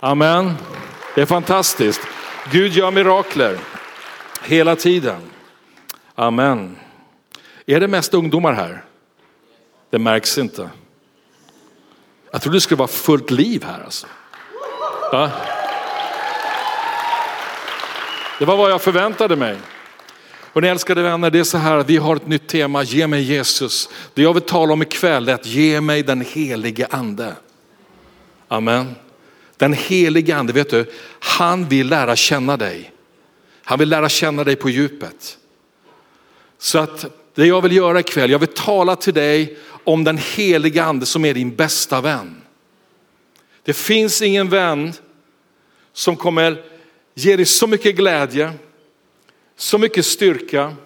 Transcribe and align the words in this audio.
Amen. 0.00 0.54
Det 1.14 1.20
är 1.20 1.26
fantastiskt. 1.26 2.00
Gud 2.50 2.72
gör 2.72 2.90
mirakler 2.90 3.58
hela 4.42 4.76
tiden. 4.76 5.20
Amen. 6.14 6.76
Är 7.66 7.80
det 7.80 7.88
mest 7.88 8.14
ungdomar 8.14 8.52
här? 8.52 8.84
Det 9.90 9.98
märks 9.98 10.38
inte. 10.38 10.70
Jag 12.30 12.42
trodde 12.42 12.56
det 12.56 12.60
skulle 12.60 12.78
vara 12.78 12.88
fullt 12.88 13.30
liv 13.30 13.64
här 13.64 13.84
alltså. 13.84 14.06
Ja. 15.12 15.30
Det 18.38 18.44
var 18.44 18.56
vad 18.56 18.70
jag 18.70 18.82
förväntade 18.82 19.36
mig. 19.36 19.56
Och 20.52 20.62
ni 20.62 20.68
älskade 20.68 21.02
vänner, 21.02 21.30
det 21.30 21.38
är 21.38 21.44
så 21.44 21.58
här 21.58 21.76
att 21.76 21.90
vi 21.90 21.96
har 21.96 22.16
ett 22.16 22.26
nytt 22.26 22.48
tema, 22.48 22.82
ge 22.82 23.06
mig 23.06 23.22
Jesus. 23.22 23.88
Det 24.14 24.22
jag 24.22 24.34
vill 24.34 24.42
tala 24.42 24.72
om 24.72 24.82
ikväll 24.82 25.28
är 25.28 25.34
att 25.34 25.46
ge 25.46 25.80
mig 25.80 26.02
den 26.02 26.20
helige 26.20 26.86
ande. 26.90 27.34
Amen. 28.48 28.94
Den 29.58 29.72
helige 29.72 30.36
ande, 30.36 30.52
vet 30.52 30.70
du, 30.70 30.84
han 31.20 31.68
vill 31.68 31.88
lära 31.88 32.16
känna 32.16 32.56
dig. 32.56 32.92
Han 33.64 33.78
vill 33.78 33.88
lära 33.88 34.08
känna 34.08 34.44
dig 34.44 34.56
på 34.56 34.70
djupet. 34.70 35.38
Så 36.58 36.78
att 36.78 37.04
det 37.34 37.46
jag 37.46 37.62
vill 37.62 37.76
göra 37.76 38.00
ikväll, 38.00 38.30
jag 38.30 38.38
vill 38.38 38.48
tala 38.48 38.96
till 38.96 39.14
dig 39.14 39.58
om 39.84 40.04
den 40.04 40.18
helige 40.18 40.84
ande 40.84 41.06
som 41.06 41.24
är 41.24 41.34
din 41.34 41.54
bästa 41.54 42.00
vän. 42.00 42.42
Det 43.62 43.72
finns 43.72 44.22
ingen 44.22 44.48
vän 44.48 44.92
som 45.92 46.16
kommer 46.16 46.64
ge 47.14 47.36
dig 47.36 47.46
så 47.46 47.66
mycket 47.66 47.96
glädje, 47.96 48.52
så 49.56 49.78
mycket 49.78 50.06
styrka, 50.06 50.76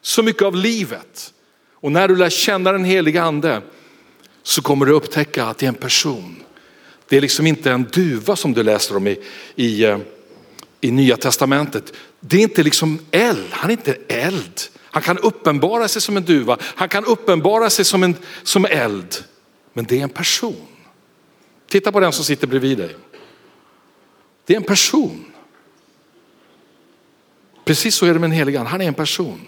så 0.00 0.22
mycket 0.22 0.42
av 0.42 0.56
livet. 0.56 1.34
Och 1.72 1.92
när 1.92 2.08
du 2.08 2.16
lär 2.16 2.30
känna 2.30 2.72
den 2.72 2.84
helige 2.84 3.22
ande 3.22 3.62
så 4.42 4.62
kommer 4.62 4.86
du 4.86 4.92
upptäcka 4.92 5.44
att 5.44 5.58
det 5.58 5.66
är 5.66 5.68
en 5.68 5.74
person. 5.74 6.42
Det 7.12 7.16
är 7.16 7.20
liksom 7.20 7.46
inte 7.46 7.70
en 7.70 7.84
duva 7.84 8.36
som 8.36 8.52
du 8.52 8.62
läser 8.62 8.96
om 8.96 9.06
i, 9.06 9.18
i, 9.54 9.84
eh, 9.84 9.98
i 10.80 10.90
Nya 10.90 11.16
Testamentet. 11.16 11.92
Det 12.20 12.36
är 12.36 12.40
inte 12.40 12.62
liksom 12.62 12.98
eld, 13.10 13.48
han 13.50 13.70
är 13.70 13.72
inte 13.72 13.96
eld. 14.08 14.60
Han 14.80 15.02
kan 15.02 15.18
uppenbara 15.18 15.88
sig 15.88 16.02
som 16.02 16.16
en 16.16 16.24
duva, 16.24 16.58
han 16.60 16.88
kan 16.88 17.04
uppenbara 17.04 17.70
sig 17.70 17.84
som, 17.84 18.02
en, 18.02 18.16
som 18.42 18.64
eld. 18.64 19.16
Men 19.72 19.84
det 19.84 19.98
är 19.98 20.02
en 20.02 20.08
person. 20.08 20.66
Titta 21.68 21.92
på 21.92 22.00
den 22.00 22.12
som 22.12 22.24
sitter 22.24 22.46
bredvid 22.46 22.78
dig. 22.78 22.96
Det 24.46 24.52
är 24.52 24.56
en 24.56 24.62
person. 24.62 25.24
Precis 27.64 27.94
så 27.94 28.06
är 28.06 28.14
det 28.14 28.20
med 28.20 28.30
den 28.30 28.38
helige 28.38 28.58
ande, 28.58 28.70
han 28.70 28.80
är 28.80 28.88
en 28.88 28.94
person. 28.94 29.40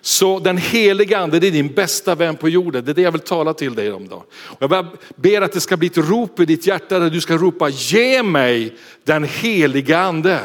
Så 0.00 0.38
den 0.38 0.56
heliga 0.58 1.18
ande, 1.18 1.38
det 1.38 1.46
är 1.46 1.50
din 1.50 1.74
bästa 1.74 2.14
vän 2.14 2.36
på 2.36 2.48
jorden. 2.48 2.84
Det 2.84 2.92
är 2.92 2.94
det 2.94 3.02
jag 3.02 3.12
vill 3.12 3.20
tala 3.20 3.54
till 3.54 3.74
dig 3.74 3.92
om. 3.92 4.08
Då. 4.08 4.24
Jag 4.58 4.86
ber 5.16 5.42
att 5.42 5.52
det 5.52 5.60
ska 5.60 5.76
bli 5.76 5.86
ett 5.86 5.96
rop 5.96 6.40
i 6.40 6.44
ditt 6.44 6.66
hjärta 6.66 6.98
där 6.98 7.10
du 7.10 7.20
ska 7.20 7.36
ropa, 7.36 7.68
ge 7.68 8.22
mig 8.22 8.76
den 9.04 9.24
heliga 9.24 9.98
ande. 9.98 10.40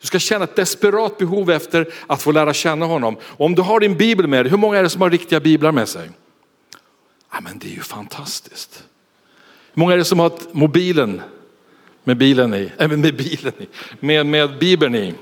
Du 0.00 0.06
ska 0.06 0.18
känna 0.18 0.44
ett 0.44 0.56
desperat 0.56 1.18
behov 1.18 1.50
efter 1.50 1.92
att 2.06 2.22
få 2.22 2.32
lära 2.32 2.54
känna 2.54 2.86
honom. 2.86 3.16
Och 3.22 3.46
om 3.46 3.54
du 3.54 3.62
har 3.62 3.80
din 3.80 3.96
bibel 3.96 4.26
med 4.26 4.44
dig, 4.44 4.50
hur 4.50 4.58
många 4.58 4.78
är 4.78 4.82
det 4.82 4.88
som 4.88 5.02
har 5.02 5.10
riktiga 5.10 5.40
biblar 5.40 5.72
med 5.72 5.88
sig? 5.88 6.10
Ja, 7.32 7.40
men 7.40 7.58
det 7.58 7.66
är 7.66 7.74
ju 7.74 7.80
fantastiskt. 7.80 8.84
Hur 9.72 9.80
många 9.80 9.92
är 9.92 9.98
det 9.98 10.04
som 10.04 10.18
har 10.18 10.32
mobilen 10.52 11.20
med 12.04 12.16
bilen 12.16 12.54
i, 12.54 12.72
Äh, 12.78 12.88
med 12.88 13.16
bilen 13.16 13.52
i, 13.58 13.66
med, 14.00 14.26
med 14.26 14.58
bibeln 14.58 14.94
i? 14.94 15.14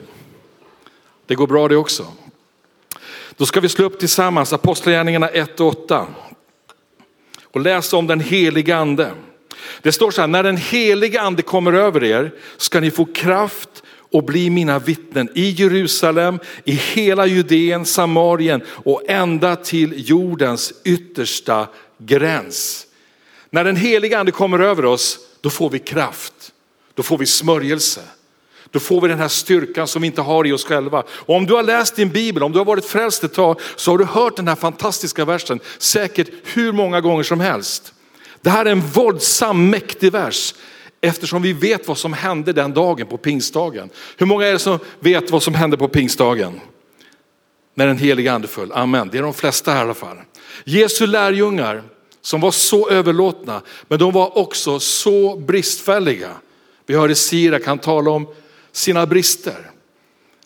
Det 1.26 1.34
går 1.34 1.46
bra 1.46 1.68
det 1.68 1.76
också. 1.76 2.06
Då 3.36 3.46
ska 3.46 3.60
vi 3.60 3.68
slå 3.68 3.84
upp 3.84 3.98
tillsammans 3.98 4.52
Apostlagärningarna 4.52 5.28
1 5.28 5.60
och 5.60 5.66
8 5.66 6.06
och 7.42 7.60
läsa 7.60 7.96
om 7.96 8.06
den 8.06 8.20
heliga 8.20 8.76
ande. 8.76 9.10
Det 9.82 9.92
står 9.92 10.10
så 10.10 10.20
här, 10.20 10.28
när 10.28 10.42
den 10.42 10.56
heliga 10.56 11.20
ande 11.20 11.42
kommer 11.42 11.72
över 11.72 12.04
er 12.04 12.32
ska 12.56 12.80
ni 12.80 12.90
få 12.90 13.04
kraft 13.04 13.82
och 14.12 14.24
bli 14.24 14.50
mina 14.50 14.78
vittnen 14.78 15.28
i 15.34 15.50
Jerusalem, 15.50 16.38
i 16.64 16.72
hela 16.72 17.26
Judeen, 17.26 17.84
Samarien 17.84 18.62
och 18.66 19.02
ända 19.08 19.56
till 19.56 20.08
jordens 20.10 20.72
yttersta 20.84 21.68
gräns. 21.98 22.86
När 23.50 23.64
den 23.64 23.76
heliga 23.76 24.18
ande 24.18 24.32
kommer 24.32 24.58
över 24.58 24.84
oss, 24.84 25.18
då 25.40 25.50
får 25.50 25.70
vi 25.70 25.78
kraft, 25.78 26.52
då 26.94 27.02
får 27.02 27.18
vi 27.18 27.26
smörjelse. 27.26 28.00
Då 28.74 28.80
får 28.80 29.00
vi 29.00 29.08
den 29.08 29.18
här 29.18 29.28
styrkan 29.28 29.88
som 29.88 30.02
vi 30.02 30.06
inte 30.06 30.22
har 30.22 30.46
i 30.46 30.52
oss 30.52 30.64
själva. 30.64 31.02
Och 31.08 31.36
om 31.36 31.46
du 31.46 31.54
har 31.54 31.62
läst 31.62 31.96
din 31.96 32.08
bibel, 32.08 32.42
om 32.42 32.52
du 32.52 32.58
har 32.58 32.64
varit 32.64 32.84
frälst 32.84 33.24
ett 33.24 33.34
tag, 33.34 33.60
så 33.76 33.90
har 33.90 33.98
du 33.98 34.04
hört 34.04 34.36
den 34.36 34.48
här 34.48 34.54
fantastiska 34.54 35.24
versen 35.24 35.60
säkert 35.78 36.28
hur 36.44 36.72
många 36.72 37.00
gånger 37.00 37.22
som 37.22 37.40
helst. 37.40 37.94
Det 38.40 38.50
här 38.50 38.66
är 38.66 38.70
en 38.70 38.80
våldsam, 38.80 39.70
mäktig 39.70 40.12
vers 40.12 40.54
eftersom 41.00 41.42
vi 41.42 41.52
vet 41.52 41.88
vad 41.88 41.98
som 41.98 42.12
hände 42.12 42.52
den 42.52 42.72
dagen 42.74 43.06
på 43.06 43.16
pingstdagen. 43.16 43.90
Hur 44.16 44.26
många 44.26 44.46
är 44.46 44.52
det 44.52 44.58
som 44.58 44.78
vet 45.00 45.30
vad 45.30 45.42
som 45.42 45.54
hände 45.54 45.76
på 45.76 45.88
pingstdagen? 45.88 46.60
När 47.74 47.86
den 47.86 47.98
heliga 47.98 48.32
ande 48.32 48.48
föll. 48.48 48.72
Amen, 48.72 49.08
det 49.12 49.18
är 49.18 49.22
de 49.22 49.34
flesta 49.34 49.72
här 49.72 49.78
i 49.78 49.82
alla 49.82 49.94
fall. 49.94 50.16
Jesu 50.64 51.06
lärjungar 51.06 51.82
som 52.22 52.40
var 52.40 52.50
så 52.50 52.90
överlåtna, 52.90 53.62
men 53.88 53.98
de 53.98 54.12
var 54.12 54.38
också 54.38 54.80
så 54.80 55.36
bristfälliga. 55.36 56.30
Vi 56.86 56.94
hörde 56.94 57.14
Sirak, 57.14 57.66
han 57.66 57.78
tala 57.78 58.10
om 58.10 58.26
sina 58.74 59.06
brister. 59.06 59.70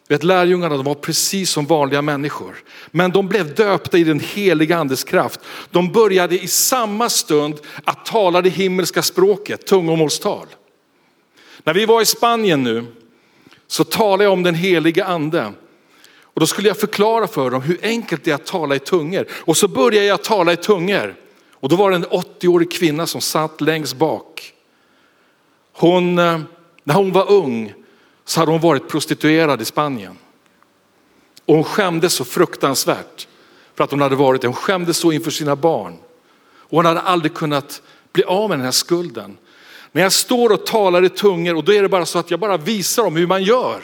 Vet, 0.09 0.25
lärjungarna 0.25 0.77
de 0.77 0.85
var 0.85 0.95
precis 0.95 1.51
som 1.51 1.67
vanliga 1.67 2.03
människor, 2.03 2.55
men 2.91 3.11
de 3.11 3.29
blev 3.29 3.55
döpta 3.55 3.99
i 3.99 4.05
den 4.05 4.21
heliga 4.21 4.77
andes 4.77 5.05
kraft. 5.05 5.41
De 5.71 5.93
började 5.93 6.39
i 6.39 6.49
samma 6.49 7.09
stund 7.09 7.61
att 7.85 8.07
tala 8.07 8.43
det 8.43 8.49
himmelska 8.49 9.03
språket, 9.03 9.67
tungomålstal. 9.67 10.47
När 11.65 11.75
vi 11.75 11.87
var 11.87 12.03
i 12.03 12.07
Spanien 12.07 12.63
nu 12.63 12.85
så 13.67 13.85
talade 13.85 14.25
jag 14.25 14.33
om 14.33 14.43
den 14.43 14.55
heliga 14.55 15.05
ande. 15.05 15.53
Och 16.23 16.41
då 16.41 16.47
skulle 16.47 16.69
jag 16.69 16.81
förklara 16.81 17.27
för 17.27 17.51
dem 17.51 17.63
hur 17.63 17.79
enkelt 17.83 18.25
det 18.25 18.31
är 18.31 18.35
att 18.35 18.47
tala 18.47 18.77
i 18.77 18.79
tungor. 18.79 19.27
Och 19.31 19.57
så 19.57 19.69
började 19.69 20.07
jag 20.07 20.25
tala 20.25 20.53
i 20.53 20.57
tungor. 20.57 21.15
Och 21.53 21.69
då 21.69 21.77
var 21.77 21.91
det 21.91 21.97
en 21.97 22.07
80-årig 22.07 22.73
kvinna 22.73 23.07
som 23.07 23.21
satt 23.21 23.61
längst 23.61 23.97
bak. 23.97 24.53
Hon, 25.73 26.19
eh, 26.19 26.41
när 26.85 26.95
hon 26.95 27.13
var 27.13 27.31
ung 27.31 27.75
så 28.29 28.41
hade 28.41 28.53
hon 28.53 28.61
varit 28.61 28.89
prostituerad 28.89 29.63
i 29.63 29.65
Spanien. 29.65 30.19
Och 31.45 31.55
hon 31.55 31.65
skämdes 31.65 32.13
så 32.13 32.25
fruktansvärt 32.25 33.29
för 33.75 33.85
att 33.85 33.91
hon 33.91 34.01
hade 34.01 34.17
varit 34.17 34.41
det. 34.41 34.49
Hon 34.49 34.55
skämdes 34.55 34.97
så 34.97 35.13
inför 35.13 35.31
sina 35.31 35.57
barn. 35.57 35.99
Och 36.43 36.77
hon 36.77 36.87
hade 36.87 37.01
aldrig 37.01 37.35
kunnat 37.35 37.83
bli 38.13 38.25
av 38.25 38.49
med 38.49 38.59
den 38.59 38.65
här 38.65 38.73
skulden. 38.73 39.39
När 39.93 40.03
jag 40.03 40.13
står 40.13 40.53
och 40.53 40.67
talar 40.67 41.05
i 41.05 41.09
tungor 41.09 41.57
och 41.57 41.65
då 41.65 41.73
är 41.73 41.83
det 41.83 41.89
bara 41.89 42.07
så 42.07 42.19
att 42.19 42.31
jag 42.31 42.41
bara 42.41 42.57
visar 42.57 43.03
dem 43.03 43.17
hur 43.17 43.27
man 43.27 43.43
gör. 43.43 43.83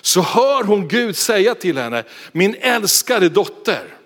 Så 0.00 0.20
hör 0.20 0.64
hon 0.64 0.88
Gud 0.88 1.16
säga 1.16 1.54
till 1.54 1.78
henne, 1.78 2.04
min 2.32 2.54
älskade 2.54 3.28
dotter, 3.28 3.96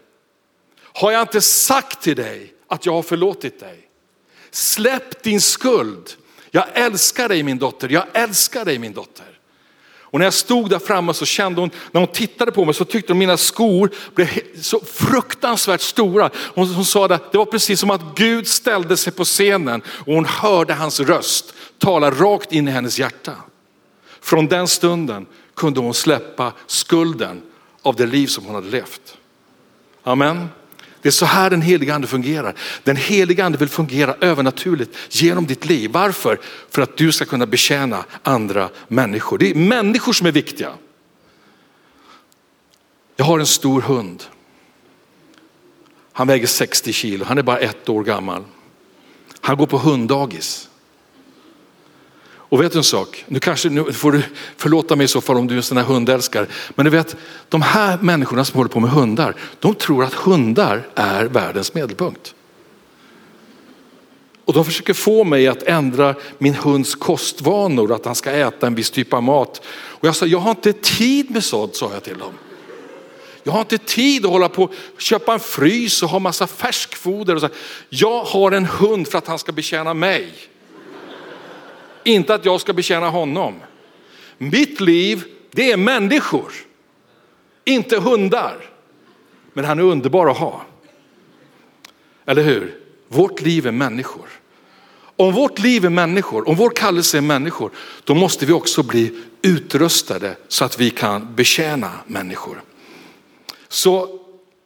har 0.83 1.13
jag 1.13 1.23
inte 1.23 1.41
sagt 1.41 2.03
till 2.03 2.17
dig 2.17 2.55
att 2.69 2.87
jag 2.87 2.93
har 2.93 3.03
förlåtit 3.03 3.61
dig? 3.61 3.89
Släpp 4.51 5.23
din 5.23 5.41
skuld. 5.41 6.11
Jag 6.51 6.65
älskar 6.75 7.29
dig 7.29 7.43
min 7.43 7.59
dotter, 7.59 7.89
jag 7.89 8.05
älskar 8.13 8.65
dig 8.65 8.79
min 8.79 8.93
dotter. 8.93 9.28
Och 10.11 10.19
när 10.19 10.27
jag 10.27 10.35
stod 10.35 10.71
där 10.71 10.79
framme 10.79 11.15
så 11.15 11.25
kände 11.25 11.61
hon, 11.61 11.71
när 11.91 12.01
hon 12.01 12.13
tittade 12.13 12.53
på 12.53 12.65
mig 12.65 12.75
så 12.75 12.85
tyckte 12.85 13.13
hon 13.13 13.19
mina 13.19 13.37
skor 13.37 13.91
blev 14.15 14.29
så 14.61 14.81
fruktansvärt 14.81 15.81
stora. 15.81 16.31
Hon, 16.35 16.75
hon 16.75 16.85
sa 16.85 17.05
att 17.05 17.33
det 17.33 17.39
var 17.39 17.45
precis 17.45 17.81
som 17.81 17.91
att 17.91 18.03
Gud 18.15 18.49
ställde 18.49 18.97
sig 18.97 19.13
på 19.13 19.25
scenen 19.25 19.83
och 19.89 20.15
hon 20.15 20.25
hörde 20.25 20.75
hans 20.75 21.01
röst 21.01 21.55
tala 21.79 22.11
rakt 22.11 22.53
in 22.53 22.69
i 22.69 22.71
hennes 22.71 22.99
hjärta. 22.99 23.33
Från 24.21 24.47
den 24.47 24.69
stunden 24.69 25.27
kunde 25.55 25.81
hon 25.81 25.95
släppa 25.95 26.53
skulden 26.67 27.43
av 27.83 27.97
det 27.97 28.07
liv 28.07 28.27
som 28.27 28.45
hon 28.45 28.55
hade 28.55 28.71
levt. 28.71 29.17
Amen. 30.03 30.49
Det 31.03 31.09
är 31.09 31.13
så 31.13 31.27
här 31.27 31.51
den 31.51 31.63
heliga 31.63 31.95
ande 31.95 32.07
fungerar. 32.07 32.55
Den 32.85 32.97
heliga 32.97 33.45
ande 33.45 33.59
vill 33.59 33.69
fungera 33.69 34.15
övernaturligt 34.21 34.97
genom 35.11 35.47
ditt 35.47 35.65
liv. 35.65 35.91
Varför? 35.91 36.39
För 36.71 36.83
att 36.83 36.97
du 36.97 37.13
ska 37.13 37.25
kunna 37.25 37.47
betjäna 37.47 38.05
andra 38.23 38.69
människor. 38.89 39.39
Det 39.39 39.51
är 39.51 39.55
människor 39.55 40.13
som 40.13 40.27
är 40.27 40.33
viktiga. 40.33 40.73
Jag 43.17 43.25
har 43.25 43.39
en 43.39 43.47
stor 43.47 43.81
hund. 43.81 44.25
Han 46.13 46.27
väger 46.27 46.47
60 46.47 46.93
kilo, 46.93 47.25
han 47.25 47.39
är 47.39 47.43
bara 47.43 47.59
ett 47.59 47.89
år 47.89 48.05
gammal. 48.05 48.45
Han 49.41 49.57
går 49.57 49.67
på 49.67 49.79
hunddagis. 49.79 50.68
Och 52.49 52.63
vet 52.63 52.73
du 52.73 52.79
en 52.79 52.85
sak, 52.85 53.25
nu 53.29 53.41
kanske 53.41 53.69
nu 53.69 53.93
får 53.93 54.13
du 54.13 54.23
förlåta 54.57 54.97
mig 54.97 55.05
i 55.05 55.09
så 55.09 55.21
fall 55.21 55.37
om 55.37 55.47
du 55.47 55.55
är 55.55 55.57
en 55.57 55.63
sån 55.63 55.77
här 55.77 55.85
hundälskare. 55.85 56.47
Men 56.75 56.85
du 56.85 56.91
vet, 56.91 57.17
de 57.49 57.63
här 57.63 57.99
människorna 57.99 58.45
som 58.45 58.57
håller 58.57 58.71
på 58.71 58.81
med 58.81 58.91
hundar, 58.91 59.35
de 59.61 59.75
tror 59.75 60.05
att 60.05 60.15
hundar 60.15 60.89
är 60.95 61.25
världens 61.25 61.75
medelpunkt. 61.75 62.35
Och 64.45 64.55
de 64.55 64.65
försöker 64.65 64.95
få 64.95 65.25
mig 65.25 65.49
att 65.49 65.63
ändra 65.63 66.15
min 66.39 66.55
hunds 66.55 66.95
kostvanor, 66.95 67.93
att 67.93 68.05
han 68.05 68.15
ska 68.15 68.31
äta 68.31 68.67
en 68.67 68.75
viss 68.75 68.91
typ 68.91 69.13
av 69.13 69.23
mat. 69.23 69.63
Och 69.69 70.09
jag 70.09 70.17
sa, 70.17 70.27
jag 70.27 70.39
har 70.39 70.51
inte 70.51 70.73
tid 70.73 71.31
med 71.31 71.45
sånt, 71.45 71.77
sa 71.77 71.91
jag 71.93 72.03
till 72.03 72.19
dem. 72.19 72.33
Jag 73.43 73.53
har 73.53 73.61
inte 73.61 73.79
tid 73.79 74.25
att 74.25 74.31
hålla 74.31 74.49
på 74.49 74.63
och 74.65 75.01
köpa 75.01 75.33
en 75.33 75.41
frys 75.41 76.03
och 76.03 76.09
ha 76.09 76.19
massa 76.19 76.47
färskfoder. 76.47 77.35
Och 77.35 77.41
så. 77.41 77.49
Jag 77.89 78.25
har 78.25 78.53
en 78.53 78.67
hund 78.67 79.09
för 79.09 79.19
att 79.19 79.27
han 79.27 79.39
ska 79.39 79.53
betjäna 79.53 79.95
mig. 79.95 80.33
Inte 82.05 82.35
att 82.35 82.45
jag 82.45 82.61
ska 82.61 82.73
betjäna 82.73 83.09
honom. 83.09 83.55
Mitt 84.39 84.81
liv, 84.81 85.25
det 85.51 85.73
är 85.73 85.77
människor. 85.77 86.53
Inte 87.65 88.01
hundar. 88.01 88.57
Men 89.53 89.65
han 89.65 89.79
är 89.79 89.83
underbar 89.83 90.31
att 90.31 90.39
ha. 90.39 90.63
Eller 92.27 92.43
hur? 92.43 92.79
Vårt 93.09 93.41
liv 93.41 93.67
är 93.67 93.73
människor. 93.73 94.29
Om 95.17 95.33
vårt 95.33 95.59
liv 95.59 95.85
är 95.85 95.91
människor, 95.91 96.49
om 96.49 96.57
vår 96.57 96.71
kallelse 96.71 97.19
är 97.19 97.23
människor, 97.23 97.71
då 98.05 98.15
måste 98.15 98.47
vi 98.47 98.53
också 98.53 98.83
bli 98.83 99.23
utrustade 99.43 100.37
så 100.49 100.65
att 100.65 100.81
vi 100.81 100.91
kan 100.91 101.35
betjäna 101.35 101.91
människor. 102.07 102.63
Så 103.69 104.18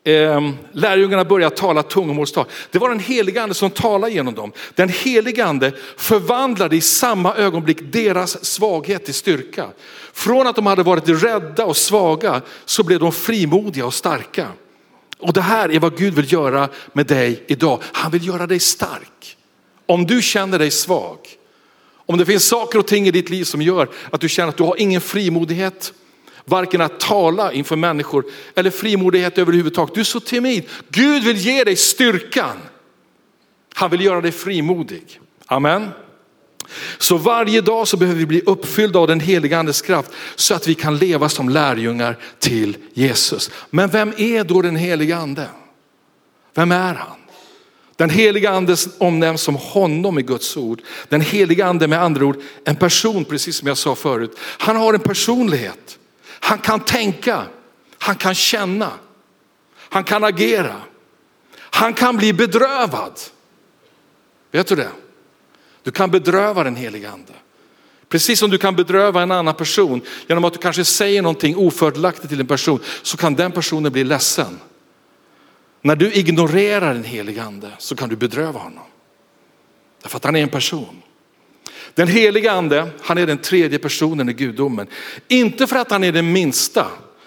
Ehm, 0.05 0.55
lärjungarna 0.73 1.25
började 1.25 1.57
tala 1.57 1.83
tungomålstal. 1.83 2.47
Det 2.71 2.79
var 2.79 2.89
den 2.89 2.99
helige 2.99 3.43
ande 3.43 3.55
som 3.55 3.71
talade 3.71 4.13
genom 4.13 4.35
dem. 4.35 4.53
Den 4.75 4.89
helige 4.89 5.45
ande 5.45 5.73
förvandlade 5.97 6.77
i 6.77 6.81
samma 6.81 7.35
ögonblick 7.35 7.79
deras 7.83 8.45
svaghet 8.45 9.05
till 9.05 9.15
styrka. 9.15 9.67
Från 10.13 10.47
att 10.47 10.57
de 10.57 10.67
hade 10.67 10.83
varit 10.83 11.09
rädda 11.09 11.65
och 11.65 11.77
svaga 11.77 12.43
så 12.65 12.85
blev 12.85 13.01
de 13.01 13.13
frimodiga 13.13 13.87
och 13.87 13.95
starka. 13.95 14.49
Och 15.19 15.33
det 15.33 15.41
här 15.41 15.73
är 15.73 15.81
vad 15.81 15.99
Gud 15.99 16.15
vill 16.15 16.33
göra 16.33 16.69
med 16.93 17.07
dig 17.07 17.45
idag. 17.47 17.83
Han 17.93 18.11
vill 18.11 18.27
göra 18.27 18.47
dig 18.47 18.61
stark. 18.61 19.37
Om 19.87 20.07
du 20.07 20.23
känner 20.23 20.59
dig 20.59 20.71
svag, 20.71 21.19
om 22.07 22.19
det 22.19 22.27
finns 22.27 22.49
saker 22.49 22.79
och 22.79 22.87
ting 22.87 23.09
i 23.09 23.11
ditt 23.11 23.31
liv 23.31 23.45
som 23.45 23.63
gör 23.63 23.89
att 24.11 24.21
du 24.21 24.29
känner 24.29 24.49
att 24.49 24.57
du 24.57 24.63
har 24.63 24.81
ingen 24.81 25.01
frimodighet, 25.01 25.93
varken 26.45 26.81
att 26.81 27.01
tala 27.01 27.53
inför 27.53 27.77
människor 27.77 28.25
eller 28.55 28.71
frimodighet 28.71 29.39
överhuvudtaget. 29.39 29.95
Du 29.95 30.01
är 30.01 30.05
så 30.05 30.21
timid. 30.21 30.65
Gud 30.89 31.25
vill 31.25 31.37
ge 31.37 31.65
dig 31.65 31.77
styrkan. 31.77 32.57
Han 33.75 33.91
vill 33.91 34.01
göra 34.01 34.21
dig 34.21 34.33
frimodig. 34.33 35.21
Amen. 35.47 35.89
Så 36.99 37.17
varje 37.17 37.61
dag 37.61 37.89
så 37.89 37.97
behöver 37.97 38.19
vi 38.19 38.27
bli 38.27 38.43
uppfyllda 38.47 38.99
av 38.99 39.07
den 39.07 39.21
heliga 39.21 39.59
andes 39.59 39.83
kraft 39.83 40.11
så 40.35 40.55
att 40.55 40.69
vi 40.69 40.75
kan 40.75 40.97
leva 40.97 41.29
som 41.29 41.49
lärjungar 41.49 42.19
till 42.39 42.77
Jesus. 42.93 43.51
Men 43.71 43.89
vem 43.89 44.13
är 44.17 44.45
då 44.45 44.63
den 44.63 44.77
heliga 44.77 45.17
ande? 45.17 45.49
Vem 46.55 46.73
är 46.73 46.95
han? 46.95 47.17
Den 47.97 48.11
heliga 48.11 48.51
ande 48.51 48.77
omnämns 48.99 49.43
som 49.43 49.57
honom 49.57 50.19
i 50.19 50.23
Guds 50.23 50.57
ord. 50.57 50.83
Den 51.09 51.21
heliga 51.21 51.67
ande 51.67 51.89
med 51.89 52.03
andra 52.03 52.25
ord 52.25 52.41
en 52.65 52.77
person, 52.77 53.25
precis 53.25 53.57
som 53.57 53.69
jag 53.69 53.79
sa 53.79 53.95
förut. 53.95 54.39
Han 54.39 54.77
har 54.77 54.95
en 54.95 55.01
personlighet. 55.01 55.99
Han 56.45 56.59
kan 56.59 56.81
tänka, 56.81 57.47
han 57.99 58.15
kan 58.15 58.35
känna, 58.35 58.93
han 59.77 60.05
kan 60.05 60.25
agera. 60.25 60.83
Han 61.55 61.95
kan 61.95 62.17
bli 62.17 62.33
bedrövad. 62.33 63.21
Vet 64.51 64.67
du 64.67 64.77
det? 64.77 64.91
Du 65.83 65.91
kan 65.91 66.11
bedröva 66.11 66.65
den 66.65 66.77
helige 66.77 67.11
ande. 67.11 67.33
Precis 68.09 68.39
som 68.39 68.51
du 68.51 68.59
kan 68.59 68.77
bedröva 68.77 69.23
en 69.23 69.31
annan 69.31 69.55
person 69.55 70.01
genom 70.27 70.45
att 70.45 70.53
du 70.53 70.59
kanske 70.59 70.85
säger 70.85 71.23
någonting 71.23 71.57
ofördelaktigt 71.57 72.29
till 72.29 72.41
en 72.41 72.47
person 72.47 72.81
så 73.03 73.17
kan 73.17 73.35
den 73.35 73.53
personen 73.53 73.93
bli 73.93 74.05
ledsen. 74.05 74.61
När 75.81 75.97
du 75.97 76.13
ignorerar 76.13 76.95
den 76.95 77.05
helige 77.05 77.43
ande 77.43 77.71
så 77.79 77.97
kan 77.97 78.09
du 78.09 78.17
bedröva 78.17 78.61
honom. 78.61 78.85
Därför 80.03 80.17
att 80.17 80.25
han 80.25 80.37
är 80.37 80.43
en 80.43 80.49
person. 80.49 81.03
Den 81.95 82.09
heliga 82.09 82.53
ande, 82.53 82.89
han 83.01 83.19
är 83.19 83.27
den 83.27 83.39
tredje 83.39 83.79
personen 83.79 84.29
i 84.29 84.33
gudomen. 84.33 84.87
Inte 85.29 85.67
för 85.67 85.77
att 85.77 85.91
han 85.91 86.05
är 86.05 86.13
den 86.13 86.33
minsta, 86.33 86.87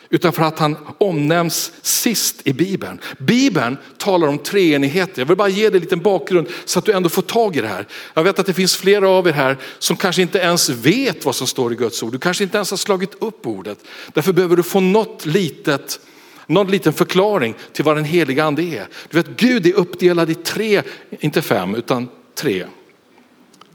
utan 0.10 0.34
för 0.34 0.44
att 0.44 0.60
han 0.60 0.78
omnämns 0.98 1.72
sist 1.82 2.42
i 2.44 2.54
Bibeln. 2.54 3.00
Bibeln 3.18 3.78
talar 3.98 4.28
om 4.28 4.38
treenighet. 4.38 5.18
Jag 5.18 5.26
vill 5.26 5.38
bara 5.38 5.50
ge 5.50 5.70
dig 5.70 5.78
en 5.78 5.82
liten 5.82 6.02
bakgrund 6.02 6.48
så 6.66 6.80
att 6.80 6.86
du 6.86 6.92
ändå 6.92 7.10
får 7.10 7.22
tag 7.22 7.56
i 7.56 7.62
det 7.62 7.68
här. 7.68 7.88
Jag 8.14 8.24
vet 8.24 8.40
att 8.40 8.46
det 8.46 8.54
finns 8.54 8.76
flera 8.76 9.10
av 9.10 9.28
er 9.28 9.32
här 9.32 9.58
som 9.80 9.96
kanske 9.98 10.22
inte 10.22 10.40
ens 10.40 10.70
vet 10.70 11.26
vad 11.26 11.36
som 11.36 11.48
står 11.48 11.74
i 11.74 11.76
Guds 11.76 12.04
ord. 12.04 12.12
Du 12.12 12.20
kanske 12.20 12.44
inte 12.44 12.58
ens 12.58 12.70
har 12.70 12.78
slagit 12.78 13.14
upp 13.20 13.48
ordet. 13.48 13.78
Därför 14.14 14.34
behöver 14.34 14.56
du 14.56 14.64
få 14.64 14.80
något 14.80 15.26
litet 15.26 16.00
någon 16.48 16.68
liten 16.68 16.94
förklaring 16.94 17.56
till 17.74 17.86
vad 17.86 17.98
den 17.98 18.06
heliga 18.06 18.44
ande 18.44 18.64
är. 18.64 18.88
Du 19.10 19.18
vet 19.18 19.38
Gud 19.38 19.68
är 19.68 19.74
uppdelad 19.74 20.30
i 20.30 20.36
tre, 20.36 20.82
inte 21.20 21.42
fem 21.42 21.76
utan 21.76 22.08
tre. 22.36 22.66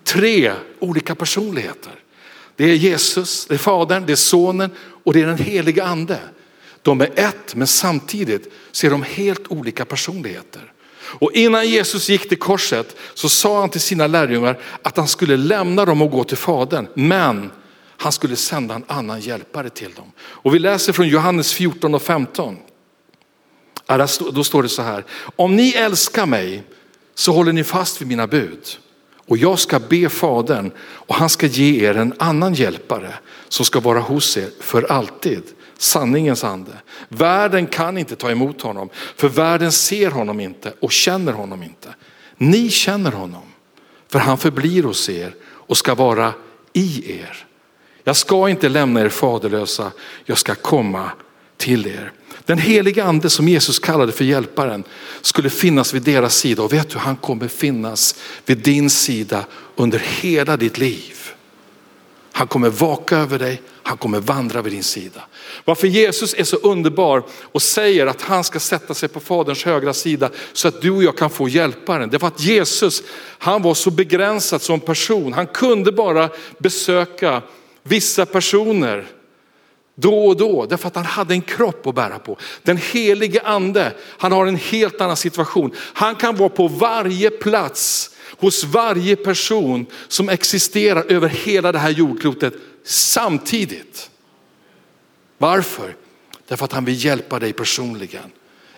Tre 0.04 0.52
olika 0.78 1.14
personligheter. 1.14 1.92
Det 2.56 2.64
är 2.64 2.74
Jesus, 2.74 3.46
det 3.46 3.54
är 3.54 3.58
Fadern, 3.58 4.06
det 4.06 4.12
är 4.12 4.16
Sonen 4.16 4.70
och 5.04 5.12
det 5.12 5.20
är 5.20 5.26
den 5.26 5.38
helige 5.38 5.84
ande. 5.84 6.18
De 6.82 7.00
är 7.00 7.10
ett 7.16 7.54
men 7.54 7.66
samtidigt 7.66 8.52
ser 8.72 8.90
de 8.90 9.02
helt 9.02 9.48
olika 9.48 9.84
personligheter. 9.84 10.72
Och 11.02 11.32
innan 11.32 11.68
Jesus 11.68 12.08
gick 12.08 12.28
till 12.28 12.38
korset 12.38 12.96
så 13.14 13.28
sa 13.28 13.60
han 13.60 13.68
till 13.68 13.80
sina 13.80 14.06
lärjungar 14.06 14.58
att 14.82 14.96
han 14.96 15.08
skulle 15.08 15.36
lämna 15.36 15.84
dem 15.84 16.02
och 16.02 16.10
gå 16.10 16.24
till 16.24 16.36
Fadern. 16.36 16.86
Men 16.94 17.50
han 17.96 18.12
skulle 18.12 18.36
sända 18.36 18.74
en 18.74 18.84
annan 18.86 19.20
hjälpare 19.20 19.70
till 19.70 19.92
dem. 19.92 20.12
Och 20.20 20.54
vi 20.54 20.58
läser 20.58 20.92
från 20.92 21.08
Johannes 21.08 21.52
14 21.52 21.94
och 21.94 22.02
15. 22.02 22.56
Då 24.32 24.44
står 24.44 24.62
det 24.62 24.68
så 24.68 24.82
här, 24.82 25.04
om 25.36 25.56
ni 25.56 25.70
älskar 25.70 26.26
mig 26.26 26.62
så 27.14 27.32
håller 27.32 27.52
ni 27.52 27.64
fast 27.64 28.00
vid 28.00 28.08
mina 28.08 28.26
bud. 28.26 28.78
Och 29.30 29.38
jag 29.38 29.58
ska 29.58 29.78
be 29.78 30.08
Fadern 30.08 30.70
och 30.80 31.14
han 31.14 31.28
ska 31.28 31.46
ge 31.46 31.86
er 31.86 31.96
en 31.96 32.14
annan 32.18 32.54
hjälpare 32.54 33.14
som 33.48 33.64
ska 33.64 33.80
vara 33.80 34.00
hos 34.00 34.36
er 34.36 34.50
för 34.60 34.82
alltid. 34.92 35.42
Sanningens 35.78 36.44
ande. 36.44 36.72
Världen 37.08 37.66
kan 37.66 37.98
inte 37.98 38.16
ta 38.16 38.30
emot 38.30 38.62
honom 38.62 38.88
för 39.16 39.28
världen 39.28 39.72
ser 39.72 40.10
honom 40.10 40.40
inte 40.40 40.72
och 40.80 40.92
känner 40.92 41.32
honom 41.32 41.62
inte. 41.62 41.94
Ni 42.36 42.70
känner 42.70 43.12
honom 43.12 43.42
för 44.08 44.18
han 44.18 44.38
förblir 44.38 44.82
hos 44.82 45.08
er 45.08 45.34
och 45.42 45.76
ska 45.76 45.94
vara 45.94 46.32
i 46.72 47.12
er. 47.20 47.46
Jag 48.04 48.16
ska 48.16 48.48
inte 48.48 48.68
lämna 48.68 49.00
er 49.00 49.08
faderlösa, 49.08 49.92
jag 50.24 50.38
ska 50.38 50.54
komma 50.54 51.10
till 51.60 51.86
er. 51.86 52.12
Den 52.44 52.58
heliga 52.58 53.04
ande 53.04 53.30
som 53.30 53.48
Jesus 53.48 53.78
kallade 53.78 54.12
för 54.12 54.24
hjälparen 54.24 54.84
skulle 55.20 55.50
finnas 55.50 55.94
vid 55.94 56.02
deras 56.02 56.36
sida 56.36 56.62
och 56.62 56.72
vet 56.72 56.90
du, 56.90 56.98
han 56.98 57.16
kommer 57.16 57.48
finnas 57.48 58.14
vid 58.46 58.58
din 58.58 58.90
sida 58.90 59.44
under 59.76 59.98
hela 59.98 60.56
ditt 60.56 60.78
liv. 60.78 61.16
Han 62.32 62.46
kommer 62.46 62.70
vaka 62.70 63.16
över 63.16 63.38
dig, 63.38 63.62
han 63.82 63.96
kommer 63.96 64.20
vandra 64.20 64.62
vid 64.62 64.72
din 64.72 64.82
sida. 64.82 65.20
Varför 65.64 65.86
Jesus 65.86 66.34
är 66.34 66.44
så 66.44 66.56
underbar 66.56 67.22
och 67.42 67.62
säger 67.62 68.06
att 68.06 68.22
han 68.22 68.44
ska 68.44 68.60
sätta 68.60 68.94
sig 68.94 69.08
på 69.08 69.20
faderns 69.20 69.64
högra 69.64 69.94
sida 69.94 70.30
så 70.52 70.68
att 70.68 70.82
du 70.82 70.90
och 70.90 71.02
jag 71.02 71.16
kan 71.16 71.30
få 71.30 71.48
hjälparen. 71.48 72.10
Det 72.10 72.18
var 72.18 72.28
att 72.28 72.40
Jesus, 72.40 73.02
han 73.38 73.62
var 73.62 73.74
så 73.74 73.90
begränsad 73.90 74.62
som 74.62 74.80
person. 74.80 75.32
Han 75.32 75.46
kunde 75.46 75.92
bara 75.92 76.30
besöka 76.58 77.42
vissa 77.82 78.26
personer 78.26 79.06
då 79.94 80.26
och 80.26 80.36
då, 80.36 80.66
därför 80.66 80.88
att 80.88 80.94
han 80.94 81.04
hade 81.04 81.34
en 81.34 81.42
kropp 81.42 81.86
att 81.86 81.94
bära 81.94 82.18
på. 82.18 82.38
Den 82.62 82.76
helige 82.76 83.40
ande, 83.40 83.92
han 84.00 84.32
har 84.32 84.46
en 84.46 84.56
helt 84.56 85.00
annan 85.00 85.16
situation. 85.16 85.74
Han 85.76 86.14
kan 86.14 86.36
vara 86.36 86.48
på 86.48 86.68
varje 86.68 87.30
plats, 87.30 88.10
hos 88.38 88.64
varje 88.64 89.16
person 89.16 89.86
som 90.08 90.28
existerar 90.28 91.04
över 91.12 91.28
hela 91.28 91.72
det 91.72 91.78
här 91.78 91.90
jordklotet 91.90 92.54
samtidigt. 92.84 94.10
Varför? 95.38 95.96
Därför 96.48 96.64
att 96.64 96.72
han 96.72 96.84
vill 96.84 97.04
hjälpa 97.04 97.38
dig 97.38 97.52
personligen. 97.52 98.30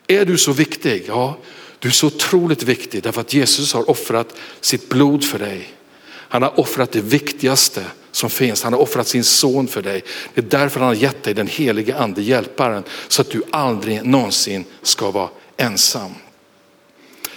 Är 0.07 0.25
du 0.25 0.39
så 0.39 0.53
viktig? 0.53 1.05
Ja, 1.07 1.39
du 1.79 1.89
är 1.89 1.93
så 1.93 2.07
otroligt 2.07 2.63
viktig 2.63 3.03
därför 3.03 3.21
att 3.21 3.35
Jesus 3.35 3.73
har 3.73 3.91
offrat 3.91 4.37
sitt 4.61 4.89
blod 4.89 5.25
för 5.25 5.39
dig. 5.39 5.75
Han 6.09 6.43
har 6.43 6.61
offrat 6.61 6.93
det 6.93 7.01
viktigaste 7.01 7.85
som 8.13 8.31
finns. 8.31 8.63
Han 8.63 8.73
har 8.73 8.81
offrat 8.81 9.09
sin 9.09 9.25
son 9.25 9.69
för 9.69 9.83
dig. 9.83 10.05
Det 10.35 10.41
är 10.41 10.59
därför 10.59 10.81
han 10.81 10.89
har 10.89 10.95
gett 10.95 11.23
dig 11.23 11.35
den 11.35 11.47
helige 11.47 11.97
ande, 11.97 12.23
hjälparen, 12.23 12.85
så 13.09 13.23
att 13.23 13.31
du 13.31 13.43
aldrig 13.51 14.05
någonsin 14.05 14.65
ska 14.83 15.11
vara 15.11 15.29
ensam. 15.57 16.11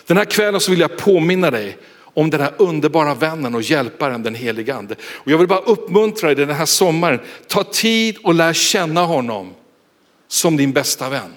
Den 0.06 0.18
här 0.18 0.26
kvällen 0.26 0.62
så 0.62 0.72
vill 0.72 0.80
jag 0.80 0.98
påminna 0.98 1.52
dig 1.52 1.78
om 1.98 2.30
den 2.30 2.42
här 2.42 2.54
underbara 2.58 3.14
vännen 3.14 3.56
och 3.56 3.62
hjälparen, 3.62 4.24
den 4.24 4.36
helige 4.36 4.76
ande. 4.76 4.96
Och 5.04 5.32
jag 5.32 5.38
vill 5.38 5.48
bara 5.48 5.60
uppmuntra 5.60 6.36
dig 6.36 6.46
den 6.46 6.56
här 6.56 6.66
sommaren, 6.66 7.20
ta 7.48 7.64
tid 7.64 8.18
och 8.24 8.34
lär 8.34 8.54
känna 8.54 9.06
honom 9.06 9.54
som 10.28 10.58
din 10.58 10.72
bästa 10.72 11.10
vän. 11.10 11.34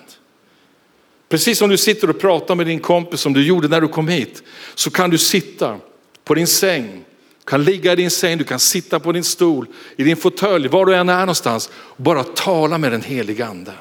Precis 1.28 1.58
som 1.58 1.70
du 1.70 1.76
sitter 1.76 2.10
och 2.10 2.20
pratar 2.20 2.54
med 2.54 2.66
din 2.66 2.80
kompis 2.80 3.20
som 3.20 3.32
du 3.32 3.46
gjorde 3.46 3.68
när 3.68 3.80
du 3.80 3.88
kom 3.88 4.08
hit, 4.08 4.42
så 4.74 4.90
kan 4.90 5.10
du 5.10 5.18
sitta 5.18 5.78
på 6.24 6.34
din 6.34 6.46
säng 6.46 7.04
kan 7.48 7.64
ligga 7.64 7.92
i 7.92 7.96
din 7.96 8.10
säng, 8.10 8.38
du 8.38 8.44
kan 8.44 8.58
sitta 8.58 9.00
på 9.00 9.12
din 9.12 9.24
stol, 9.24 9.66
i 9.96 10.04
din 10.04 10.16
fåtölj, 10.16 10.68
var 10.68 10.86
du 10.86 10.94
än 10.94 11.08
är 11.08 11.20
någonstans. 11.20 11.70
Och 11.74 12.02
bara 12.02 12.24
tala 12.24 12.78
med 12.78 12.92
den 12.92 13.02
heliga 13.02 13.46
ande. 13.46 13.72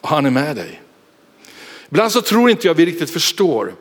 Och 0.00 0.08
han 0.08 0.26
är 0.26 0.30
med 0.30 0.56
dig. 0.56 0.82
Ibland 1.88 2.12
så 2.12 2.20
tror 2.20 2.50
inte 2.50 2.66
jag 2.66 2.74
vi 2.74 2.86
riktigt 2.86 3.10
förstår 3.10 3.74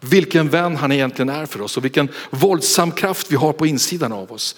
vilken 0.00 0.48
vän 0.48 0.76
han 0.76 0.92
egentligen 0.92 1.28
är 1.28 1.46
för 1.46 1.60
oss 1.60 1.76
och 1.76 1.84
vilken 1.84 2.08
våldsam 2.30 2.92
kraft 2.92 3.32
vi 3.32 3.36
har 3.36 3.52
på 3.52 3.66
insidan 3.66 4.12
av 4.12 4.32
oss. 4.32 4.56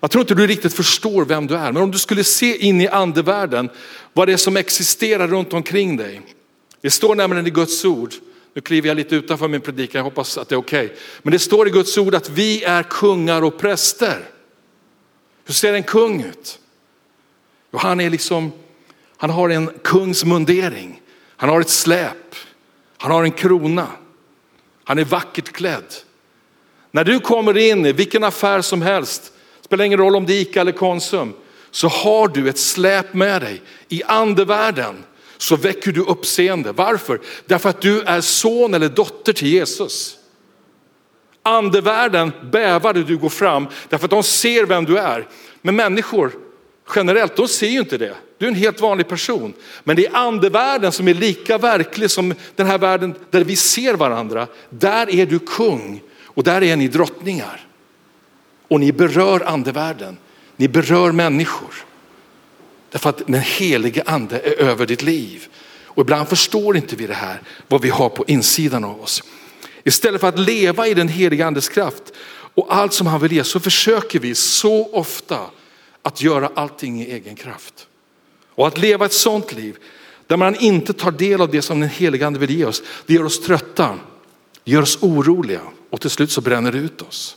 Jag 0.00 0.10
tror 0.10 0.22
inte 0.22 0.34
du 0.34 0.46
riktigt 0.46 0.74
förstår 0.74 1.24
vem 1.24 1.46
du 1.46 1.54
är, 1.54 1.72
men 1.72 1.82
om 1.82 1.90
du 1.90 1.98
skulle 1.98 2.24
se 2.24 2.56
in 2.56 2.80
i 2.80 2.88
andevärlden, 2.88 3.70
vad 4.12 4.28
det 4.28 4.32
är 4.32 4.36
som 4.36 4.56
existerar 4.56 5.28
runt 5.28 5.52
omkring 5.52 5.96
dig. 5.96 6.20
Det 6.80 6.90
står 6.90 7.14
nämligen 7.14 7.46
i 7.46 7.50
Guds 7.50 7.84
ord 7.84 8.14
nu 8.54 8.60
kliver 8.60 8.88
jag 8.88 8.96
lite 8.96 9.16
utanför 9.16 9.48
min 9.48 9.60
predikan, 9.60 9.98
jag 9.98 10.04
hoppas 10.04 10.38
att 10.38 10.48
det 10.48 10.54
är 10.54 10.58
okej. 10.58 10.84
Okay. 10.84 10.96
Men 11.22 11.32
det 11.32 11.38
står 11.38 11.68
i 11.68 11.70
Guds 11.70 11.98
ord 11.98 12.14
att 12.14 12.30
vi 12.30 12.64
är 12.64 12.82
kungar 12.82 13.42
och 13.42 13.58
präster. 13.58 14.28
Hur 15.44 15.54
ser 15.54 15.74
en 15.74 15.82
kung 15.82 16.22
ut? 16.22 16.58
Jo, 17.72 17.78
han 17.78 18.00
är 18.00 18.10
liksom, 18.10 18.52
han 19.16 19.30
har 19.30 19.48
en 19.48 19.70
kungs 19.82 20.24
mundering. 20.24 21.02
Han 21.36 21.48
har 21.48 21.60
ett 21.60 21.68
släp. 21.68 22.34
Han 22.96 23.10
har 23.10 23.24
en 23.24 23.30
krona. 23.30 23.86
Han 24.84 24.98
är 24.98 25.04
vackert 25.04 25.52
klädd. 25.52 25.94
När 26.90 27.04
du 27.04 27.20
kommer 27.20 27.56
in 27.56 27.86
i 27.86 27.92
vilken 27.92 28.24
affär 28.24 28.60
som 28.60 28.82
helst, 28.82 29.32
spelar 29.60 29.84
ingen 29.84 29.98
roll 29.98 30.16
om 30.16 30.26
det 30.26 30.32
är 30.34 30.40
Ica 30.40 30.60
eller 30.60 30.72
Konsum, 30.72 31.32
så 31.70 31.88
har 31.88 32.28
du 32.28 32.48
ett 32.48 32.58
släp 32.58 33.14
med 33.14 33.42
dig. 33.42 33.62
I 33.88 34.02
andevärlden 34.02 35.04
så 35.44 35.56
väcker 35.56 35.92
du 35.92 36.00
uppseende. 36.00 36.72
Varför? 36.72 37.20
Därför 37.46 37.68
att 37.68 37.80
du 37.80 38.00
är 38.00 38.20
son 38.20 38.74
eller 38.74 38.88
dotter 38.88 39.32
till 39.32 39.48
Jesus. 39.48 40.16
Andevärlden 41.42 42.32
bävar 42.52 42.94
när 42.94 43.02
du 43.02 43.16
går 43.16 43.28
fram 43.28 43.66
därför 43.88 44.04
att 44.04 44.10
de 44.10 44.22
ser 44.22 44.66
vem 44.66 44.84
du 44.84 44.98
är. 44.98 45.28
Men 45.62 45.76
människor 45.76 46.32
generellt, 46.94 47.36
de 47.36 47.48
ser 47.48 47.68
ju 47.68 47.78
inte 47.78 47.98
det. 47.98 48.14
Du 48.38 48.46
är 48.46 48.50
en 48.50 48.54
helt 48.54 48.80
vanlig 48.80 49.08
person. 49.08 49.54
Men 49.84 49.96
det 49.96 50.06
är 50.06 50.16
andevärlden 50.16 50.92
som 50.92 51.08
är 51.08 51.14
lika 51.14 51.58
verklig 51.58 52.10
som 52.10 52.34
den 52.56 52.66
här 52.66 52.78
världen 52.78 53.14
där 53.30 53.44
vi 53.44 53.56
ser 53.56 53.94
varandra. 53.94 54.46
Där 54.70 55.14
är 55.14 55.26
du 55.26 55.38
kung 55.38 56.02
och 56.24 56.44
där 56.44 56.62
är 56.62 56.76
ni 56.76 56.88
drottningar. 56.88 57.66
Och 58.68 58.80
ni 58.80 58.92
berör 58.92 59.40
andevärlden. 59.46 60.16
Ni 60.56 60.68
berör 60.68 61.12
människor. 61.12 61.83
Därför 62.94 63.10
att 63.10 63.26
den 63.26 63.40
helige 63.40 64.02
ande 64.06 64.40
är 64.40 64.62
över 64.62 64.86
ditt 64.86 65.02
liv. 65.02 65.48
Och 65.84 66.00
ibland 66.00 66.28
förstår 66.28 66.76
inte 66.76 66.96
vi 66.96 67.06
det 67.06 67.14
här, 67.14 67.42
vad 67.68 67.82
vi 67.82 67.88
har 67.88 68.08
på 68.08 68.24
insidan 68.26 68.84
av 68.84 69.00
oss. 69.00 69.22
Istället 69.84 70.20
för 70.20 70.28
att 70.28 70.38
leva 70.38 70.88
i 70.88 70.94
den 70.94 71.08
helige 71.08 71.46
andes 71.46 71.68
kraft 71.68 72.02
och 72.54 72.74
allt 72.74 72.92
som 72.92 73.06
han 73.06 73.20
vill 73.20 73.32
ge 73.32 73.44
så 73.44 73.60
försöker 73.60 74.18
vi 74.18 74.34
så 74.34 74.90
ofta 74.92 75.38
att 76.02 76.22
göra 76.22 76.50
allting 76.54 77.02
i 77.02 77.12
egen 77.12 77.36
kraft. 77.36 77.86
Och 78.48 78.66
att 78.66 78.78
leva 78.78 79.06
ett 79.06 79.12
sånt 79.12 79.52
liv 79.52 79.76
där 80.26 80.36
man 80.36 80.56
inte 80.56 80.92
tar 80.92 81.10
del 81.10 81.40
av 81.40 81.50
det 81.50 81.62
som 81.62 81.80
den 81.80 81.88
helige 81.88 82.26
ande 82.26 82.38
vill 82.38 82.50
ge 82.50 82.64
oss, 82.64 82.82
det 83.06 83.14
gör 83.14 83.24
oss 83.24 83.40
trötta, 83.40 83.98
gör 84.64 84.82
oss 84.82 84.98
oroliga 85.00 85.60
och 85.90 86.00
till 86.00 86.10
slut 86.10 86.30
så 86.30 86.40
bränner 86.40 86.72
det 86.72 86.78
ut 86.78 87.02
oss. 87.02 87.36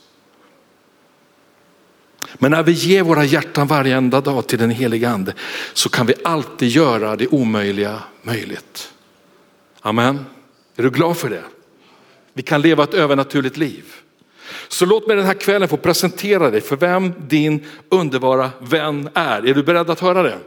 Men 2.39 2.51
när 2.51 2.63
vi 2.63 2.71
ger 2.71 3.03
våra 3.03 3.23
hjärtan 3.23 3.67
varenda 3.67 4.21
dag 4.21 4.47
till 4.47 4.59
den 4.59 4.69
helige 4.69 5.09
ande 5.09 5.33
så 5.73 5.89
kan 5.89 6.05
vi 6.05 6.13
alltid 6.23 6.69
göra 6.69 7.15
det 7.15 7.27
omöjliga 7.27 8.03
möjligt. 8.21 8.93
Amen. 9.81 10.25
Är 10.75 10.83
du 10.83 10.89
glad 10.89 11.17
för 11.17 11.29
det? 11.29 11.43
Vi 12.33 12.43
kan 12.43 12.61
leva 12.61 12.83
ett 12.83 12.93
övernaturligt 12.93 13.57
liv. 13.57 13.83
Så 14.67 14.85
låt 14.85 15.07
mig 15.07 15.15
den 15.15 15.25
här 15.25 15.33
kvällen 15.33 15.67
få 15.67 15.77
presentera 15.77 16.51
dig 16.51 16.61
för 16.61 16.75
vem 16.75 17.13
din 17.27 17.65
underbara 17.89 18.49
vän 18.59 19.09
är. 19.13 19.47
Är 19.47 19.53
du 19.53 19.63
beredd 19.63 19.89
att 19.89 19.99
höra 19.99 20.23
det? 20.23 20.37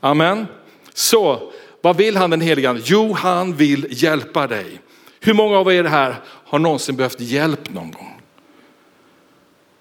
Amen. 0.00 0.46
Så 0.94 1.52
vad 1.82 1.96
vill 1.96 2.16
han 2.16 2.30
den 2.30 2.40
helige 2.40 2.70
ande? 2.70 2.82
Jo, 2.84 3.12
han 3.12 3.56
vill 3.56 3.86
hjälpa 3.90 4.46
dig. 4.46 4.80
Hur 5.20 5.34
många 5.34 5.58
av 5.58 5.72
er 5.72 5.84
här 5.84 6.16
har 6.24 6.58
någonsin 6.58 6.96
behövt 6.96 7.20
hjälp 7.20 7.70
någon 7.74 7.90
gång? 7.90 8.19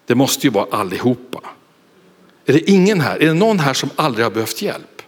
Det 0.09 0.15
måste 0.15 0.47
ju 0.47 0.53
vara 0.53 0.67
allihopa. 0.71 1.39
Är 2.45 2.53
det 2.53 2.69
ingen 2.69 3.01
här? 3.01 3.21
Är 3.21 3.27
det 3.27 3.33
någon 3.33 3.59
här 3.59 3.73
som 3.73 3.89
aldrig 3.95 4.25
har 4.25 4.31
behövt 4.31 4.61
hjälp? 4.61 5.01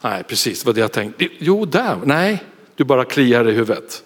Nej, 0.00 0.22
precis 0.22 0.64
vad 0.64 0.74
det 0.74 0.80
jag 0.80 0.92
tänkte. 0.92 1.28
Jo, 1.38 1.64
där. 1.64 1.98
Nej, 2.04 2.44
du 2.76 2.84
bara 2.84 3.04
kliar 3.04 3.48
i 3.48 3.52
huvudet. 3.52 4.02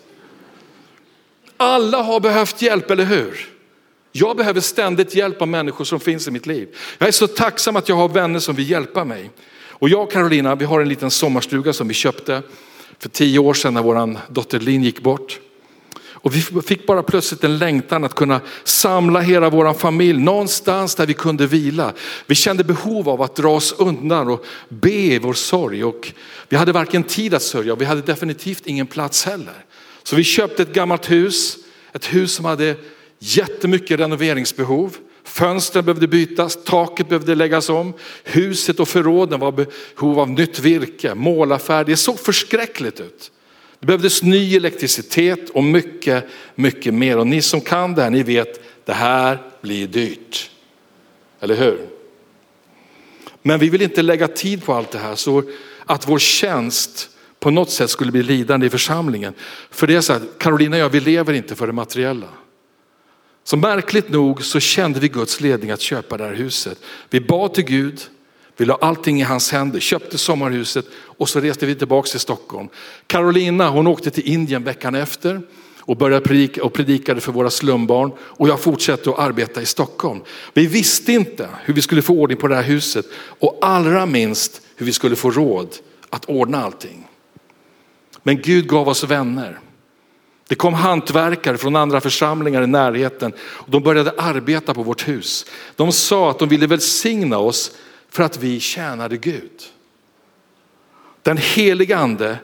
Alla 1.56 2.02
har 2.02 2.20
behövt 2.20 2.62
hjälp, 2.62 2.90
eller 2.90 3.04
hur? 3.04 3.48
Jag 4.12 4.36
behöver 4.36 4.60
ständigt 4.60 5.14
hjälp 5.14 5.42
av 5.42 5.48
människor 5.48 5.84
som 5.84 6.00
finns 6.00 6.28
i 6.28 6.30
mitt 6.30 6.46
liv. 6.46 6.76
Jag 6.98 7.08
är 7.08 7.12
så 7.12 7.26
tacksam 7.26 7.76
att 7.76 7.88
jag 7.88 7.96
har 7.96 8.08
vänner 8.08 8.40
som 8.40 8.54
vill 8.54 8.70
hjälpa 8.70 9.04
mig. 9.04 9.30
Och 9.68 9.88
jag 9.88 10.02
och 10.02 10.12
Carolina, 10.12 10.54
vi 10.54 10.64
har 10.64 10.80
en 10.80 10.88
liten 10.88 11.10
sommarstuga 11.10 11.72
som 11.72 11.88
vi 11.88 11.94
köpte 11.94 12.42
för 12.98 13.08
tio 13.08 13.38
år 13.38 13.54
sedan 13.54 13.74
när 13.74 13.82
vår 13.82 14.32
dotter 14.32 14.60
Linn 14.60 14.82
gick 14.82 15.00
bort. 15.00 15.40
Och 16.22 16.36
vi 16.36 16.40
fick 16.62 16.86
bara 16.86 17.02
plötsligt 17.02 17.44
en 17.44 17.58
längtan 17.58 18.04
att 18.04 18.14
kunna 18.14 18.40
samla 18.64 19.20
hela 19.20 19.50
vår 19.50 19.74
familj 19.74 20.18
någonstans 20.18 20.94
där 20.94 21.06
vi 21.06 21.14
kunde 21.14 21.46
vila. 21.46 21.92
Vi 22.26 22.34
kände 22.34 22.64
behov 22.64 23.08
av 23.08 23.22
att 23.22 23.36
dra 23.36 23.48
oss 23.48 23.74
undan 23.78 24.28
och 24.28 24.44
be 24.68 24.90
i 24.90 25.18
vår 25.18 25.32
sorg. 25.32 25.84
Och 25.84 26.12
vi 26.48 26.56
hade 26.56 26.72
varken 26.72 27.04
tid 27.04 27.34
att 27.34 27.42
sörja 27.42 27.72
och 27.72 27.80
vi 27.80 27.84
hade 27.84 28.00
definitivt 28.00 28.66
ingen 28.66 28.86
plats 28.86 29.24
heller. 29.24 29.64
Så 30.02 30.16
vi 30.16 30.24
köpte 30.24 30.62
ett 30.62 30.74
gammalt 30.74 31.10
hus, 31.10 31.56
ett 31.92 32.14
hus 32.14 32.34
som 32.34 32.44
hade 32.44 32.76
jättemycket 33.18 34.00
renoveringsbehov. 34.00 34.96
Fönstren 35.24 35.84
behövde 35.84 36.08
bytas, 36.08 36.58
taket 36.64 37.08
behövde 37.08 37.34
läggas 37.34 37.68
om, 37.68 37.94
huset 38.24 38.80
och 38.80 38.88
förråden 38.88 39.40
var 39.40 39.52
behov 39.52 40.20
av 40.20 40.30
nytt 40.30 40.58
virke, 40.58 41.14
målarfärg. 41.14 41.84
Det 41.86 41.96
såg 41.96 42.20
förskräckligt 42.20 43.00
ut. 43.00 43.31
Det 43.82 43.86
behövdes 43.86 44.22
ny 44.22 44.56
elektricitet 44.56 45.50
och 45.50 45.64
mycket, 45.64 46.24
mycket 46.54 46.94
mer. 46.94 47.18
Och 47.18 47.26
ni 47.26 47.42
som 47.42 47.60
kan 47.60 47.94
det 47.94 48.02
här, 48.02 48.10
ni 48.10 48.22
vet, 48.22 48.60
det 48.84 48.92
här 48.92 49.38
blir 49.60 49.86
dyrt. 49.86 50.50
Eller 51.40 51.54
hur? 51.54 51.86
Men 53.42 53.60
vi 53.60 53.68
vill 53.68 53.82
inte 53.82 54.02
lägga 54.02 54.28
tid 54.28 54.64
på 54.64 54.74
allt 54.74 54.90
det 54.90 54.98
här 54.98 55.14
så 55.14 55.42
att 55.86 56.08
vår 56.08 56.18
tjänst 56.18 57.10
på 57.40 57.50
något 57.50 57.70
sätt 57.70 57.90
skulle 57.90 58.12
bli 58.12 58.22
lidande 58.22 58.66
i 58.66 58.70
församlingen. 58.70 59.34
För 59.70 59.86
det 59.86 59.94
är 59.94 60.00
så 60.00 60.12
här, 60.12 60.22
Carolina 60.38 60.76
och 60.76 60.82
jag, 60.82 60.90
vi 60.90 61.00
lever 61.00 61.32
inte 61.32 61.54
för 61.54 61.66
det 61.66 61.72
materiella. 61.72 62.28
Så 63.44 63.56
märkligt 63.56 64.08
nog 64.08 64.44
så 64.44 64.60
kände 64.60 65.00
vi 65.00 65.08
Guds 65.08 65.40
ledning 65.40 65.70
att 65.70 65.80
köpa 65.80 66.16
det 66.16 66.24
här 66.24 66.34
huset. 66.34 66.78
Vi 67.10 67.20
bad 67.20 67.54
till 67.54 67.64
Gud, 67.64 68.00
vi 68.56 68.64
la 68.64 68.78
allting 68.80 69.20
i 69.20 69.24
hans 69.24 69.52
händer, 69.52 69.80
köpte 69.80 70.18
sommarhuset 70.18 70.86
och 70.94 71.28
så 71.28 71.40
reste 71.40 71.66
vi 71.66 71.74
tillbaka 71.74 72.08
till 72.08 72.20
Stockholm. 72.20 72.68
Carolina 73.06 73.68
hon 73.68 73.86
åkte 73.86 74.10
till 74.10 74.28
Indien 74.28 74.64
veckan 74.64 74.94
efter 74.94 75.40
och 75.80 75.96
började 75.96 76.26
predika 76.26 76.64
och 76.64 76.72
predikade 76.72 77.20
för 77.20 77.32
våra 77.32 77.50
slumbarn 77.50 78.12
och 78.18 78.48
jag 78.48 78.60
fortsatte 78.60 79.10
att 79.10 79.18
arbeta 79.18 79.62
i 79.62 79.66
Stockholm. 79.66 80.20
Vi 80.54 80.66
visste 80.66 81.12
inte 81.12 81.48
hur 81.64 81.74
vi 81.74 81.82
skulle 81.82 82.02
få 82.02 82.14
ordning 82.14 82.38
på 82.38 82.48
det 82.48 82.54
här 82.54 82.62
huset 82.62 83.06
och 83.14 83.58
allra 83.62 84.06
minst 84.06 84.62
hur 84.76 84.86
vi 84.86 84.92
skulle 84.92 85.16
få 85.16 85.30
råd 85.30 85.68
att 86.10 86.24
ordna 86.24 86.64
allting. 86.64 87.08
Men 88.22 88.42
Gud 88.42 88.68
gav 88.68 88.88
oss 88.88 89.04
vänner. 89.04 89.58
Det 90.48 90.54
kom 90.54 90.74
hantverkare 90.74 91.58
från 91.58 91.76
andra 91.76 92.00
församlingar 92.00 92.62
i 92.62 92.66
närheten 92.66 93.32
och 93.40 93.70
de 93.70 93.82
började 93.82 94.14
arbeta 94.16 94.74
på 94.74 94.82
vårt 94.82 95.08
hus. 95.08 95.46
De 95.76 95.92
sa 95.92 96.30
att 96.30 96.38
de 96.38 96.48
ville 96.48 96.66
välsigna 96.66 97.38
oss 97.38 97.70
för 98.12 98.22
att 98.22 98.36
vi 98.36 98.60
tjänade 98.60 99.16
Gud. 99.16 99.62
Den 101.22 101.36
heliga 101.36 101.98
ande 101.98 102.38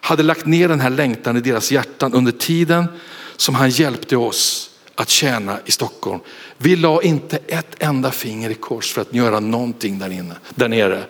hade 0.00 0.22
lagt 0.22 0.46
ner 0.46 0.68
den 0.68 0.80
här 0.80 0.90
längtan 0.90 1.36
i 1.36 1.40
deras 1.40 1.72
hjärtan 1.72 2.14
under 2.14 2.32
tiden 2.32 2.86
som 3.36 3.54
han 3.54 3.70
hjälpte 3.70 4.16
oss 4.16 4.70
att 4.94 5.08
tjäna 5.08 5.58
i 5.64 5.70
Stockholm. 5.70 6.20
Vi 6.58 6.76
la 6.76 7.02
inte 7.02 7.38
ett 7.46 7.82
enda 7.82 8.10
finger 8.10 8.50
i 8.50 8.54
kors 8.54 8.92
för 8.92 9.00
att 9.02 9.14
göra 9.14 9.40
någonting 9.40 9.98
där, 9.98 10.10
inne, 10.10 10.34
där 10.54 10.68
nere. 10.68 11.04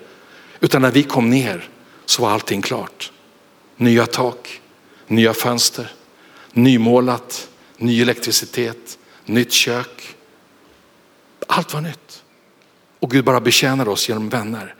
Utan 0.60 0.82
när 0.82 0.90
vi 0.90 1.02
kom 1.02 1.30
ner 1.30 1.68
så 2.06 2.22
var 2.22 2.30
allting 2.30 2.62
klart. 2.62 3.12
Nya 3.76 4.06
tak, 4.06 4.60
nya 5.06 5.34
fönster, 5.34 5.92
nymålat, 6.52 7.48
ny 7.76 8.02
elektricitet, 8.02 8.98
nytt 9.24 9.52
kök. 9.52 10.14
Allt 11.46 11.74
var 11.74 11.80
nytt. 11.80 12.01
Och 13.02 13.10
Gud 13.10 13.24
bara 13.24 13.40
betjänar 13.40 13.88
oss 13.88 14.08
genom 14.08 14.28
vänner. 14.28 14.74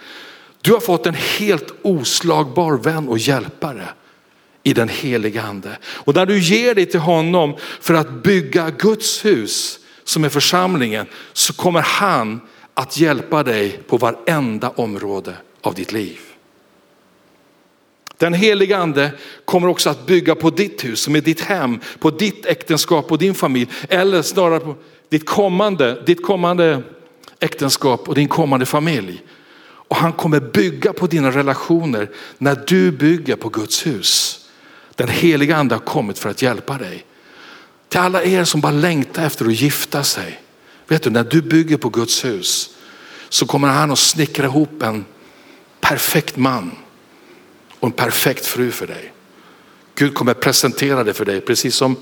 Du 0.61 0.73
har 0.73 0.81
fått 0.81 1.07
en 1.07 1.15
helt 1.15 1.75
oslagbar 1.83 2.77
vän 2.77 3.09
och 3.09 3.19
hjälpare 3.19 3.89
i 4.63 4.73
den 4.73 4.89
heliga 4.89 5.43
ande. 5.43 5.79
Och 5.85 6.15
när 6.15 6.27
du 6.27 6.39
ger 6.39 6.75
dig 6.75 6.87
till 6.87 7.01
honom 7.01 7.57
för 7.81 7.95
att 7.95 8.23
bygga 8.23 8.71
Guds 8.71 9.25
hus 9.25 9.79
som 10.05 10.25
är 10.25 10.29
församlingen 10.29 11.07
så 11.33 11.53
kommer 11.53 11.81
han 11.81 12.41
att 12.75 12.99
hjälpa 12.99 13.43
dig 13.43 13.71
på 13.87 13.97
varenda 13.97 14.71
område 14.71 15.35
av 15.61 15.75
ditt 15.75 15.93
liv. 15.93 16.19
Den 18.17 18.35
heliga 18.35 18.79
ande 18.79 19.11
kommer 19.45 19.69
också 19.69 19.91
att 19.91 20.07
bygga 20.07 20.35
på 20.35 20.51
ditt 20.51 20.85
hus 20.85 21.01
som 21.01 21.17
är 21.17 21.21
ditt 21.21 21.41
hem, 21.41 21.81
på 21.99 22.11
ditt 22.11 22.47
äktenskap 22.47 23.13
och 23.13 23.19
din 23.19 23.35
familj. 23.35 23.71
Eller 23.89 24.23
snarare 24.23 24.61
på 24.61 24.75
ditt 25.09 25.27
kommande, 25.27 26.03
ditt 26.07 26.23
kommande 26.23 26.83
äktenskap 27.43 28.09
och 28.09 28.15
din 28.15 28.29
kommande 28.29 28.67
familj. 28.67 29.23
Och 29.65 29.97
han 29.97 30.13
kommer 30.13 30.41
bygga 30.41 30.93
på 30.93 31.07
dina 31.07 31.31
relationer 31.31 32.11
när 32.39 32.65
du 32.67 32.93
bygger 32.93 33.37
på 33.37 33.49
Guds 33.49 33.87
hus. 33.87 34.39
Den 34.95 35.09
heliga 35.09 35.57
ande 35.57 35.75
har 35.75 35.81
kommit 35.81 36.19
för 36.19 36.31
att 36.31 36.43
hjälpa 36.43 36.79
dig. 36.79 37.07
Till 37.89 38.01
alla 38.01 38.23
er 38.23 38.45
som 38.45 38.61
bara 38.61 38.73
längtar 38.73 39.27
efter 39.27 39.47
att 39.47 39.61
gifta 39.61 40.05
sig. 40.05 40.43
Vet 40.89 41.03
du, 41.03 41.11
när 41.11 41.25
du 41.25 41.43
bygger 41.43 41.77
på 41.77 41.89
Guds 41.89 42.25
hus 42.25 42.77
så 43.29 43.47
kommer 43.47 43.69
han 43.69 43.91
att 43.91 43.99
snickra 43.99 44.45
ihop 44.45 44.83
en 44.83 45.05
perfekt 45.81 46.37
man 46.37 46.71
och 47.81 47.87
en 47.87 47.93
perfekt 47.93 48.47
fru 48.47 48.71
för 48.71 48.87
dig. 48.87 49.13
Gud 49.95 50.15
kommer 50.15 50.35
presentera 50.35 51.05
det 51.05 51.15
för 51.15 51.25
dig 51.25 51.41
precis 51.41 51.75
som 51.75 51.97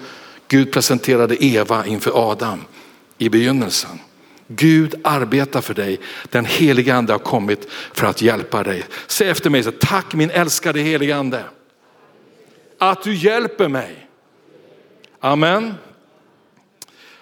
Gud 0.49 0.73
presenterade 0.73 1.45
Eva 1.45 1.87
inför 1.87 2.31
Adam 2.31 2.65
i 3.19 3.29
begynnelsen. 3.29 3.99
Gud 4.53 4.95
arbetar 5.05 5.61
för 5.61 5.75
dig. 5.75 6.01
Den 6.29 6.45
helige 6.45 6.95
ande 6.95 7.13
har 7.13 7.19
kommit 7.19 7.69
för 7.93 8.07
att 8.07 8.23
hjälpa 8.23 8.63
dig. 8.63 8.85
Säg 9.07 9.29
efter 9.29 9.51
mig, 9.51 9.63
så, 9.63 9.73
tack 9.81 10.15
min 10.15 10.31
älskade 10.31 10.81
helige 10.81 11.17
ande. 11.17 11.45
Att 12.79 13.03
du 13.03 13.15
hjälper 13.15 13.69
mig. 13.69 14.09
Amen. 15.21 15.75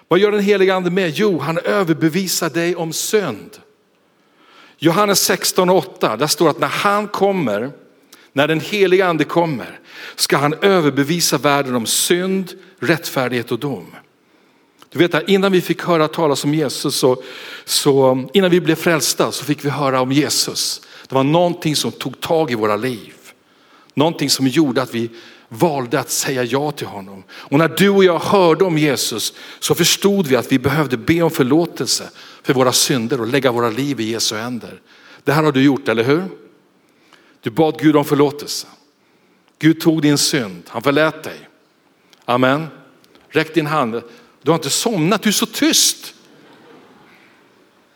Vad 0.09 0.19
gör 0.19 0.33
den 0.33 0.43
helige 0.43 0.75
ande 0.75 0.91
med? 0.91 1.11
Jo, 1.11 1.39
han 1.39 1.59
överbevisar 1.59 2.51
dig 2.51 2.77
om 2.77 2.93
synd. 2.93 3.59
Johannes 4.79 5.21
16 5.21 5.71
8, 5.71 6.17
där 6.17 6.27
står 6.27 6.51
att 6.51 6.61
när 6.61 6.69
han 6.69 7.09
kommer, 7.09 7.71
när 8.33 8.49
den 8.49 8.61
helige 8.61 9.07
ande 9.07 9.25
kommer, 9.25 9.81
ska 10.17 10.37
han 10.37 10.55
överbevisa 10.55 11.39
världen 11.39 11.75
om 11.75 11.87
synd, 11.87 12.53
rättfärdighet 12.79 13.53
och 13.53 13.59
dom. 13.59 13.95
Du 14.99 15.07
vet 15.07 15.29
innan 15.29 15.53
vi 15.53 15.61
fick 15.61 15.83
höra 15.83 16.09
talas 16.09 16.45
om 16.45 16.55
Jesus, 16.55 16.97
så, 16.97 17.23
så, 17.65 18.27
innan 18.33 18.51
vi 18.51 18.61
blev 18.61 18.75
frälsta 18.75 19.33
så 19.33 19.45
fick 19.45 19.65
vi 19.65 19.69
höra 19.69 20.01
om 20.01 20.13
Jesus. 20.13 20.83
Det 21.09 21.15
var 21.15 21.25
någonting 21.25 21.77
som 21.77 21.93
tog 21.93 22.21
tag 22.21 22.51
i 22.51 22.55
våra 22.55 22.77
liv. 22.77 23.15
Någonting 23.95 24.31
som 24.31 24.47
gjorde 24.47 24.83
att 24.83 24.95
vi 24.95 25.11
valde 25.49 26.01
att 26.01 26.11
säga 26.11 26.45
ja 26.45 26.71
till 26.71 26.87
honom. 26.87 27.25
Och 27.31 27.59
när 27.59 27.69
du 27.69 27.89
och 27.89 28.05
jag 28.05 28.19
hörde 28.19 28.65
om 28.65 28.79
Jesus 28.79 29.33
så 29.59 29.75
förstod 29.75 30.27
vi 30.27 30.37
att 30.37 30.53
vi 30.53 30.59
behövde 30.59 30.97
be 30.97 31.23
om 31.23 31.31
förlåtelse 31.31 32.11
för 32.43 32.55
våra 32.55 32.73
synder 32.73 33.21
och 33.21 33.27
lägga 33.27 33.53
våra 33.53 33.71
liv 33.71 34.01
i 34.01 34.11
Jesu 34.11 34.37
händer. 34.37 34.81
Det 35.25 35.33
här 35.33 35.43
har 35.43 35.53
du 35.53 35.63
gjort, 35.63 35.89
eller 35.89 36.05
hur? 36.05 36.25
Du 37.41 37.51
bad 37.51 37.79
Gud 37.81 37.97
om 37.97 38.05
förlåtelse. 38.05 38.67
Gud 39.59 39.81
tog 39.81 40.03
din 40.03 40.19
synd, 40.19 40.63
han 40.69 40.83
förlät 40.83 41.23
dig. 41.23 41.49
Amen. 42.25 42.67
Räck 43.29 43.55
din 43.55 43.67
hand. 43.67 44.03
Du 44.49 44.53
har 44.53 44.59
inte 44.59 44.71
somnat, 44.71 45.23
du 45.23 45.29
är 45.29 45.33
så 45.33 45.47
tyst. 45.47 46.15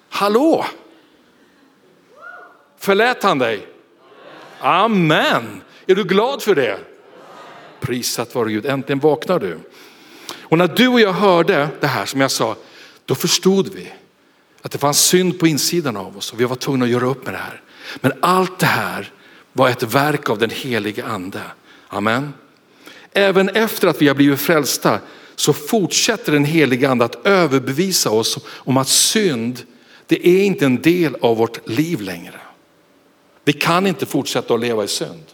Hallå? 0.08 0.66
Förlät 2.78 3.22
han 3.22 3.38
dig? 3.38 3.66
Amen. 4.60 5.62
Är 5.86 5.94
du 5.94 6.04
glad 6.04 6.42
för 6.42 6.54
det? 6.54 6.78
Prisat 7.80 8.34
vare 8.34 8.52
Gud, 8.52 8.66
äntligen 8.66 8.98
vaknar 8.98 9.38
du. 9.38 9.58
Och 10.42 10.58
när 10.58 10.68
du 10.68 10.88
och 10.88 11.00
jag 11.00 11.12
hörde 11.12 11.68
det 11.80 11.86
här 11.86 12.06
som 12.06 12.20
jag 12.20 12.30
sa, 12.30 12.56
då 13.04 13.14
förstod 13.14 13.74
vi 13.74 13.92
att 14.62 14.72
det 14.72 14.78
fanns 14.78 15.04
synd 15.04 15.38
på 15.38 15.46
insidan 15.46 15.96
av 15.96 16.16
oss 16.16 16.32
och 16.32 16.40
vi 16.40 16.44
var 16.44 16.56
tvungna 16.56 16.84
att 16.84 16.90
göra 16.90 17.06
upp 17.06 17.24
med 17.24 17.34
det 17.34 17.38
här. 17.38 17.62
Men 17.96 18.12
allt 18.20 18.58
det 18.58 18.66
här 18.66 19.12
var 19.52 19.68
ett 19.68 19.82
verk 19.82 20.30
av 20.30 20.38
den 20.38 20.50
helige 20.50 21.04
ande. 21.04 21.40
Amen. 21.88 22.34
Även 23.12 23.48
efter 23.48 23.88
att 23.88 24.02
vi 24.02 24.08
har 24.08 24.14
blivit 24.14 24.40
frälsta 24.40 25.00
så 25.42 25.52
fortsätter 25.52 26.32
den 26.32 26.44
helige 26.44 26.88
ande 26.88 27.04
att 27.04 27.26
överbevisa 27.26 28.10
oss 28.10 28.38
om 28.46 28.76
att 28.76 28.88
synd, 28.88 29.62
det 30.06 30.28
är 30.28 30.44
inte 30.44 30.64
en 30.64 30.82
del 30.82 31.16
av 31.20 31.36
vårt 31.36 31.68
liv 31.68 32.00
längre. 32.00 32.40
Vi 33.44 33.52
kan 33.52 33.86
inte 33.86 34.06
fortsätta 34.06 34.54
att 34.54 34.60
leva 34.60 34.84
i 34.84 34.88
synd. 34.88 35.24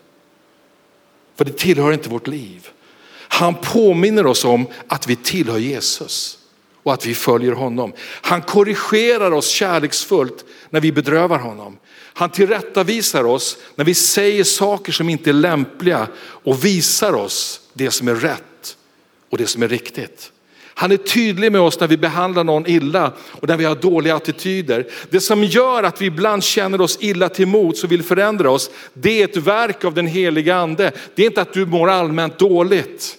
För 1.37 1.45
det 1.45 1.59
tillhör 1.59 1.93
inte 1.93 2.09
vårt 2.09 2.27
liv. 2.27 2.69
Han 3.13 3.55
påminner 3.55 4.27
oss 4.27 4.45
om 4.45 4.67
att 4.87 5.07
vi 5.07 5.17
tillhör 5.17 5.59
Jesus 5.59 6.39
och 6.83 6.93
att 6.93 7.07
vi 7.07 7.15
följer 7.15 7.53
honom. 7.53 7.93
Han 8.01 8.43
korrigerar 8.43 9.31
oss 9.31 9.49
kärleksfullt 9.49 10.45
när 10.71 10.81
vi 10.81 10.93
bedrövar 10.93 11.39
honom. 11.39 11.79
Han 11.93 12.31
tillrättavisar 12.31 13.25
oss 13.25 13.59
när 13.75 13.85
vi 13.85 13.95
säger 13.95 14.45
saker 14.45 14.93
som 14.93 15.09
inte 15.09 15.31
är 15.31 15.35
lämpliga 15.35 16.09
och 16.19 16.65
visar 16.65 17.13
oss 17.13 17.61
det 17.73 17.91
som 17.91 18.09
är 18.09 18.15
rätt 18.15 18.43
och 19.31 19.39
det 19.39 19.47
som 19.47 19.63
är 19.63 19.69
riktigt. 19.69 20.33
Han 20.79 20.93
är 20.93 20.97
tydlig 20.97 21.53
med 21.53 21.61
oss 21.61 21.81
när 21.81 21.89
vi 21.89 21.97
behandlar 21.97 22.45
någon 22.45 22.67
illa 22.67 23.13
och 23.31 23.49
när 23.49 23.57
vi 23.57 23.65
har 23.65 23.75
dåliga 23.75 24.15
attityder. 24.15 24.87
Det 25.11 25.21
som 25.21 25.45
gör 25.45 25.83
att 25.83 26.01
vi 26.01 26.07
ibland 26.07 26.45
känner 26.45 26.81
oss 26.81 26.99
illa 27.01 27.29
till 27.29 27.47
mots 27.47 27.85
och 27.85 27.93
vill 27.93 28.03
förändra 28.03 28.51
oss, 28.51 28.71
det 28.93 29.23
är 29.23 29.25
ett 29.25 29.37
verk 29.37 29.85
av 29.85 29.95
den 29.95 30.07
heliga 30.07 30.57
ande. 30.57 30.93
Det 31.15 31.23
är 31.23 31.27
inte 31.27 31.41
att 31.41 31.53
du 31.53 31.67
mår 31.67 31.91
allmänt 31.91 32.39
dåligt, 32.39 33.17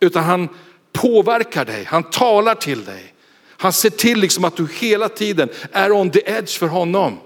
utan 0.00 0.24
han 0.24 0.48
påverkar 0.92 1.64
dig, 1.64 1.84
han 1.84 2.02
talar 2.02 2.54
till 2.54 2.84
dig. 2.84 3.14
Han 3.48 3.72
ser 3.72 3.90
till 3.90 4.18
liksom 4.18 4.44
att 4.44 4.56
du 4.56 4.68
hela 4.80 5.08
tiden 5.08 5.48
är 5.72 5.92
on 5.92 6.10
the 6.10 6.20
edge 6.24 6.58
för 6.58 6.66
honom. 6.66 7.18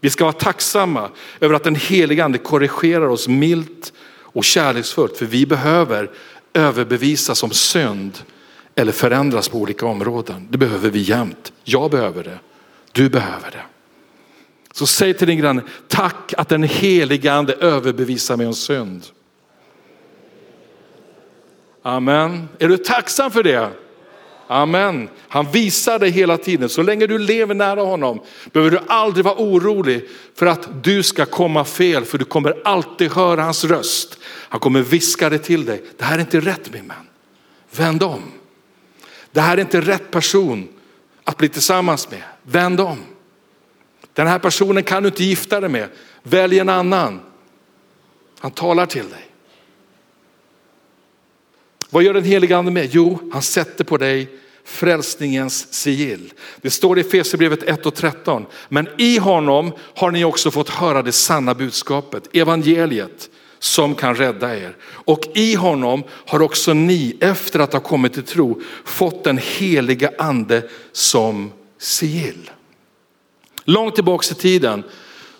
Vi 0.00 0.10
ska 0.10 0.24
vara 0.24 0.32
tacksamma 0.32 1.10
över 1.40 1.54
att 1.54 1.64
den 1.64 1.74
heliga 1.74 2.24
ande 2.24 2.38
korrigerar 2.38 3.08
oss 3.08 3.28
milt 3.28 3.92
och 4.32 4.44
kärleksfullt, 4.44 5.16
för 5.16 5.26
vi 5.26 5.46
behöver 5.46 6.10
överbevisas 6.54 7.42
om 7.42 7.50
synd 7.50 8.18
eller 8.74 8.92
förändras 8.92 9.48
på 9.48 9.58
olika 9.58 9.86
områden. 9.86 10.48
Det 10.50 10.58
behöver 10.58 10.90
vi 10.90 10.98
jämt. 11.00 11.52
Jag 11.64 11.90
behöver 11.90 12.24
det. 12.24 12.38
Du 12.92 13.08
behöver 13.08 13.50
det. 13.50 13.62
Så 14.72 14.86
säg 14.86 15.14
till 15.14 15.26
din 15.26 15.38
granne, 15.38 15.62
tack 15.88 16.34
att 16.36 16.48
den 16.48 16.62
heliga 16.62 17.32
ande 17.32 17.52
överbevisar 17.52 18.36
mig 18.36 18.46
om 18.46 18.54
synd. 18.54 19.04
Amen. 21.82 22.48
Är 22.58 22.68
du 22.68 22.76
tacksam 22.76 23.30
för 23.30 23.42
det? 23.42 23.70
Amen. 24.52 25.08
Han 25.28 25.50
visar 25.50 25.98
dig 25.98 26.10
hela 26.10 26.38
tiden. 26.38 26.68
Så 26.68 26.82
länge 26.82 27.06
du 27.06 27.18
lever 27.18 27.54
nära 27.54 27.80
honom 27.80 28.20
behöver 28.52 28.70
du 28.70 28.78
aldrig 28.86 29.24
vara 29.24 29.34
orolig 29.38 30.08
för 30.34 30.46
att 30.46 30.84
du 30.84 31.02
ska 31.02 31.24
komma 31.24 31.64
fel. 31.64 32.04
För 32.04 32.18
du 32.18 32.24
kommer 32.24 32.56
alltid 32.64 33.12
höra 33.12 33.42
hans 33.42 33.64
röst. 33.64 34.18
Han 34.24 34.60
kommer 34.60 34.82
viska 34.82 35.30
det 35.30 35.38
till 35.38 35.64
dig. 35.64 35.82
Det 35.98 36.04
här 36.04 36.16
är 36.16 36.20
inte 36.20 36.40
rätt 36.40 36.72
min 36.72 36.88
vän. 36.88 37.08
Vänd 37.76 38.02
om. 38.02 38.22
Det 39.32 39.40
här 39.40 39.56
är 39.56 39.60
inte 39.60 39.80
rätt 39.80 40.10
person 40.10 40.68
att 41.24 41.36
bli 41.36 41.48
tillsammans 41.48 42.10
med. 42.10 42.22
Vänd 42.42 42.80
om. 42.80 42.98
Den 44.12 44.26
här 44.26 44.38
personen 44.38 44.82
kan 44.82 45.02
du 45.02 45.08
inte 45.08 45.24
gifta 45.24 45.60
dig 45.60 45.70
med. 45.70 45.88
Välj 46.22 46.58
en 46.58 46.68
annan. 46.68 47.20
Han 48.38 48.50
talar 48.50 48.86
till 48.86 49.10
dig. 49.10 49.28
Vad 51.90 52.02
gör 52.02 52.14
den 52.14 52.24
helige 52.24 52.56
ande 52.56 52.70
med? 52.70 52.88
Jo, 52.92 53.30
han 53.32 53.42
sätter 53.42 53.84
på 53.84 53.96
dig 53.96 54.41
frälsningens 54.64 55.72
sigill. 55.72 56.32
Det 56.60 56.70
står 56.70 56.98
i 56.98 57.04
Fesebrevet 57.04 57.62
1 57.62 57.86
och 57.86 57.94
13. 57.94 58.46
Men 58.68 58.88
i 58.98 59.18
honom 59.18 59.72
har 59.94 60.10
ni 60.10 60.24
också 60.24 60.50
fått 60.50 60.68
höra 60.68 61.02
det 61.02 61.12
sanna 61.12 61.54
budskapet, 61.54 62.36
evangeliet 62.36 63.30
som 63.58 63.94
kan 63.94 64.14
rädda 64.14 64.56
er. 64.56 64.76
Och 64.84 65.20
i 65.34 65.54
honom 65.54 66.04
har 66.26 66.42
också 66.42 66.72
ni 66.72 67.16
efter 67.20 67.58
att 67.58 67.72
ha 67.72 67.80
kommit 67.80 68.12
till 68.12 68.22
tro 68.22 68.60
fått 68.84 69.24
den 69.24 69.38
heliga 69.38 70.10
ande 70.18 70.68
som 70.92 71.52
sigill. 71.78 72.50
Långt 73.64 73.94
tillbaks 73.94 74.32
i 74.32 74.34
tiden 74.34 74.82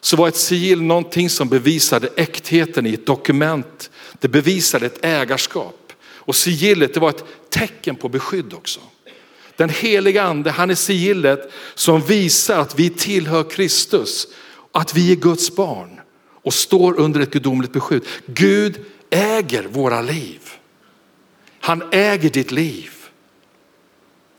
så 0.01 0.17
var 0.17 0.29
ett 0.29 0.37
sigill 0.37 0.83
någonting 0.83 1.31
som 1.31 1.49
bevisade 1.49 2.09
äktheten 2.17 2.87
i 2.87 2.95
ett 2.95 3.07
dokument. 3.07 3.91
Det 4.21 4.29
bevisade 4.29 4.87
ett 4.87 5.05
ägarskap. 5.05 5.93
Och 6.25 6.37
sigillet 6.37 6.95
det 6.95 7.01
var 7.01 7.11
ett 7.11 7.25
tecken 7.51 7.97
på 7.97 8.09
beskydd 8.09 8.55
också. 8.55 8.81
Den 9.57 9.69
heliga 9.69 10.23
ande, 10.23 10.51
han 10.51 10.71
är 10.71 10.75
sigillet 10.75 11.53
som 11.75 12.01
visar 12.01 12.59
att 12.59 12.79
vi 12.79 12.91
tillhör 12.91 13.51
Kristus, 13.51 14.27
att 14.73 14.95
vi 14.95 15.12
är 15.12 15.17
Guds 15.17 15.57
barn 15.57 16.01
och 16.43 16.55
står 16.55 17.01
under 17.01 17.21
ett 17.21 17.33
gudomligt 17.33 17.73
beskydd. 17.73 18.03
Gud 18.27 18.85
äger 19.11 19.62
våra 19.62 20.03
liv. 20.03 20.41
Han 21.61 21.83
äger 21.93 22.31
ditt 22.31 22.53
liv. 22.53 22.91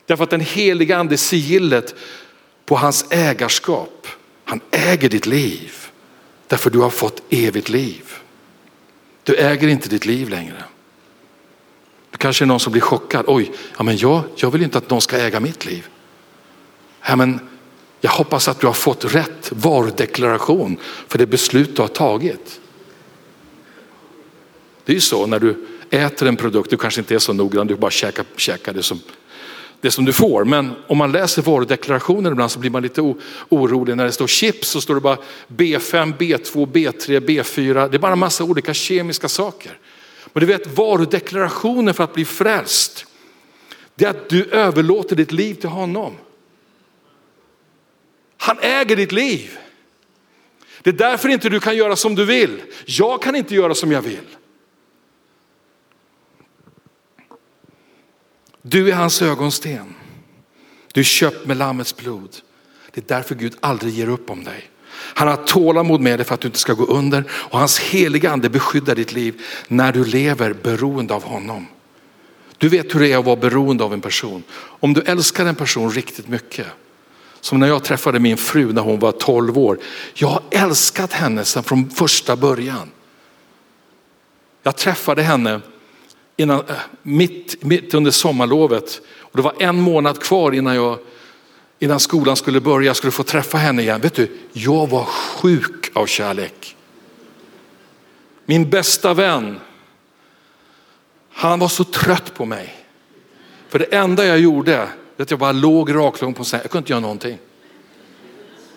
Därför 0.06 0.24
att 0.24 0.30
den 0.30 0.42
heliga 0.42 0.98
ande 0.98 1.16
är 1.16 1.18
sigillet 1.18 1.96
på 2.66 2.76
hans 2.76 3.06
ägarskap. 3.10 4.08
Han 4.46 4.62
äger 4.72 5.10
ditt 5.10 5.26
liv 5.26 5.72
därför 6.48 6.70
du 6.70 6.80
har 6.80 6.90
fått 6.90 7.24
evigt 7.30 7.70
liv. 7.70 8.14
Du 9.24 9.36
äger 9.36 9.68
inte 9.68 9.90
ditt 9.90 10.06
liv 10.06 10.30
längre. 10.30 10.64
Det 12.24 12.26
kanske 12.26 12.44
är 12.44 12.48
någon 12.48 12.60
som 12.60 12.72
blir 12.72 12.82
chockad. 12.82 13.26
Oj, 13.28 13.52
ja, 13.78 13.84
men 13.84 13.98
jag, 13.98 14.24
jag 14.36 14.52
vill 14.52 14.64
inte 14.64 14.78
att 14.78 14.90
någon 14.90 15.02
ska 15.02 15.18
äga 15.18 15.40
mitt 15.40 15.66
liv. 15.66 15.88
Ja, 17.08 17.16
men 17.16 17.40
jag 18.02 18.12
hoppas 18.12 18.48
att 18.48 18.60
du 18.60 18.68
har 18.68 18.74
fått 18.74 19.16
rätt 19.16 19.52
varudeklaration 19.52 20.78
för 21.08 21.18
det 21.18 21.26
beslut 21.26 21.76
du 21.76 21.82
har 21.82 21.90
tagit. 21.90 22.60
Det 24.86 24.92
är 24.92 24.94
ju 24.94 25.02
så 25.02 25.26
när 25.26 25.40
du 25.40 25.66
äter 25.90 26.28
en 26.28 26.36
produkt, 26.36 26.70
du 26.70 26.78
kanske 26.78 27.02
inte 27.02 27.16
är 27.16 27.20
så 27.20 27.34
noggrann, 27.34 27.68
du 27.68 27.76
bara 27.76 27.92
käkar, 27.92 28.26
käkar 28.38 28.74
det, 28.74 28.84
som, 28.84 29.00
det 29.82 29.92
som 29.92 30.06
du 30.06 30.14
får. 30.14 30.46
Men 30.46 30.72
om 30.88 30.98
man 30.98 31.12
läser 31.12 31.42
varudeklarationer 31.42 32.32
ibland 32.32 32.52
så 32.52 32.60
blir 32.60 32.72
man 32.72 32.84
lite 32.84 33.16
orolig. 33.50 33.98
När 33.98 34.06
det 34.06 34.12
står 34.12 34.28
chips 34.28 34.70
så 34.70 34.82
står 34.82 34.96
det 34.96 35.02
bara 35.02 35.18
B5, 35.48 36.18
B2, 36.18 36.72
B3, 36.72 37.20
B4. 37.20 37.90
Det 37.90 37.98
är 37.98 38.00
bara 38.00 38.14
en 38.14 38.20
massa 38.20 38.44
olika 38.44 38.74
kemiska 38.74 39.28
saker. 39.28 39.80
Och 40.34 40.40
du 40.40 40.46
vet 40.46 40.68
varudeklarationen 40.68 41.94
för 41.94 42.04
att 42.04 42.14
bli 42.14 42.26
frälst, 42.26 43.06
det 43.96 44.06
är 44.06 44.10
att 44.10 44.30
du 44.30 44.46
överlåter 44.46 45.16
ditt 45.16 45.32
liv 45.32 45.54
till 45.54 45.70
honom. 45.70 46.14
Han 48.38 48.60
äger 48.62 48.96
ditt 48.96 49.12
liv. 49.12 49.58
Det 50.82 50.90
är 50.90 50.94
därför 50.94 51.30
inte 51.30 51.50
du 51.50 51.60
kan 51.60 51.78
göra 51.78 51.96
som 51.96 52.16
du 52.16 52.26
vill. 52.26 52.62
Jag 52.86 53.22
kan 53.22 53.36
inte 53.36 53.56
göra 53.56 53.76
som 53.76 53.92
jag 53.92 54.02
vill. 54.02 54.28
Du 58.62 58.90
är 58.90 58.96
hans 58.96 59.22
ögonsten. 59.22 59.96
Du 60.92 61.00
är 61.00 61.06
köpt 61.06 61.46
med 61.46 61.58
Lammets 61.58 61.98
blod. 61.98 62.36
Det 62.92 63.02
är 63.02 63.16
därför 63.16 63.36
Gud 63.36 63.58
aldrig 63.60 63.94
ger 63.94 64.10
upp 64.10 64.30
om 64.30 64.44
dig. 64.44 64.70
Han 65.14 65.28
har 65.28 65.36
tålamod 65.36 66.02
med 66.02 66.20
dig 66.20 66.26
för 66.26 66.34
att 66.34 66.42
du 66.42 66.48
inte 66.48 66.60
ska 66.60 66.74
gå 66.74 66.86
under 66.86 67.24
och 67.32 67.60
hans 67.60 67.80
heliga 67.80 68.32
ande 68.32 68.50
beskyddar 68.50 68.96
ditt 68.96 69.14
liv 69.14 69.42
när 69.68 69.92
du 69.92 70.06
lever 70.06 70.54
beroende 70.54 71.14
av 71.14 71.24
honom. 71.24 71.68
Du 72.58 72.70
vet 72.70 72.96
hur 72.96 73.00
det 73.00 73.12
är 73.12 73.18
att 73.18 73.26
vara 73.26 73.36
beroende 73.36 73.84
av 73.84 73.94
en 73.94 74.02
person. 74.02 74.44
Om 74.56 74.94
du 74.94 75.02
älskar 75.02 75.46
en 75.46 75.56
person 75.56 75.92
riktigt 75.92 76.28
mycket, 76.28 76.68
som 77.42 77.60
när 77.60 77.68
jag 77.68 77.84
träffade 77.84 78.20
min 78.20 78.38
fru 78.38 78.74
när 78.74 78.82
hon 78.82 79.00
var 79.00 79.12
12 79.12 79.58
år. 79.58 79.80
Jag 80.14 80.28
har 80.28 80.42
älskat 80.52 81.14
henne 81.14 81.46
sedan 81.46 81.64
från 81.64 81.90
första 81.90 82.36
början. 82.36 82.92
Jag 84.64 84.78
träffade 84.78 85.22
henne 85.22 85.62
innan, 86.38 86.60
eh, 86.60 86.76
mitt, 87.02 87.64
mitt 87.64 87.94
under 87.94 88.12
sommarlovet 88.12 89.02
och 89.20 89.38
det 89.38 89.42
var 89.42 89.54
en 89.60 89.82
månad 89.82 90.22
kvar 90.22 90.52
innan, 90.52 90.76
jag, 90.76 91.00
innan 91.84 92.00
skolan 92.00 92.36
skulle 92.36 92.62
börja, 92.62 92.88
jag 92.88 92.96
skulle 92.96 93.12
få 93.12 93.24
träffa 93.24 93.58
henne 93.58 93.82
igen. 93.82 94.02
Vet 94.02 94.14
du, 94.14 94.32
jag 94.54 94.90
var 94.90 95.04
sjuk 95.06 95.92
av 95.94 96.06
kärlek. 96.06 96.76
Min 98.46 98.70
bästa 98.70 99.14
vän, 99.14 99.60
han 101.30 101.60
var 101.60 101.68
så 101.68 101.84
trött 101.84 102.34
på 102.34 102.46
mig. 102.46 102.76
För 103.70 103.80
det 103.80 103.86
enda 103.86 104.26
jag 104.26 104.40
gjorde, 104.40 104.78
var 105.16 105.24
att 105.24 105.32
jag 105.32 105.40
bara 105.40 105.52
låg 105.52 105.96
raklång 105.96 106.34
på 106.34 106.44
sängen, 106.44 106.64
jag 106.64 106.72
kunde 106.72 106.82
inte 106.82 106.92
göra 106.94 107.00
någonting. 107.00 107.38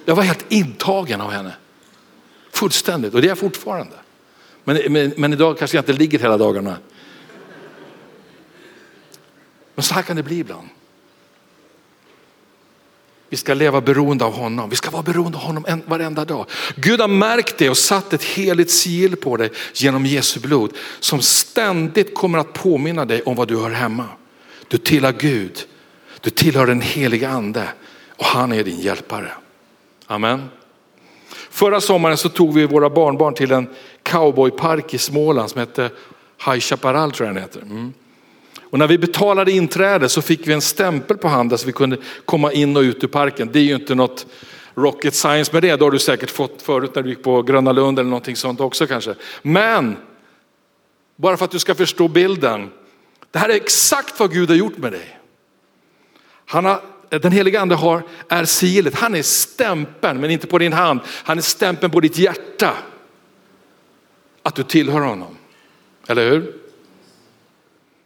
Jag 0.04 0.16
var 0.16 0.22
helt 0.22 0.52
intagen 0.52 1.20
av 1.20 1.30
henne. 1.30 1.56
Fullständigt, 2.50 3.14
och 3.14 3.20
det 3.20 3.26
är 3.26 3.28
jag 3.28 3.38
fortfarande. 3.38 3.96
Men, 4.64 4.92
men, 4.92 5.12
men 5.16 5.32
idag 5.32 5.58
kanske 5.58 5.76
jag 5.76 5.82
inte 5.82 5.92
ligger 5.92 6.18
hela 6.18 6.38
dagarna. 6.38 6.76
Men 9.74 9.82
så 9.82 9.94
här 9.94 10.02
kan 10.02 10.16
det 10.16 10.22
bli 10.22 10.38
ibland. 10.38 10.68
Vi 13.28 13.36
ska 13.36 13.54
leva 13.54 13.80
beroende 13.80 14.24
av 14.24 14.32
honom. 14.32 14.70
Vi 14.70 14.76
ska 14.76 14.90
vara 14.90 15.02
beroende 15.02 15.38
av 15.38 15.44
honom 15.44 15.64
en, 15.68 15.82
varenda 15.86 16.24
dag. 16.24 16.46
Gud 16.76 17.00
har 17.00 17.08
märkt 17.08 17.58
det 17.58 17.70
och 17.70 17.76
satt 17.76 18.12
ett 18.12 18.24
heligt 18.24 18.70
sigill 18.70 19.16
på 19.16 19.36
dig 19.36 19.50
genom 19.74 20.06
Jesu 20.06 20.40
blod 20.40 20.72
som 21.00 21.22
ständigt 21.22 22.14
kommer 22.14 22.38
att 22.38 22.52
påminna 22.52 23.04
dig 23.04 23.22
om 23.22 23.36
vad 23.36 23.48
du 23.48 23.56
hör 23.56 23.70
hemma. 23.70 24.04
Du 24.68 24.78
tillhör 24.78 25.12
Gud, 25.12 25.64
du 26.20 26.30
tillhör 26.30 26.66
den 26.66 26.80
heliga 26.80 27.28
ande 27.28 27.68
och 28.16 28.24
han 28.24 28.52
är 28.52 28.64
din 28.64 28.80
hjälpare. 28.80 29.32
Amen. 30.06 30.48
Förra 31.50 31.80
sommaren 31.80 32.16
så 32.16 32.28
tog 32.28 32.54
vi 32.54 32.66
våra 32.66 32.90
barnbarn 32.90 33.34
till 33.34 33.52
en 33.52 33.68
cowboypark 34.02 34.94
i 34.94 34.98
Småland 34.98 35.50
som 35.50 35.60
hette 35.60 35.90
High 36.46 36.60
Chaparral 36.60 37.12
tror 37.12 37.26
jag 37.26 37.36
den 37.36 37.42
heter. 37.42 37.62
Mm. 37.62 37.92
Och 38.70 38.78
när 38.78 38.86
vi 38.86 38.98
betalade 38.98 39.52
inträde 39.52 40.08
så 40.08 40.22
fick 40.22 40.48
vi 40.48 40.52
en 40.52 40.60
stämpel 40.60 41.16
på 41.16 41.28
handen 41.28 41.58
så 41.58 41.66
vi 41.66 41.72
kunde 41.72 41.96
komma 42.24 42.52
in 42.52 42.76
och 42.76 42.80
ut 42.80 43.04
ur 43.04 43.08
parken. 43.08 43.48
Det 43.52 43.58
är 43.58 43.62
ju 43.62 43.74
inte 43.74 43.94
något 43.94 44.26
rocket 44.74 45.14
science 45.14 45.52
med 45.52 45.62
det, 45.62 45.76
det 45.76 45.84
har 45.84 45.90
du 45.90 45.98
säkert 45.98 46.30
fått 46.30 46.62
förut 46.62 46.94
när 46.94 47.02
du 47.02 47.08
gick 47.08 47.22
på 47.22 47.42
Gröna 47.42 47.72
Lund 47.72 47.98
eller 47.98 48.10
någonting 48.10 48.36
sånt 48.36 48.60
också 48.60 48.86
kanske. 48.86 49.14
Men, 49.42 49.96
bara 51.16 51.36
för 51.36 51.44
att 51.44 51.50
du 51.50 51.58
ska 51.58 51.74
förstå 51.74 52.08
bilden, 52.08 52.70
det 53.30 53.38
här 53.38 53.48
är 53.48 53.54
exakt 53.54 54.20
vad 54.20 54.32
Gud 54.32 54.48
har 54.48 54.56
gjort 54.56 54.76
med 54.76 54.92
dig. 54.92 55.18
Han 56.46 56.64
har, 56.64 56.80
den 57.08 57.32
heliga 57.32 57.60
ande 57.60 57.74
har, 57.74 58.02
är 58.28 58.44
sigillet, 58.44 58.94
han 58.94 59.14
är 59.14 59.22
stämpeln, 59.22 60.20
men 60.20 60.30
inte 60.30 60.46
på 60.46 60.58
din 60.58 60.72
hand, 60.72 61.00
han 61.06 61.38
är 61.38 61.42
stämpeln 61.42 61.90
på 61.90 62.00
ditt 62.00 62.18
hjärta. 62.18 62.74
Att 64.42 64.54
du 64.54 64.62
tillhör 64.62 65.00
honom, 65.00 65.36
eller 66.06 66.30
hur? 66.30 66.65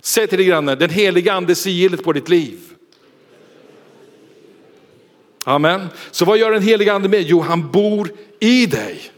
Säg 0.03 0.27
till 0.27 0.39
din 0.39 0.49
granne, 0.49 0.75
den 0.75 0.91
heliga 0.91 1.33
ande 1.33 1.55
sigillet 1.55 2.05
på 2.05 2.13
ditt 2.13 2.29
liv. 2.29 2.59
Amen. 5.45 5.89
Så 6.11 6.25
vad 6.25 6.39
gör 6.39 6.51
den 6.51 6.63
heliga 6.63 6.93
ande 6.93 7.09
med? 7.09 7.23
Jo, 7.23 7.41
han 7.41 7.71
bor 7.71 8.13
i 8.41 8.67
dig. 8.67 9.11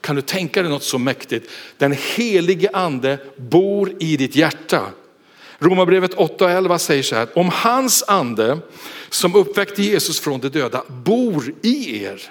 Kan 0.00 0.16
du 0.16 0.22
tänka 0.22 0.62
dig 0.62 0.70
något 0.70 0.82
så 0.82 0.98
mäktigt? 0.98 1.50
Den 1.78 1.96
helige 2.16 2.70
ande 2.72 3.18
bor 3.36 3.92
i 4.00 4.16
ditt 4.16 4.36
hjärta. 4.36 4.86
Romarbrevet 5.58 6.14
8 6.14 6.44
och 6.44 6.50
11 6.50 6.78
säger 6.78 7.02
så 7.02 7.14
här, 7.14 7.38
om 7.38 7.48
hans 7.48 8.02
ande 8.02 8.58
som 9.08 9.34
uppväckte 9.34 9.82
Jesus 9.82 10.20
från 10.20 10.40
de 10.40 10.48
döda 10.48 10.82
bor 10.88 11.54
i 11.62 12.04
er 12.04 12.22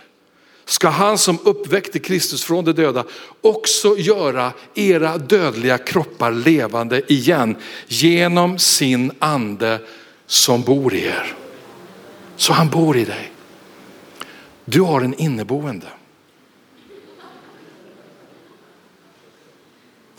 ska 0.65 0.87
han 0.87 1.17
som 1.17 1.39
uppväckte 1.43 1.99
Kristus 1.99 2.43
från 2.43 2.65
de 2.65 2.71
döda 2.71 3.03
också 3.41 3.97
göra 3.97 4.53
era 4.75 5.17
dödliga 5.17 5.77
kroppar 5.77 6.31
levande 6.31 7.13
igen 7.13 7.55
genom 7.87 8.59
sin 8.59 9.11
ande 9.19 9.79
som 10.27 10.61
bor 10.61 10.93
i 10.93 11.05
er. 11.05 11.35
Så 12.35 12.53
han 12.53 12.69
bor 12.69 12.97
i 12.97 13.05
dig. 13.05 13.31
Du 14.65 14.81
har 14.81 15.01
en 15.01 15.13
inneboende. 15.13 15.87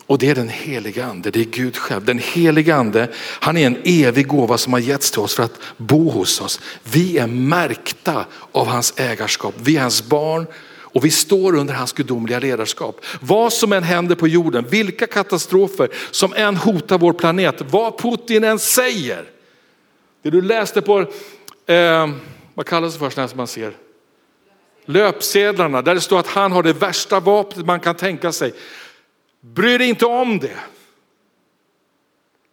Och 0.07 0.17
det 0.17 0.29
är 0.29 0.35
den 0.35 0.49
heliga 0.49 1.05
ande, 1.05 1.31
det 1.31 1.39
är 1.39 1.45
Gud 1.45 1.77
själv. 1.77 2.05
Den 2.05 2.19
heliga 2.19 2.75
ande, 2.75 3.07
han 3.17 3.57
är 3.57 3.67
en 3.67 3.77
evig 3.83 4.27
gåva 4.27 4.57
som 4.57 4.73
har 4.73 4.79
getts 4.79 5.11
till 5.11 5.19
oss 5.19 5.35
för 5.35 5.43
att 5.43 5.59
bo 5.77 6.09
hos 6.09 6.41
oss. 6.41 6.59
Vi 6.83 7.17
är 7.17 7.27
märkta 7.27 8.25
av 8.51 8.67
hans 8.67 8.93
ägarskap, 8.97 9.53
vi 9.57 9.77
är 9.77 9.81
hans 9.81 10.03
barn 10.03 10.47
och 10.95 11.05
vi 11.05 11.11
står 11.11 11.55
under 11.55 11.73
hans 11.73 11.93
gudomliga 11.93 12.39
ledarskap. 12.39 13.05
Vad 13.21 13.53
som 13.53 13.73
än 13.73 13.83
händer 13.83 14.15
på 14.15 14.27
jorden, 14.27 14.65
vilka 14.69 15.07
katastrofer 15.07 15.89
som 16.11 16.33
än 16.33 16.55
hotar 16.55 16.97
vår 16.97 17.13
planet, 17.13 17.61
vad 17.71 17.97
Putin 17.97 18.43
än 18.43 18.59
säger. 18.59 19.25
Det 20.23 20.29
du 20.29 20.41
läste 20.41 20.81
på, 20.81 20.99
eh, 21.65 22.09
vad 22.53 22.65
kallas 22.65 22.93
det 22.93 22.99
för 22.99 23.21
när 23.21 23.35
man 23.35 23.47
ser? 23.47 23.73
Löpsedlarna, 24.85 25.81
där 25.81 25.95
det 25.95 26.01
står 26.01 26.19
att 26.19 26.27
han 26.27 26.51
har 26.51 26.63
det 26.63 26.73
värsta 26.73 27.19
vapnet 27.19 27.65
man 27.65 27.79
kan 27.79 27.95
tänka 27.95 28.31
sig. 28.31 28.53
Bry 29.53 29.77
dig 29.77 29.89
inte 29.89 30.05
om 30.05 30.39
det. 30.39 30.59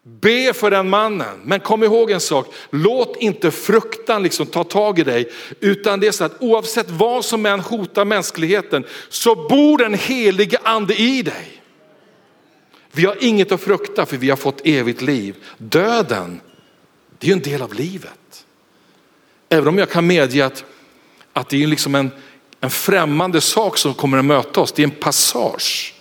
Be 0.05 0.53
för 0.55 0.71
den 0.71 0.89
mannen, 0.89 1.41
men 1.45 1.61
kom 1.61 1.85
ihåg 1.85 2.11
en 2.11 2.21
sak. 2.21 2.55
Låt 2.71 3.17
inte 3.17 3.51
fruktan 3.51 4.23
liksom 4.23 4.47
ta 4.47 4.65
tag 4.65 4.99
i 4.99 5.05
dig, 5.05 5.31
utan 5.61 6.01
det 6.01 6.07
är 6.07 6.13
så 6.13 6.25
att 6.25 6.43
oavsett 6.43 6.91
vad 6.91 7.25
som 7.25 7.47
än 7.47 7.61
hotar 7.61 8.05
mänskligheten 8.05 8.85
så 9.09 9.35
bor 9.35 9.79
den 9.79 9.95
helige 9.95 10.59
ande 10.63 11.01
i 11.01 11.23
dig. 11.23 11.63
Vi 12.93 13.05
har 13.05 13.17
inget 13.21 13.53
att 13.53 13.61
frukta 13.61 14.07
för 14.07 14.17
vi 14.17 14.31
har 14.31 14.37
fått 14.37 14.61
evigt 14.65 15.03
liv. 15.03 15.37
Döden, 15.59 16.41
det 17.19 17.27
är 17.27 17.29
ju 17.29 17.33
en 17.33 17.43
del 17.43 17.63
av 17.63 17.75
livet. 17.75 18.47
Även 19.49 19.69
om 19.69 19.79
jag 19.79 19.91
kan 19.91 20.07
medge 20.07 20.47
att, 20.47 20.65
att 21.33 21.49
det 21.49 21.63
är 21.63 21.67
liksom 21.67 21.95
en, 21.95 22.11
en 22.61 22.71
främmande 22.71 23.41
sak 23.41 23.79
som 23.79 23.95
kommer 23.95 24.19
att 24.19 24.25
möta 24.25 24.61
oss, 24.61 24.73
det 24.73 24.83
är 24.83 24.85
en 24.85 24.91
passage 24.91 25.92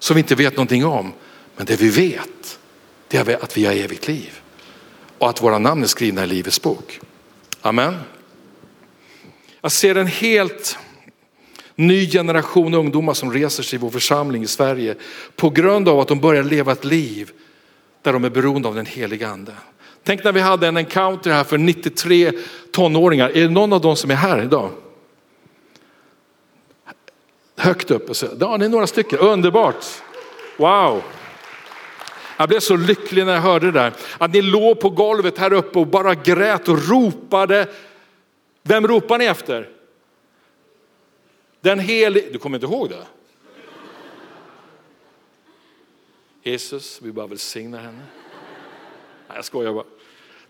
som 0.00 0.14
vi 0.14 0.20
inte 0.20 0.34
vet 0.34 0.56
någonting 0.56 0.84
om. 0.84 1.12
Men 1.56 1.66
det 1.66 1.80
vi 1.80 1.90
vet, 1.90 2.58
det 3.08 3.16
är 3.16 3.44
att 3.44 3.56
vi 3.56 3.66
har 3.66 3.72
evigt 3.72 4.08
liv 4.08 4.40
och 5.18 5.28
att 5.28 5.42
våra 5.42 5.58
namn 5.58 5.82
är 5.82 5.86
skrivna 5.86 6.24
i 6.24 6.26
Livets 6.26 6.62
bok. 6.62 7.00
Amen. 7.60 7.94
Jag 9.60 9.72
ser 9.72 9.94
en 9.94 10.06
helt 10.06 10.78
ny 11.74 12.10
generation 12.10 12.74
ungdomar 12.74 13.14
som 13.14 13.32
reser 13.32 13.62
sig 13.62 13.76
i 13.76 13.80
vår 13.80 13.90
församling 13.90 14.42
i 14.42 14.46
Sverige 14.46 14.94
på 15.36 15.50
grund 15.50 15.88
av 15.88 16.00
att 16.00 16.08
de 16.08 16.20
börjar 16.20 16.42
leva 16.42 16.72
ett 16.72 16.84
liv 16.84 17.30
där 18.02 18.12
de 18.12 18.24
är 18.24 18.30
beroende 18.30 18.68
av 18.68 18.74
den 18.74 18.86
heliga 18.86 19.28
ande. 19.28 19.52
Tänk 20.04 20.24
när 20.24 20.32
vi 20.32 20.40
hade 20.40 20.68
en 20.68 20.76
encounter 20.76 21.30
här 21.30 21.44
för 21.44 21.58
93 21.58 22.32
tonåringar. 22.72 23.28
Är 23.28 23.42
det 23.42 23.50
någon 23.50 23.72
av 23.72 23.80
dem 23.80 23.96
som 23.96 24.10
är 24.10 24.14
här 24.14 24.42
idag? 24.42 24.70
Högt 27.60 27.90
upp. 27.90 28.10
Och 28.10 28.16
så, 28.16 28.26
ja, 28.40 28.58
det 28.58 28.64
är 28.64 28.68
några 28.68 28.86
stycken, 28.86 29.18
underbart. 29.18 29.84
Wow. 30.56 31.02
Jag 32.36 32.48
blev 32.48 32.60
så 32.60 32.76
lycklig 32.76 33.26
när 33.26 33.32
jag 33.32 33.40
hörde 33.40 33.66
det 33.66 33.72
där. 33.72 33.92
Att 34.18 34.32
ni 34.32 34.42
låg 34.42 34.80
på 34.80 34.90
golvet 34.90 35.38
här 35.38 35.52
uppe 35.52 35.78
och 35.78 35.86
bara 35.86 36.14
grät 36.14 36.68
och 36.68 36.88
ropade. 36.88 37.66
Vem 38.62 38.88
ropar 38.88 39.18
ni 39.18 39.24
efter? 39.24 39.68
Den 41.60 41.78
helige, 41.78 42.28
du 42.32 42.38
kommer 42.38 42.56
inte 42.56 42.66
ihåg 42.66 42.90
det? 42.90 43.06
Jesus, 46.50 46.98
vi 47.02 47.12
bara 47.12 47.26
välsignar 47.26 47.78
henne. 47.78 48.02
Nej, 49.28 49.36
jag 49.36 49.44
skojar 49.44 49.72
bara. 49.72 49.84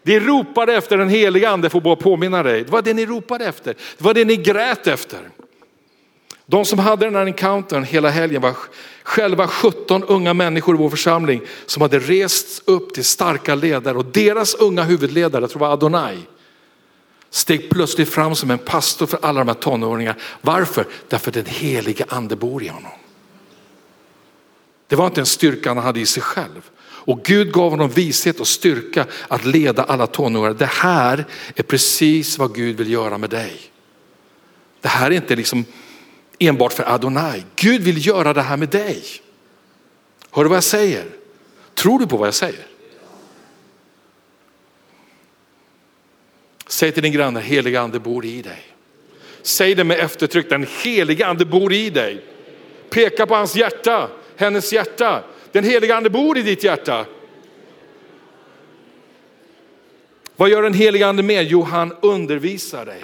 De 0.03 0.20
ropade 0.20 0.75
efter 0.75 0.99
den 0.99 1.09
heliga 1.09 1.51
ande, 1.51 1.70
får 1.70 1.81
bara 1.81 1.96
påminna 1.96 2.42
dig. 2.42 2.64
Det 2.64 2.70
var 2.70 2.83
det 2.83 2.94
ni 2.94 3.07
ropade 3.07 3.44
efter. 3.44 3.75
Det 3.75 4.05
var 4.05 4.14
det 4.14 4.25
ni 4.25 4.37
grät 4.37 4.87
efter. 4.87 5.31
De 6.51 6.65
som 6.65 6.79
hade 6.79 7.05
den 7.05 7.15
här 7.15 7.27
encountern 7.27 7.85
hela 7.85 8.11
helgen 8.11 8.43
var 8.43 8.55
själva 9.03 9.49
17 9.49 10.05
unga 10.05 10.35
människor 10.35 10.75
i 10.75 10.79
vår 10.79 10.91
församling 10.91 11.43
som 11.67 11.83
hade 11.83 11.99
rest 11.99 12.63
upp 12.65 12.95
till 12.95 13.05
starka 13.05 13.55
ledare 13.55 13.99
och 13.99 14.05
deras 14.05 14.55
unga 14.55 14.83
huvudledare, 14.83 15.43
jag 15.43 15.51
tror 15.51 15.59
det 15.59 15.67
var 15.67 15.73
Adonai, 15.73 16.19
steg 17.31 17.71
plötsligt 17.71 18.09
fram 18.09 18.35
som 18.35 18.51
en 18.51 18.59
pastor 18.59 19.07
för 19.07 19.19
alla 19.23 19.39
de 19.39 19.49
här 19.49 19.55
tonåringarna. 19.55 20.17
Varför? 20.41 20.87
Därför 21.09 21.31
att 21.31 21.35
den 21.35 21.47
heliga 21.47 22.05
ande 22.09 22.37
bor 22.37 22.63
i 22.63 22.69
honom. 22.69 22.93
Det 24.87 24.97
var 24.97 25.07
inte 25.07 25.21
en 25.21 25.27
styrka 25.27 25.69
han 25.69 25.79
hade 25.79 26.01
i 26.01 26.07
sig 26.07 26.23
själv. 26.23 26.71
Och 26.83 27.23
Gud 27.25 27.53
gav 27.53 27.71
honom 27.71 27.89
vishet 27.89 28.41
och 28.41 28.49
styrka 28.49 29.07
att 29.29 29.45
leda 29.45 29.85
alla 29.85 30.07
tonåringar. 30.07 30.59
Det 30.59 30.67
här 30.71 31.25
är 31.55 31.63
precis 31.63 32.39
vad 32.39 32.55
Gud 32.55 32.77
vill 32.77 32.91
göra 32.93 33.19
med 33.19 33.31
dig. 33.31 33.61
Det 34.81 34.89
här 34.89 35.11
är 35.11 35.15
inte 35.15 35.37
liksom 35.37 35.65
enbart 36.40 36.72
för 36.72 36.94
Adonai. 36.94 37.42
Gud 37.57 37.83
vill 37.83 38.07
göra 38.07 38.33
det 38.33 38.42
här 38.42 38.57
med 38.57 38.68
dig. 38.68 39.05
Hör 40.31 40.42
du 40.42 40.48
vad 40.48 40.57
jag 40.57 40.64
säger? 40.64 41.05
Tror 41.74 41.98
du 41.98 42.07
på 42.07 42.16
vad 42.16 42.26
jag 42.26 42.35
säger? 42.35 42.66
Säg 46.66 46.92
till 46.92 47.03
din 47.03 47.12
granne, 47.12 47.40
heliga 47.40 47.81
ande 47.81 48.00
bor 48.00 48.24
i 48.24 48.42
dig. 48.42 48.62
Säg 49.42 49.74
det 49.74 49.85
med 49.85 49.98
eftertryck, 49.98 50.48
den 50.50 50.66
heliga 50.83 51.26
ande 51.26 51.44
bor 51.44 51.72
i 51.72 51.90
dig. 51.90 52.24
Peka 52.90 53.26
på 53.26 53.35
hans 53.35 53.57
hjärta, 53.57 54.09
hennes 54.37 54.72
hjärta. 54.72 55.24
Den 55.53 55.64
heliga 55.64 55.96
ande 55.96 56.11
bor 56.11 56.38
i 56.38 56.42
ditt 56.42 56.64
hjärta. 56.64 57.07
Vad 60.37 60.50
gör 60.50 60.62
den 60.62 60.74
heliga 60.74 61.07
ande 61.07 61.22
mer? 61.22 61.42
Jo, 61.42 61.62
han 61.62 61.92
undervisar 62.00 62.87
dig. 62.87 63.03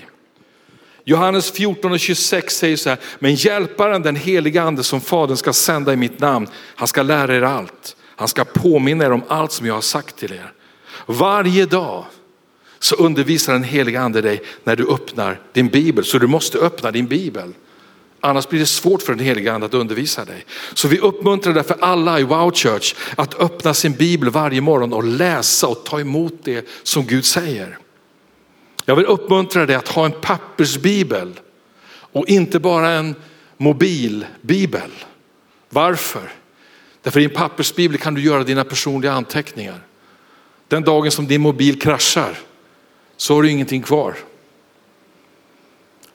Johannes 1.09 1.51
14 1.51 1.93
och 1.93 2.01
26 2.01 2.57
säger 2.57 2.77
så 2.77 2.89
här, 2.89 2.99
men 3.19 3.35
hjälparen 3.35 4.03
den 4.03 4.17
heliga 4.17 4.63
ande 4.63 4.83
som 4.83 5.01
fadern 5.01 5.37
ska 5.37 5.53
sända 5.53 5.93
i 5.93 5.97
mitt 5.97 6.21
namn, 6.21 6.47
han 6.77 6.89
ska 6.89 7.03
lära 7.03 7.37
er 7.37 7.43
allt. 7.43 7.97
Han 8.17 8.29
ska 8.29 8.45
påminna 8.45 9.05
er 9.05 9.13
om 9.13 9.23
allt 9.29 9.53
som 9.53 9.67
jag 9.67 9.75
har 9.75 9.81
sagt 9.81 10.17
till 10.17 10.33
er. 10.33 10.53
Varje 11.07 11.67
dag 11.67 12.05
så 12.79 12.97
undervisar 12.97 13.53
den 13.53 13.65
heliga 13.65 14.01
ande 14.01 14.21
dig 14.21 14.43
när 14.65 14.77
du 14.77 14.89
öppnar 14.89 15.41
din 15.53 15.69
bibel. 15.69 16.05
Så 16.05 16.19
du 16.19 16.27
måste 16.27 16.59
öppna 16.59 16.91
din 16.91 17.07
bibel. 17.07 17.55
Annars 18.21 18.49
blir 18.49 18.61
det 18.61 18.67
svårt 18.67 19.03
för 19.03 19.15
den 19.15 19.25
heliga 19.25 19.53
ande 19.53 19.67
att 19.67 19.75
undervisa 19.75 20.25
dig. 20.25 20.45
Så 20.75 20.89
vi 20.89 20.99
uppmuntrar 20.99 21.55
därför 21.55 21.77
alla 21.81 22.21
i 22.21 22.23
Wow 22.23 22.53
Church 22.53 22.95
att 23.17 23.41
öppna 23.41 23.75
sin 23.75 23.93
bibel 23.93 24.31
varje 24.31 24.61
morgon 24.61 24.93
och 24.93 25.05
läsa 25.05 25.67
och 25.67 25.85
ta 25.85 26.01
emot 26.01 26.35
det 26.45 26.69
som 26.83 27.07
Gud 27.07 27.25
säger. 27.25 27.79
Jag 28.89 28.97
vill 28.97 29.07
uppmuntra 29.07 29.67
dig 29.67 29.77
att 29.77 29.89
ha 29.89 30.05
en 30.05 30.13
pappersbibel 30.13 31.41
och 31.89 32.29
inte 32.29 32.61
bara 32.61 32.91
en 32.91 33.15
mobilbibel. 33.57 34.91
Varför? 35.69 36.33
Därför 37.03 37.21
i 37.21 37.25
en 37.25 37.31
pappersbibel 37.31 37.99
kan 37.99 38.15
du 38.15 38.23
göra 38.23 38.45
dina 38.45 38.65
personliga 38.65 39.13
anteckningar. 39.13 39.81
Den 40.69 40.83
dagen 40.83 41.11
som 41.11 41.27
din 41.27 41.41
mobil 41.41 41.81
kraschar 41.81 42.39
så 43.17 43.35
har 43.35 43.43
du 43.43 43.51
ingenting 43.51 43.83
kvar. 43.83 44.15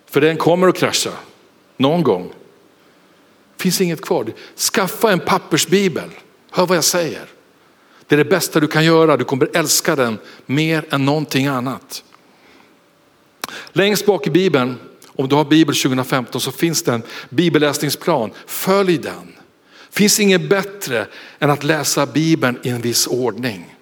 För 0.06 0.22
den 0.22 0.38
kommer 0.38 0.68
att 0.68 0.78
krascha 0.78 1.12
någon 1.78 2.04
gång. 2.04 2.34
finns 3.58 3.82
inget 3.82 4.02
kvar. 4.02 4.26
Skaffa 4.56 5.12
en 5.12 5.20
pappersbibel. 5.20 6.10
Hör 6.52 6.66
vad 6.66 6.78
jag 6.78 6.84
säger. 6.84 7.26
Det 8.08 8.16
är 8.16 8.18
det 8.18 8.26
bästa 8.26 8.60
du 8.60 8.68
kan 8.68 8.86
göra. 8.86 9.18
Du 9.18 9.24
kommer 9.24 9.50
älska 9.54 9.96
den 9.96 10.18
mer 10.46 10.86
än 10.90 11.06
någonting 11.06 11.48
annat. 11.48 12.04
Längst 13.74 14.06
bak 14.06 14.28
i 14.28 14.30
Bibeln, 14.30 14.76
om 15.16 15.28
du 15.28 15.36
har 15.36 15.46
Bibel 15.46 15.76
2015 15.76 16.42
så 16.42 16.52
finns 16.52 16.84
det 16.84 16.94
en 16.94 17.04
bibelläsningsplan. 17.30 18.32
Följ 18.46 18.98
den. 18.98 19.34
finns 19.92 20.20
inget 20.20 20.50
bättre 20.50 21.08
än 21.40 21.50
att 21.50 21.64
läsa 21.64 22.06
Bibeln 22.06 22.60
i 22.64 22.70
en 22.70 22.82
viss 22.82 23.08
ordning. 23.08 23.76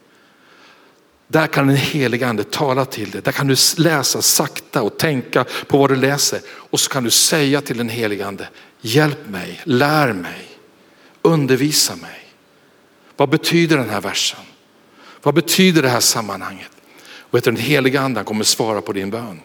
Där 1.28 1.48
kan 1.48 1.68
den 1.68 1.76
helige 1.76 2.28
ande 2.28 2.44
tala 2.44 2.86
till 2.86 3.12
dig. 3.12 3.22
Där 3.22 3.32
kan 3.32 3.48
du 3.48 3.56
läsa 3.78 4.22
sakta 4.22 4.82
och 4.82 4.98
tänka 4.98 5.46
på 5.68 5.78
vad 5.78 5.90
du 5.90 5.96
läser. 5.96 6.40
Och 6.50 6.80
så 6.80 6.90
kan 6.90 7.04
du 7.04 7.10
säga 7.10 7.62
till 7.62 7.78
den 7.78 7.90
helige 7.90 8.28
ande, 8.28 8.50
hjälp 8.82 9.28
mig, 9.28 9.62
lär 9.64 10.14
mig, 10.14 10.48
undervisa 11.22 11.96
mig. 11.96 12.30
Vad 13.18 13.30
betyder 13.30 13.78
den 13.78 13.90
här 13.90 14.02
versen? 14.02 14.40
Vad 15.24 15.36
betyder 15.36 15.82
det 15.82 15.90
här 15.90 16.00
sammanhanget? 16.00 16.72
Och 17.20 17.38
vet 17.38 17.44
du, 17.44 17.52
den 17.52 17.62
heliga 17.62 18.02
ande 18.02 18.24
kommer 18.24 18.44
svara 18.44 18.82
på 18.82 18.94
din 18.94 19.10
bön. 19.10 19.40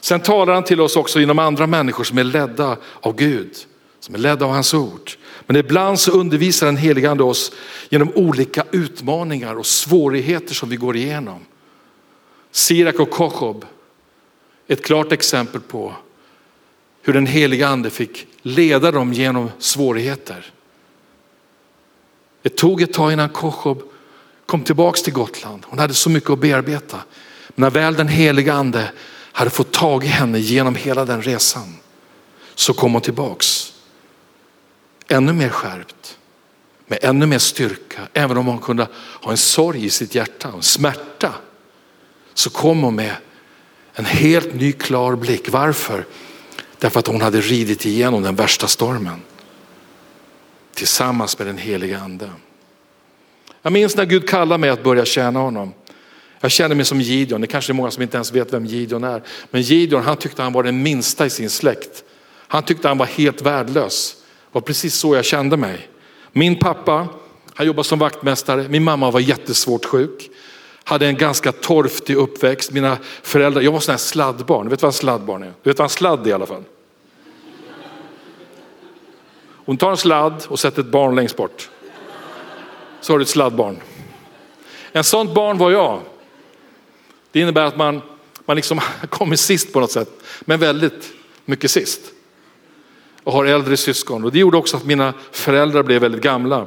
Sen 0.00 0.20
talar 0.20 0.54
han 0.54 0.64
till 0.64 0.80
oss 0.80 0.96
också 0.96 1.20
genom 1.20 1.38
andra 1.38 1.66
människor 1.66 2.04
som 2.04 2.18
är 2.18 2.24
ledda 2.24 2.76
av 3.00 3.16
Gud, 3.16 3.56
som 4.00 4.14
är 4.14 4.18
ledda 4.18 4.44
av 4.44 4.52
hans 4.52 4.74
ord. 4.74 5.10
Men 5.46 5.56
ibland 5.56 6.00
så 6.00 6.12
undervisar 6.12 6.66
den 6.66 6.76
helige 6.76 7.10
ande 7.10 7.24
oss 7.24 7.52
genom 7.88 8.12
olika 8.14 8.64
utmaningar 8.70 9.54
och 9.54 9.66
svårigheter 9.66 10.54
som 10.54 10.68
vi 10.68 10.76
går 10.76 10.96
igenom. 10.96 11.40
Sirak 12.50 13.00
och 13.00 13.10
Kochob, 13.10 13.64
ett 14.66 14.84
klart 14.84 15.12
exempel 15.12 15.60
på 15.60 15.94
hur 17.02 17.12
den 17.12 17.26
heliga 17.26 17.68
ande 17.68 17.90
fick 17.90 18.26
leda 18.42 18.92
dem 18.92 19.12
genom 19.12 19.50
svårigheter. 19.58 20.52
Det 22.42 22.56
tog 22.56 22.82
ett 22.82 22.92
tag 22.92 23.12
innan 23.12 23.28
Kochob 23.28 23.82
kom 24.46 24.64
tillbaks 24.64 25.02
till 25.02 25.12
Gotland. 25.12 25.62
Hon 25.66 25.78
hade 25.78 25.94
så 25.94 26.10
mycket 26.10 26.30
att 26.30 26.38
bearbeta. 26.38 26.96
Men 27.48 27.62
när 27.62 27.70
väl 27.70 27.94
den 27.94 28.08
heliga 28.08 28.52
ande 28.54 28.90
hade 29.32 29.50
fått 29.50 29.72
tag 29.72 30.04
i 30.04 30.06
henne 30.06 30.38
genom 30.38 30.74
hela 30.74 31.04
den 31.04 31.22
resan 31.22 31.76
så 32.54 32.74
kom 32.74 32.92
hon 32.92 33.02
tillbaks. 33.02 33.72
Ännu 35.08 35.32
mer 35.32 35.48
skärpt, 35.48 36.18
med 36.86 36.98
ännu 37.02 37.26
mer 37.26 37.38
styrka. 37.38 38.00
Även 38.12 38.36
om 38.36 38.46
hon 38.46 38.58
kunde 38.58 38.88
ha 38.94 39.30
en 39.30 39.36
sorg 39.36 39.84
i 39.84 39.90
sitt 39.90 40.14
hjärta, 40.14 40.48
en 40.54 40.62
smärta. 40.62 41.34
Så 42.34 42.50
kom 42.50 42.82
hon 42.82 42.94
med 42.94 43.16
en 43.92 44.04
helt 44.04 44.54
ny 44.54 44.72
klar 44.72 45.16
blick. 45.16 45.50
Varför? 45.50 46.06
Därför 46.78 47.00
att 47.00 47.06
hon 47.06 47.20
hade 47.20 47.40
ridit 47.40 47.86
igenom 47.86 48.22
den 48.22 48.36
värsta 48.36 48.66
stormen. 48.66 49.22
Tillsammans 50.74 51.38
med 51.38 51.46
den 51.46 51.58
heliga 51.58 52.00
ande. 52.00 52.30
Jag 53.62 53.72
minns 53.72 53.96
när 53.96 54.04
Gud 54.04 54.28
kallade 54.28 54.58
mig 54.58 54.70
att 54.70 54.82
börja 54.82 55.04
tjäna 55.04 55.40
honom. 55.40 55.72
Jag 56.40 56.50
känner 56.50 56.74
mig 56.74 56.84
som 56.84 57.00
Gideon, 57.00 57.40
det 57.40 57.46
kanske 57.46 57.72
är 57.72 57.74
många 57.74 57.90
som 57.90 58.02
inte 58.02 58.16
ens 58.16 58.32
vet 58.32 58.52
vem 58.52 58.66
Gideon 58.66 59.04
är. 59.04 59.22
Men 59.50 59.62
Gideon 59.62 60.02
han 60.02 60.16
tyckte 60.16 60.42
han 60.42 60.52
var 60.52 60.62
den 60.62 60.82
minsta 60.82 61.26
i 61.26 61.30
sin 61.30 61.50
släkt. 61.50 62.04
Han 62.48 62.62
tyckte 62.62 62.88
han 62.88 62.98
var 62.98 63.06
helt 63.06 63.42
värdelös. 63.42 64.16
Det 64.22 64.54
var 64.54 64.60
precis 64.60 64.94
så 64.94 65.14
jag 65.14 65.24
kände 65.24 65.56
mig. 65.56 65.88
Min 66.32 66.58
pappa, 66.58 67.08
han 67.54 67.66
jobbade 67.66 67.88
som 67.88 67.98
vaktmästare, 67.98 68.68
min 68.68 68.84
mamma 68.84 69.10
var 69.10 69.20
jättesvårt 69.20 69.84
sjuk. 69.84 70.30
Hade 70.84 71.06
en 71.06 71.16
ganska 71.16 71.52
torftig 71.52 72.16
uppväxt. 72.16 72.72
Mina 72.72 72.98
föräldrar, 73.22 73.62
jag 73.62 73.72
var 73.72 73.80
sån 73.80 73.92
här 73.92 73.98
sladdbarn, 73.98 74.64
du 74.64 74.70
vet 74.70 74.82
vad 74.82 74.88
en 74.88 74.92
sladdbarn 74.92 75.42
är? 75.42 75.52
Du 75.62 75.70
vet 75.70 75.78
vad 75.78 75.86
en 75.86 75.90
sladd 75.90 76.26
är 76.26 76.30
i 76.30 76.32
alla 76.32 76.46
fall? 76.46 76.64
Hon 79.64 79.76
tar 79.76 79.90
en 79.90 79.96
sladd 79.96 80.44
och 80.48 80.58
sätter 80.58 80.80
ett 80.80 80.88
barn 80.88 81.14
längst 81.14 81.36
bort. 81.36 81.70
Så 83.00 83.12
har 83.12 83.18
du 83.18 83.22
ett 83.22 83.28
sladdbarn. 83.28 83.76
En 84.92 85.04
sånt 85.04 85.34
barn 85.34 85.58
var 85.58 85.70
jag. 85.70 86.00
Det 87.32 87.40
innebär 87.40 87.64
att 87.64 87.76
man, 87.76 88.02
man 88.44 88.56
liksom 88.56 88.80
kommer 89.08 89.36
sist 89.36 89.72
på 89.72 89.80
något 89.80 89.92
sätt, 89.92 90.08
men 90.40 90.60
väldigt 90.60 91.12
mycket 91.44 91.70
sist. 91.70 92.00
Och 93.24 93.32
har 93.32 93.44
äldre 93.44 93.76
syskon. 93.76 94.24
Och 94.24 94.32
det 94.32 94.38
gjorde 94.38 94.56
också 94.56 94.76
att 94.76 94.84
mina 94.84 95.14
föräldrar 95.32 95.82
blev 95.82 96.00
väldigt 96.00 96.22
gamla. 96.22 96.66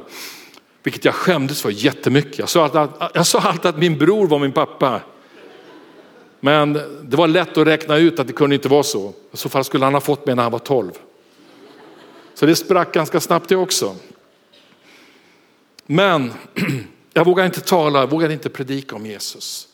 Vilket 0.82 1.04
jag 1.04 1.14
skämdes 1.14 1.62
för 1.62 1.70
jättemycket. 1.70 2.38
Jag 2.38 2.48
sa, 2.48 2.64
alltid, 2.64 3.08
jag 3.14 3.26
sa 3.26 3.38
alltid 3.38 3.66
att 3.66 3.78
min 3.78 3.98
bror 3.98 4.26
var 4.26 4.38
min 4.38 4.52
pappa. 4.52 5.00
Men 6.40 6.72
det 7.02 7.16
var 7.16 7.28
lätt 7.28 7.58
att 7.58 7.66
räkna 7.66 7.96
ut 7.96 8.18
att 8.18 8.26
det 8.26 8.32
kunde 8.32 8.54
inte 8.54 8.68
vara 8.68 8.82
så. 8.82 9.12
I 9.32 9.36
så 9.36 9.48
fall 9.48 9.64
skulle 9.64 9.84
han 9.84 9.94
ha 9.94 10.00
fått 10.00 10.26
mig 10.26 10.34
när 10.34 10.42
han 10.42 10.52
var 10.52 10.58
12. 10.58 10.90
Så 12.34 12.46
det 12.46 12.56
sprack 12.56 12.94
ganska 12.94 13.20
snabbt 13.20 13.48
det 13.48 13.56
också. 13.56 13.96
Men 15.86 16.32
jag 17.12 17.24
vågade 17.24 17.46
inte 17.46 17.60
tala, 17.60 17.98
jag 17.98 18.10
vågade 18.10 18.34
inte 18.34 18.48
predika 18.48 18.96
om 18.96 19.06
Jesus. 19.06 19.68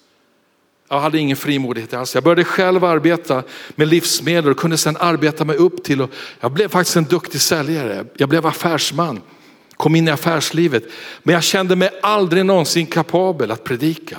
Jag 0.92 1.00
hade 1.00 1.18
ingen 1.18 1.36
frimodighet 1.36 1.94
alls. 1.94 2.14
Jag 2.14 2.24
började 2.24 2.44
själv 2.44 2.84
arbeta 2.84 3.42
med 3.74 3.88
livsmedel 3.88 4.50
och 4.50 4.56
kunde 4.56 4.78
sedan 4.78 4.96
arbeta 5.00 5.44
mig 5.44 5.56
upp 5.56 5.84
till, 5.84 6.02
och 6.02 6.10
jag 6.40 6.52
blev 6.52 6.68
faktiskt 6.68 6.96
en 6.96 7.04
duktig 7.04 7.40
säljare. 7.40 8.04
Jag 8.16 8.28
blev 8.28 8.46
affärsman, 8.46 9.20
kom 9.76 9.94
in 9.94 10.08
i 10.08 10.10
affärslivet. 10.10 10.84
Men 11.22 11.34
jag 11.34 11.42
kände 11.42 11.76
mig 11.76 11.90
aldrig 12.02 12.46
någonsin 12.46 12.86
kapabel 12.86 13.50
att 13.50 13.64
predika. 13.64 14.18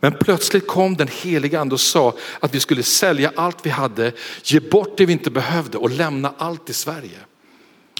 Men 0.00 0.12
plötsligt 0.12 0.66
kom 0.66 0.96
den 0.96 1.08
heliga 1.22 1.60
ande 1.60 1.74
och 1.74 1.80
sa 1.80 2.14
att 2.40 2.54
vi 2.54 2.60
skulle 2.60 2.82
sälja 2.82 3.32
allt 3.36 3.58
vi 3.62 3.70
hade, 3.70 4.12
ge 4.44 4.60
bort 4.60 4.96
det 4.96 5.06
vi 5.06 5.12
inte 5.12 5.30
behövde 5.30 5.78
och 5.78 5.90
lämna 5.90 6.34
allt 6.38 6.70
i 6.70 6.72
Sverige. 6.72 7.18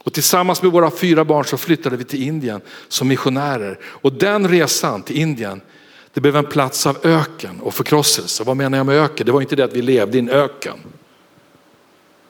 Och 0.05 0.13
tillsammans 0.13 0.63
med 0.63 0.73
våra 0.73 0.91
fyra 0.91 1.25
barn 1.25 1.45
så 1.45 1.57
flyttade 1.57 1.97
vi 1.97 2.05
till 2.05 2.23
Indien 2.23 2.61
som 2.89 3.09
missionärer. 3.09 3.79
Och 3.85 4.13
den 4.13 4.49
resan 4.49 5.03
till 5.03 5.17
Indien 5.17 5.61
det 6.15 6.21
blev 6.21 6.37
en 6.37 6.47
plats 6.47 6.87
av 6.87 6.99
öken 7.03 7.61
och 7.61 7.75
förkrosselse. 7.75 8.45
Vad 8.45 8.57
menar 8.57 8.79
jag 8.79 8.87
med 8.87 8.97
öken? 8.97 9.27
Det 9.27 9.33
var 9.33 9.41
inte 9.41 9.57
det 9.57 9.65
att 9.65 9.73
vi 9.73 9.83
levde 9.83 10.17
i 10.17 10.21
en 10.21 10.31
öken. 10.31 10.79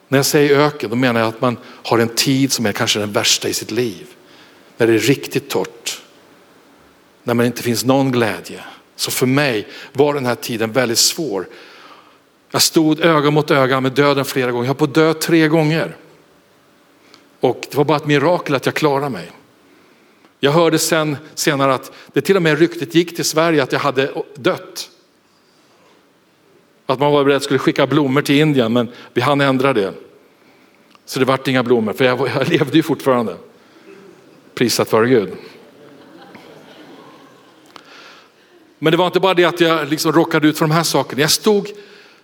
När 0.07 0.17
jag 0.17 0.25
säger 0.25 0.59
öken 0.59 0.89
då 0.89 0.95
menar 0.95 1.19
jag 1.19 1.29
att 1.29 1.41
man 1.41 1.57
har 1.83 1.99
en 1.99 2.09
tid 2.09 2.51
som 2.51 2.65
är 2.65 2.71
kanske 2.71 2.99
den 2.99 3.11
värsta 3.11 3.47
i 3.47 3.53
sitt 3.53 3.71
liv. 3.71 4.07
När 4.77 4.87
det 4.87 4.93
är 4.93 4.99
riktigt 4.99 5.49
torrt. 5.49 6.01
När 7.23 7.33
man 7.33 7.45
inte 7.45 7.63
finns 7.63 7.85
någon 7.85 8.11
glädje. 8.11 8.63
Så 8.95 9.11
för 9.11 9.25
mig 9.25 9.67
var 9.93 10.13
den 10.13 10.25
här 10.25 10.35
tiden 10.35 10.71
väldigt 10.71 10.97
svår. 10.97 11.47
Jag 12.51 12.61
stod 12.61 12.99
öga 12.99 13.31
mot 13.31 13.51
öga 13.51 13.81
med 13.81 13.91
döden 13.91 14.25
flera 14.25 14.51
gånger. 14.51 14.65
Jag 14.65 14.69
har 14.69 14.75
på 14.75 14.85
dö 14.85 15.13
tre 15.13 15.47
gånger. 15.47 15.97
Och 17.39 17.65
det 17.71 17.77
var 17.77 17.83
bara 17.83 17.97
ett 17.97 18.05
mirakel 18.05 18.55
att 18.55 18.65
jag 18.65 18.75
klarade 18.75 19.09
mig. 19.09 19.31
Jag 20.39 20.51
hörde 20.51 20.79
sen 20.79 21.17
senare 21.35 21.73
att 21.73 21.91
det 22.13 22.21
till 22.21 22.35
och 22.35 22.41
med 22.41 22.59
ryktet 22.59 22.95
gick 22.95 23.15
till 23.15 23.25
Sverige 23.25 23.63
att 23.63 23.71
jag 23.71 23.79
hade 23.79 24.11
dött. 24.35 24.89
Att 26.85 26.99
man 26.99 27.11
var 27.11 27.23
beredd 27.23 27.37
att 27.37 27.43
skulle 27.43 27.59
skicka 27.59 27.87
blommor 27.87 28.21
till 28.21 28.35
Indien 28.35 28.73
men 28.73 28.91
vi 29.13 29.21
hann 29.21 29.41
ändra 29.41 29.73
det. 29.73 29.93
Så 31.05 31.19
det 31.19 31.25
vart 31.25 31.47
inga 31.47 31.63
blommor 31.63 31.93
för 31.93 32.05
jag, 32.05 32.27
jag 32.35 32.49
levde 32.49 32.77
ju 32.77 32.83
fortfarande. 32.83 33.35
Prisat 34.55 34.91
vare 34.91 35.09
Gud. 35.09 35.33
Men 38.79 38.91
det 38.91 38.97
var 38.97 39.07
inte 39.07 39.19
bara 39.19 39.33
det 39.33 39.45
att 39.45 39.61
jag 39.61 39.89
liksom 39.89 40.11
råkade 40.11 40.47
ut 40.47 40.57
för 40.57 40.65
de 40.65 40.71
här 40.71 40.83
sakerna. 40.83 41.21
Jag 41.21 41.31
stod, 41.31 41.69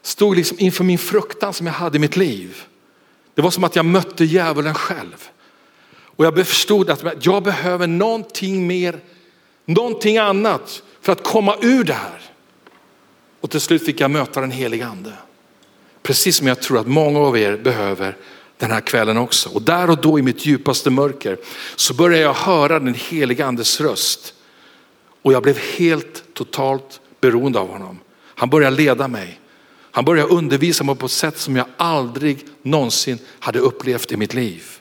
stod 0.02 0.36
liksom 0.36 0.60
inför 0.60 0.84
min 0.84 0.98
fruktan 0.98 1.54
som 1.54 1.68
jag 1.68 1.74
hade 1.74 1.98
i 1.98 2.00
mitt 2.00 2.16
liv. 2.16 2.64
Det 3.36 3.42
var 3.42 3.52
som 3.52 3.64
att 3.64 3.76
jag 3.76 3.86
mötte 3.86 4.26
djävulen 4.26 4.74
själv. 4.74 5.30
Och 6.16 6.26
jag 6.26 6.48
förstod 6.48 6.90
att 6.90 7.26
jag 7.26 7.44
behöver 7.44 7.88
någonting 7.88 8.68
mer, 8.68 9.00
någonting 9.66 10.18
annat 10.18 10.84
för 11.02 11.12
att 11.12 11.24
komma 11.24 11.56
ur 11.62 11.84
det 11.84 11.94
här. 11.94 12.22
Och 13.42 13.50
till 13.50 13.62
slut 13.62 13.86
fick 13.86 14.00
jag 14.00 14.12
möta 14.12 14.42
den 14.42 14.52
helige 14.52 14.86
ande. 14.86 15.14
Precis 16.04 16.36
som 16.38 16.48
jag 16.48 16.62
tror 16.62 16.80
att 16.80 16.88
många 16.88 17.20
av 17.20 17.38
er 17.38 17.58
behöver 17.58 18.18
den 18.58 18.72
här 18.72 18.82
kvällen 18.82 19.18
också. 19.18 19.50
Och 19.50 19.62
där 19.62 19.90
och 19.90 20.02
då 20.02 20.20
i 20.20 20.22
mitt 20.22 20.46
djupaste 20.46 20.90
mörker 20.90 21.38
så 21.76 21.94
började 21.94 22.24
jag 22.24 22.34
höra 22.34 22.80
den 22.80 22.94
helige 22.94 23.46
andes 23.46 23.82
röst. 23.82 24.34
Och 25.22 25.34
jag 25.34 25.44
blev 25.44 25.58
helt 25.58 26.24
totalt 26.34 27.00
beroende 27.22 27.60
av 27.60 27.68
honom. 27.68 28.00
Han 28.26 28.50
började 28.50 28.76
leda 28.76 29.08
mig. 29.08 29.40
Han 29.92 30.06
började 30.06 30.30
undervisa 30.30 30.84
mig 30.84 30.96
på 30.96 31.06
ett 31.06 31.12
sätt 31.12 31.38
som 31.38 31.56
jag 31.56 31.66
aldrig 31.78 32.46
någonsin 32.62 33.20
hade 33.40 33.60
upplevt 33.60 34.12
i 34.12 34.18
mitt 34.18 34.34
liv. 34.34 34.81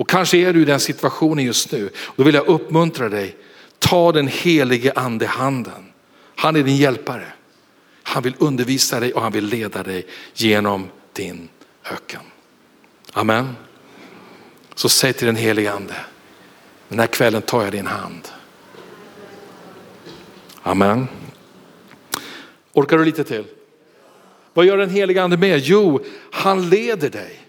Och 0.00 0.08
kanske 0.08 0.38
är 0.38 0.52
du 0.52 0.62
i 0.62 0.64
den 0.64 0.80
situationen 0.80 1.44
just 1.44 1.72
nu. 1.72 1.90
Då 2.16 2.22
vill 2.22 2.34
jag 2.34 2.46
uppmuntra 2.46 3.08
dig. 3.08 3.36
Ta 3.78 4.12
den 4.12 4.28
helige 4.28 4.92
ande 4.96 5.26
handen. 5.26 5.92
Han 6.36 6.56
är 6.56 6.62
din 6.62 6.76
hjälpare. 6.76 7.26
Han 8.02 8.22
vill 8.22 8.34
undervisa 8.38 9.00
dig 9.00 9.12
och 9.12 9.22
han 9.22 9.32
vill 9.32 9.44
leda 9.44 9.82
dig 9.82 10.06
genom 10.34 10.88
din 11.12 11.48
öken. 11.92 12.20
Amen. 13.12 13.56
Så 14.74 14.88
säg 14.88 15.12
till 15.12 15.26
den 15.26 15.36
helige 15.36 15.72
ande, 15.72 15.94
den 16.88 16.98
här 16.98 17.06
kvällen 17.06 17.42
tar 17.42 17.62
jag 17.62 17.72
din 17.72 17.86
hand. 17.86 18.28
Amen. 20.62 21.08
Orkar 22.72 22.98
du 22.98 23.04
lite 23.04 23.24
till? 23.24 23.44
Vad 24.54 24.66
gör 24.66 24.76
den 24.76 24.90
helige 24.90 25.22
ande 25.22 25.36
med? 25.36 25.58
Jo, 25.58 26.04
han 26.30 26.68
leder 26.68 27.10
dig. 27.10 27.39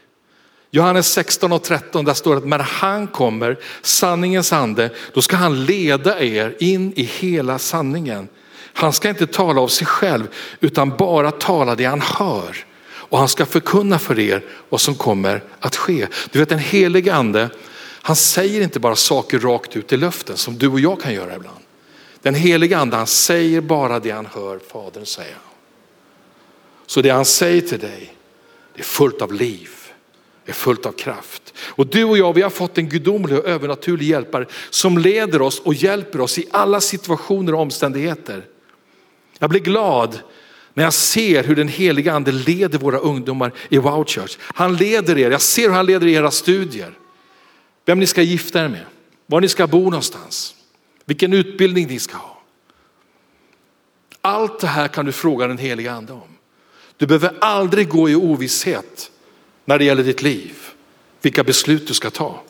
Johannes 0.73 1.07
16 1.07 1.51
och 1.51 1.63
13 1.63 2.05
där 2.05 2.13
står 2.13 2.31
det 2.31 2.37
att 2.37 2.47
när 2.47 2.59
han 2.59 3.07
kommer, 3.07 3.59
sanningens 3.81 4.53
ande, 4.53 4.89
då 5.13 5.21
ska 5.21 5.35
han 5.35 5.65
leda 5.65 6.21
er 6.21 6.55
in 6.59 6.93
i 6.95 7.03
hela 7.03 7.59
sanningen. 7.59 8.27
Han 8.73 8.93
ska 8.93 9.09
inte 9.09 9.27
tala 9.27 9.61
av 9.61 9.67
sig 9.67 9.87
själv 9.87 10.27
utan 10.59 10.89
bara 10.97 11.31
tala 11.31 11.75
det 11.75 11.85
han 11.85 12.01
hör. 12.01 12.65
Och 12.83 13.17
han 13.17 13.27
ska 13.27 13.45
förkunna 13.45 13.99
för 13.99 14.19
er 14.19 14.45
vad 14.69 14.81
som 14.81 14.95
kommer 14.95 15.43
att 15.59 15.75
ske. 15.75 16.07
Du 16.31 16.39
vet 16.39 16.49
den 16.49 16.59
helige 16.59 17.13
ande, 17.13 17.49
han 18.01 18.15
säger 18.15 18.61
inte 18.61 18.79
bara 18.79 18.95
saker 18.95 19.39
rakt 19.39 19.75
ut 19.75 19.93
i 19.93 19.97
luften 19.97 20.37
som 20.37 20.57
du 20.57 20.67
och 20.67 20.79
jag 20.79 21.01
kan 21.01 21.13
göra 21.13 21.35
ibland. 21.35 21.59
Den 22.21 22.35
helige 22.35 22.77
ande 22.77 22.97
han 22.97 23.07
säger 23.07 23.61
bara 23.61 23.99
det 23.99 24.11
han 24.11 24.25
hör 24.25 24.59
Fadern 24.71 25.05
säga. 25.05 25.35
Så 26.87 27.01
det 27.01 27.09
han 27.09 27.25
säger 27.25 27.61
till 27.61 27.79
dig, 27.79 28.15
det 28.73 28.79
är 28.79 28.83
fullt 28.83 29.21
av 29.21 29.33
liv, 29.33 29.69
är 30.45 30.53
fullt 30.53 30.85
av 30.85 30.91
kraft. 30.91 31.53
Och 31.57 31.87
du 31.87 32.03
och 32.03 32.17
jag, 32.17 32.33
vi 32.33 32.41
har 32.41 32.49
fått 32.49 32.77
en 32.77 32.89
gudomlig 32.89 33.37
och 33.37 33.45
övernaturlig 33.45 34.07
hjälpare 34.07 34.45
som 34.69 34.97
leder 34.97 35.41
oss 35.41 35.59
och 35.59 35.73
hjälper 35.73 36.21
oss 36.21 36.37
i 36.37 36.47
alla 36.51 36.81
situationer 36.81 37.53
och 37.53 37.61
omständigheter. 37.61 38.45
Jag 39.39 39.49
blir 39.49 39.59
glad 39.59 40.19
när 40.73 40.83
jag 40.83 40.93
ser 40.93 41.43
hur 41.43 41.55
den 41.55 41.67
heliga 41.67 42.13
ande 42.13 42.31
leder 42.31 42.79
våra 42.79 42.97
ungdomar 42.97 43.51
i 43.69 43.77
Wow 43.77 44.05
Church. 44.05 44.37
Han 44.41 44.75
leder 44.75 45.17
er, 45.17 45.31
jag 45.31 45.41
ser 45.41 45.67
hur 45.67 45.75
han 45.75 45.85
leder 45.85 46.07
era 46.07 46.31
studier. 46.31 46.97
Vem 47.85 47.99
ni 47.99 48.07
ska 48.07 48.21
gifta 48.21 48.65
er 48.65 48.67
med, 48.67 48.85
var 49.25 49.41
ni 49.41 49.47
ska 49.47 49.67
bo 49.67 49.83
någonstans, 49.83 50.55
vilken 51.05 51.33
utbildning 51.33 51.87
ni 51.87 51.99
ska 51.99 52.17
ha. 52.17 52.41
Allt 54.21 54.59
det 54.59 54.67
här 54.67 54.87
kan 54.87 55.05
du 55.05 55.11
fråga 55.11 55.47
den 55.47 55.57
heliga 55.57 55.91
ande 55.91 56.13
om. 56.13 56.37
Du 56.97 57.07
behöver 57.07 57.37
aldrig 57.41 57.89
gå 57.89 58.09
i 58.09 58.15
ovisshet 58.15 59.10
när 59.71 59.79
det 59.79 59.85
gäller 59.85 60.03
ditt 60.03 60.21
liv, 60.21 60.53
vilka 61.21 61.43
beslut 61.43 61.87
du 61.87 61.93
ska 61.93 62.09
ta. 62.09 62.41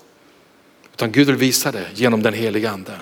Utan 0.93 1.12
Gud 1.12 1.27
vill 1.27 1.36
visa 1.36 1.71
det 1.71 1.86
genom 1.93 2.21
den 2.21 2.34
heliga 2.34 2.71
ande. 2.71 3.01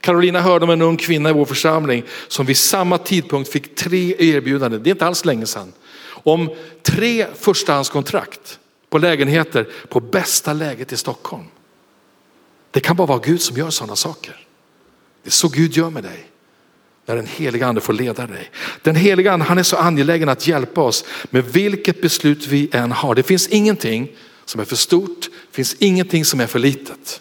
Carolina 0.00 0.40
hörde 0.40 0.64
om 0.64 0.70
en 0.70 0.82
ung 0.82 0.96
kvinna 0.96 1.30
i 1.30 1.32
vår 1.32 1.44
församling 1.44 2.04
som 2.28 2.46
vid 2.46 2.56
samma 2.56 2.98
tidpunkt 2.98 3.50
fick 3.50 3.74
tre 3.74 4.14
erbjudanden, 4.18 4.82
det 4.82 4.90
är 4.90 4.92
inte 4.92 5.06
alls 5.06 5.24
länge 5.24 5.46
sedan, 5.46 5.72
om 6.08 6.54
tre 6.82 7.26
förstahandskontrakt 7.34 8.58
på 8.90 8.98
lägenheter 8.98 9.68
på 9.88 10.00
bästa 10.00 10.52
läget 10.52 10.92
i 10.92 10.96
Stockholm. 10.96 11.44
Det 12.70 12.80
kan 12.80 12.96
bara 12.96 13.06
vara 13.06 13.20
Gud 13.24 13.40
som 13.40 13.56
gör 13.56 13.70
sådana 13.70 13.96
saker. 13.96 14.46
Det 15.22 15.28
är 15.28 15.32
så 15.32 15.48
Gud 15.48 15.76
gör 15.76 15.90
med 15.90 16.02
dig. 16.02 16.26
När 17.06 17.16
den 17.16 17.26
heliga 17.26 17.66
ande 17.66 17.80
får 17.80 17.92
leda 17.92 18.26
dig. 18.26 18.50
Den 18.82 18.96
heliga 18.96 19.32
ande 19.32 19.44
han 19.44 19.58
är 19.58 19.62
så 19.62 19.76
angelägen 19.76 20.28
att 20.28 20.46
hjälpa 20.46 20.80
oss 20.80 21.04
med 21.30 21.44
vilket 21.44 22.02
beslut 22.02 22.46
vi 22.46 22.68
än 22.72 22.92
har. 22.92 23.14
Det 23.14 23.22
finns 23.22 23.48
ingenting 23.48 24.12
som 24.44 24.60
är 24.60 24.64
för 24.64 24.76
stort, 24.76 25.20
det 25.20 25.56
finns 25.56 25.74
ingenting 25.74 26.24
som 26.24 26.40
är 26.40 26.46
för 26.46 26.58
litet. 26.58 27.20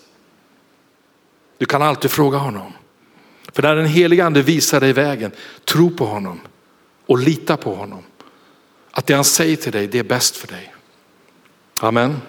Du 1.57 1.65
kan 1.65 1.81
alltid 1.81 2.11
fråga 2.11 2.37
honom. 2.37 2.73
För 3.53 3.61
när 3.63 3.75
den 3.75 3.85
heliga 3.85 4.25
ande 4.25 4.41
visar 4.41 4.79
dig 4.79 4.93
vägen, 4.93 5.31
tro 5.65 5.89
på 5.89 6.05
honom 6.05 6.39
och 7.05 7.19
lita 7.19 7.57
på 7.57 7.75
honom. 7.75 8.03
Att 8.91 9.07
det 9.07 9.13
han 9.13 9.23
säger 9.23 9.55
till 9.55 9.71
dig, 9.71 9.87
det 9.87 9.99
är 9.99 10.03
bäst 10.03 10.35
för 10.35 10.47
dig. 10.47 10.73
Amen. 11.79 12.21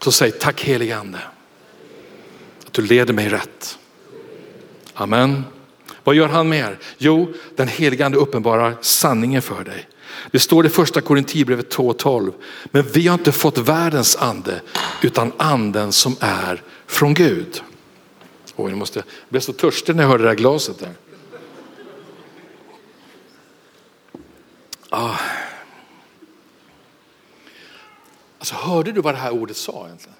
Så 0.00 0.12
säg 0.12 0.30
tack 0.30 0.60
heliga 0.60 0.98
ande. 0.98 1.18
Att 2.66 2.72
du 2.72 2.82
leder 2.82 3.14
mig 3.14 3.28
rätt. 3.28 3.78
Amen. 4.94 5.44
Vad 6.04 6.14
gör 6.14 6.28
han 6.28 6.48
mer? 6.48 6.78
Jo, 6.98 7.32
den 7.56 7.68
helige 7.68 8.06
ande 8.06 8.18
uppenbarar 8.18 8.76
sanningen 8.80 9.42
för 9.42 9.64
dig. 9.64 9.88
Det 10.30 10.38
står 10.38 10.66
i 10.66 10.68
första 10.68 11.00
Korinthierbrevet 11.00 11.76
2.12. 11.76 12.32
Men 12.64 12.82
vi 12.82 13.06
har 13.06 13.14
inte 13.14 13.32
fått 13.32 13.58
världens 13.58 14.16
ande 14.16 14.60
utan 15.02 15.32
anden 15.36 15.92
som 15.92 16.16
är 16.20 16.62
från 16.86 17.14
Gud. 17.14 17.62
Oj, 18.56 18.70
jag, 18.70 18.78
måste, 18.78 18.98
jag 18.98 19.06
blev 19.28 19.40
så 19.40 19.52
törstig 19.52 19.96
när 19.96 20.02
jag 20.02 20.10
hörde 20.10 20.22
det 20.22 20.28
där 20.28 20.36
glaset 20.36 20.78
där. 20.78 20.92
Ah. 24.90 25.16
Alltså, 28.38 28.54
hörde 28.54 28.92
du 28.92 29.00
vad 29.00 29.14
det 29.14 29.18
här 29.18 29.30
ordet 29.30 29.56
sa 29.56 29.86
egentligen? 29.86 30.16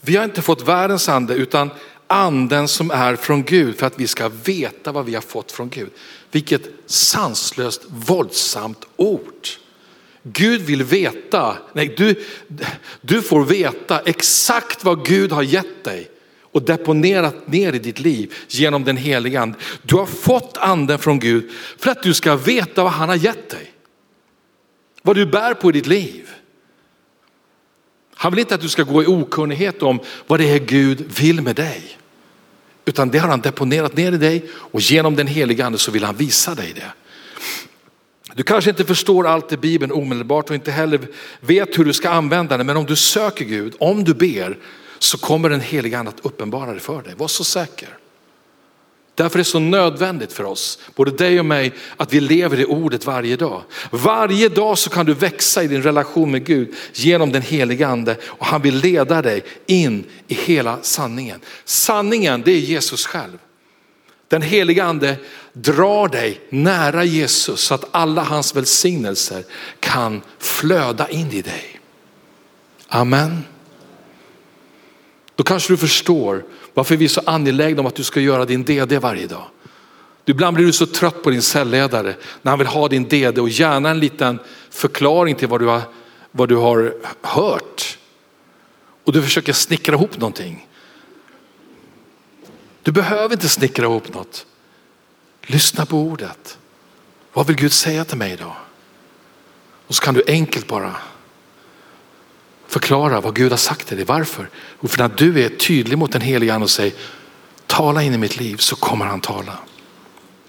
Vi 0.00 0.16
har 0.16 0.24
inte 0.24 0.42
fått 0.42 0.68
världens 0.68 1.08
ande 1.08 1.34
utan 1.34 1.70
anden 2.06 2.68
som 2.68 2.90
är 2.90 3.16
från 3.16 3.42
Gud 3.42 3.78
för 3.78 3.86
att 3.86 4.00
vi 4.00 4.06
ska 4.06 4.28
veta 4.28 4.92
vad 4.92 5.04
vi 5.04 5.14
har 5.14 5.22
fått 5.22 5.52
från 5.52 5.68
Gud. 5.68 5.90
Vilket 6.30 6.62
sanslöst 6.86 7.82
våldsamt 7.88 8.84
ord. 8.96 9.48
Gud 10.22 10.60
vill 10.60 10.82
veta, 10.82 11.56
nej 11.72 11.94
du, 11.96 12.24
du 13.00 13.22
får 13.22 13.44
veta 13.44 14.00
exakt 14.00 14.84
vad 14.84 15.06
Gud 15.06 15.32
har 15.32 15.42
gett 15.42 15.84
dig 15.84 16.10
och 16.40 16.62
deponerat 16.62 17.48
ner 17.48 17.72
i 17.72 17.78
ditt 17.78 18.00
liv 18.00 18.34
genom 18.48 18.84
den 18.84 18.96
heliga 18.96 19.40
ande. 19.40 19.58
Du 19.82 19.96
har 19.96 20.06
fått 20.06 20.56
anden 20.56 20.98
från 20.98 21.18
Gud 21.18 21.50
för 21.78 21.90
att 21.90 22.02
du 22.02 22.14
ska 22.14 22.36
veta 22.36 22.82
vad 22.82 22.92
han 22.92 23.08
har 23.08 23.16
gett 23.16 23.50
dig. 23.50 23.72
Vad 25.02 25.16
du 25.16 25.26
bär 25.26 25.54
på 25.54 25.70
i 25.70 25.72
ditt 25.72 25.86
liv. 25.86 26.28
Han 28.26 28.32
vill 28.32 28.40
inte 28.40 28.54
att 28.54 28.60
du 28.60 28.68
ska 28.68 28.82
gå 28.82 29.02
i 29.02 29.06
okunnighet 29.06 29.82
om 29.82 30.00
vad 30.26 30.40
det 30.40 30.50
är 30.50 30.58
Gud 30.58 31.04
vill 31.18 31.40
med 31.42 31.56
dig. 31.56 31.98
Utan 32.84 33.10
det 33.10 33.18
har 33.18 33.28
han 33.28 33.40
deponerat 33.40 33.96
ner 33.96 34.12
i 34.12 34.16
dig 34.16 34.44
och 34.54 34.80
genom 34.80 35.16
den 35.16 35.26
heliga 35.26 35.66
ande 35.66 35.78
så 35.78 35.90
vill 35.90 36.04
han 36.04 36.16
visa 36.16 36.54
dig 36.54 36.72
det. 36.74 36.92
Du 38.34 38.42
kanske 38.42 38.70
inte 38.70 38.84
förstår 38.84 39.26
allt 39.26 39.52
i 39.52 39.56
Bibeln 39.56 39.92
omedelbart 39.92 40.48
och 40.50 40.54
inte 40.54 40.70
heller 40.70 41.08
vet 41.40 41.78
hur 41.78 41.84
du 41.84 41.92
ska 41.92 42.08
använda 42.08 42.56
det. 42.56 42.64
Men 42.64 42.76
om 42.76 42.84
du 42.86 42.96
söker 42.96 43.44
Gud, 43.44 43.74
om 43.78 44.04
du 44.04 44.14
ber, 44.14 44.58
så 44.98 45.18
kommer 45.18 45.50
den 45.50 45.60
heliga 45.60 45.98
ande 45.98 46.08
att 46.10 46.26
uppenbara 46.26 46.74
det 46.74 46.80
för 46.80 47.02
dig. 47.02 47.14
Var 47.16 47.28
så 47.28 47.44
säker. 47.44 47.88
Därför 49.16 49.38
är 49.38 49.40
det 49.40 49.44
så 49.44 49.58
nödvändigt 49.58 50.32
för 50.32 50.44
oss, 50.44 50.78
både 50.94 51.10
dig 51.10 51.38
och 51.38 51.46
mig, 51.46 51.72
att 51.96 52.12
vi 52.12 52.20
lever 52.20 52.60
i 52.60 52.64
ordet 52.64 53.06
varje 53.06 53.36
dag. 53.36 53.62
Varje 53.90 54.48
dag 54.48 54.78
så 54.78 54.90
kan 54.90 55.06
du 55.06 55.14
växa 55.14 55.62
i 55.62 55.68
din 55.68 55.82
relation 55.82 56.30
med 56.30 56.44
Gud 56.44 56.74
genom 56.92 57.32
den 57.32 57.42
heliga 57.42 57.88
ande 57.88 58.16
och 58.24 58.46
han 58.46 58.62
vill 58.62 58.76
leda 58.76 59.22
dig 59.22 59.44
in 59.66 60.04
i 60.28 60.34
hela 60.34 60.78
sanningen. 60.82 61.40
Sanningen 61.64 62.42
det 62.42 62.52
är 62.52 62.58
Jesus 62.58 63.06
själv. 63.06 63.38
Den 64.28 64.42
heliga 64.42 64.84
ande 64.84 65.16
drar 65.52 66.08
dig 66.08 66.40
nära 66.48 67.04
Jesus 67.04 67.60
så 67.60 67.74
att 67.74 67.84
alla 67.90 68.22
hans 68.22 68.56
välsignelser 68.56 69.44
kan 69.80 70.22
flöda 70.38 71.08
in 71.08 71.32
i 71.32 71.42
dig. 71.42 71.80
Amen. 72.88 73.44
Då 75.36 75.44
kanske 75.44 75.72
du 75.72 75.76
förstår 75.76 76.44
varför 76.74 76.96
vi 76.96 77.04
är 77.04 77.08
så 77.08 77.22
angelägna 77.26 77.80
om 77.80 77.86
att 77.86 77.94
du 77.94 78.04
ska 78.04 78.20
göra 78.20 78.44
din 78.44 78.64
DD 78.64 78.98
varje 78.98 79.26
dag. 79.26 79.44
Ibland 80.24 80.56
blir 80.56 80.66
du 80.66 80.72
så 80.72 80.86
trött 80.86 81.22
på 81.22 81.30
din 81.30 81.42
cellledare 81.42 82.16
när 82.42 82.52
han 82.52 82.58
vill 82.58 82.68
ha 82.68 82.88
din 82.88 83.08
DD 83.08 83.40
och 83.40 83.48
gärna 83.48 83.90
en 83.90 84.00
liten 84.00 84.38
förklaring 84.70 85.34
till 85.34 85.48
vad 85.48 85.60
du 85.60 85.66
har, 85.66 85.82
vad 86.30 86.48
du 86.48 86.56
har 86.56 86.94
hört. 87.20 87.98
Och 89.04 89.12
du 89.12 89.22
försöker 89.22 89.52
snickra 89.52 89.94
ihop 89.94 90.18
någonting. 90.18 90.68
Du 92.82 92.92
behöver 92.92 93.34
inte 93.34 93.48
snickra 93.48 93.84
ihop 93.84 94.14
något. 94.14 94.46
Lyssna 95.42 95.86
på 95.86 95.96
ordet. 95.98 96.58
Vad 97.32 97.46
vill 97.46 97.56
Gud 97.56 97.72
säga 97.72 98.04
till 98.04 98.18
mig 98.18 98.32
idag? 98.32 98.56
Och 99.86 99.94
så 99.94 100.02
kan 100.02 100.14
du 100.14 100.22
enkelt 100.26 100.66
bara 100.66 100.96
förklara 102.68 103.20
vad 103.20 103.34
Gud 103.34 103.52
har 103.52 103.56
sagt 103.56 103.88
till 103.88 103.96
dig. 103.96 104.06
Varför? 104.06 104.48
Och 104.78 104.90
för 104.90 104.98
när 104.98 105.08
du 105.16 105.44
är 105.44 105.48
tydlig 105.48 105.98
mot 105.98 106.12
den 106.12 106.20
helige 106.20 106.54
ande 106.54 106.64
och 106.64 106.70
säger 106.70 106.92
tala 107.66 108.02
in 108.02 108.14
i 108.14 108.18
mitt 108.18 108.36
liv 108.36 108.56
så 108.56 108.76
kommer 108.76 109.04
han 109.04 109.20
tala. 109.20 109.58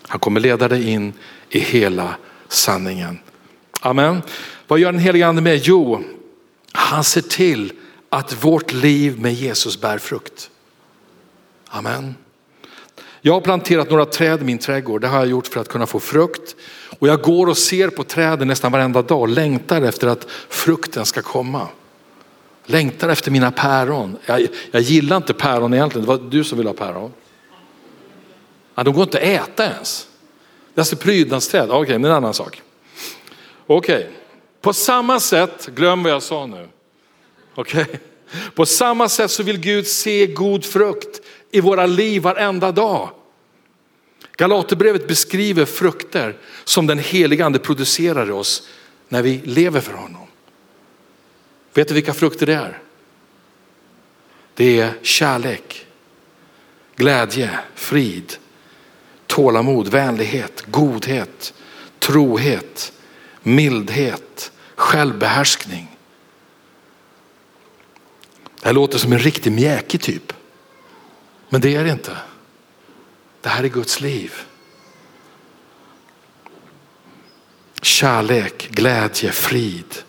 Han 0.08 0.20
kommer 0.20 0.40
leda 0.40 0.68
dig 0.68 0.90
in 0.90 1.14
i 1.50 1.60
hela 1.60 2.16
sanningen. 2.48 3.20
Amen. 3.82 4.22
Vad 4.68 4.80
gör 4.80 4.92
den 4.92 5.02
helige 5.02 5.28
ande 5.28 5.42
med? 5.42 5.62
Jo, 5.64 6.04
han 6.72 7.04
ser 7.04 7.22
till 7.22 7.74
att 8.10 8.44
vårt 8.44 8.74
liv 8.74 9.20
med 9.20 9.34
Jesus 9.34 9.82
bär 9.82 9.98
frukt. 9.98 10.50
Amen. 11.68 12.16
Jag 13.22 13.34
har 13.34 13.42
planterat 13.42 13.90
några 13.90 14.06
träd 14.06 14.42
i 14.42 14.44
min 14.44 14.58
trädgård. 14.58 15.02
Det 15.02 15.08
har 15.08 15.18
jag 15.18 15.28
gjort 15.28 15.48
för 15.48 15.62
att 15.62 15.68
kunna 15.68 15.86
få 15.86 16.00
frukt. 16.00 16.56
Och 17.00 17.08
jag 17.08 17.22
går 17.22 17.48
och 17.48 17.58
ser 17.58 17.90
på 17.90 18.04
träden 18.04 18.48
nästan 18.48 18.72
varenda 18.72 19.02
dag 19.02 19.22
och 19.22 19.28
längtar 19.28 19.82
efter 19.82 20.08
att 20.08 20.28
frukten 20.50 21.06
ska 21.06 21.22
komma. 21.22 21.68
Längtar 22.70 23.10
efter 23.10 23.32
mina 23.32 23.52
päron. 23.52 24.18
Jag, 24.26 24.48
jag 24.72 24.82
gillar 24.82 25.18
inte 25.18 25.34
päron 25.34 25.74
egentligen, 25.74 26.06
det 26.06 26.18
var 26.18 26.30
du 26.30 26.44
som 26.44 26.58
ville 26.58 26.70
ha 26.70 26.76
päron. 26.76 27.14
Ja, 28.76 28.84
de 28.84 28.94
går 28.94 29.04
inte 29.04 29.18
att 29.18 29.24
äta 29.24 29.66
ens. 29.66 30.08
Det 30.74 30.80
är 30.80 30.82
alltså 30.82 30.96
prydnadsträd, 30.96 31.70
okej 31.70 31.82
okay, 31.82 31.98
det 31.98 32.08
är 32.08 32.10
en 32.10 32.16
annan 32.16 32.34
sak. 32.34 32.62
Okej, 33.68 33.96
okay. 33.96 34.08
på 34.62 34.74
samma 34.74 35.20
sätt, 35.20 35.70
glöm 35.76 36.04
vad 36.04 36.12
jag 36.12 36.24
sa 36.24 36.46
nu. 36.46 36.68
Okej, 37.56 37.82
okay. 37.82 38.00
på 38.56 38.66
samma 38.66 39.10
sätt 39.10 39.32
så 39.32 39.44
vill 39.44 39.58
Gud 39.58 39.88
se 39.88 40.28
god 40.28 40.66
frukt 40.66 41.22
i 41.52 41.62
våra 41.62 41.86
liv 41.86 42.22
varenda 42.22 42.72
dag. 42.72 43.10
Galaterbrevet 44.38 45.08
beskriver 45.08 45.66
frukter 45.66 46.38
som 46.64 46.88
den 46.88 47.00
helige 47.00 47.46
ande 47.46 47.60
producerar 47.60 48.30
i 48.30 48.32
oss 48.32 48.68
när 49.10 49.22
vi 49.22 49.42
lever 49.44 49.80
för 49.82 49.94
honom. 49.94 50.27
Vet 51.78 51.88
du 51.88 51.94
vilka 51.94 52.14
frukter 52.14 52.46
det 52.46 52.54
är? 52.54 52.82
Det 54.54 54.80
är 54.80 54.94
kärlek, 55.02 55.86
glädje, 56.96 57.60
frid, 57.76 58.36
tålamod, 59.28 59.88
vänlighet, 59.88 60.64
godhet, 60.68 61.54
trohet, 62.00 62.94
mildhet, 63.42 64.52
självbehärskning. 64.76 65.98
Det 68.62 68.66
här 68.66 68.74
låter 68.74 68.98
som 68.98 69.14
en 69.14 69.20
riktig 69.20 69.52
mjäkig 69.52 70.02
typ. 70.02 70.34
Men 71.50 71.62
det 71.62 71.76
är 71.76 71.84
det 71.84 71.92
inte. 71.92 72.18
Det 73.42 73.50
här 73.50 73.64
är 73.64 73.68
Guds 73.68 74.02
liv. 74.02 74.34
Kärlek, 77.82 78.70
glädje, 78.72 79.32
frid, 79.32 80.04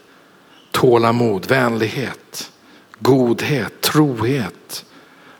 tålamod, 0.78 1.46
vänlighet, 1.46 2.50
godhet, 2.98 3.80
trohet, 3.80 4.84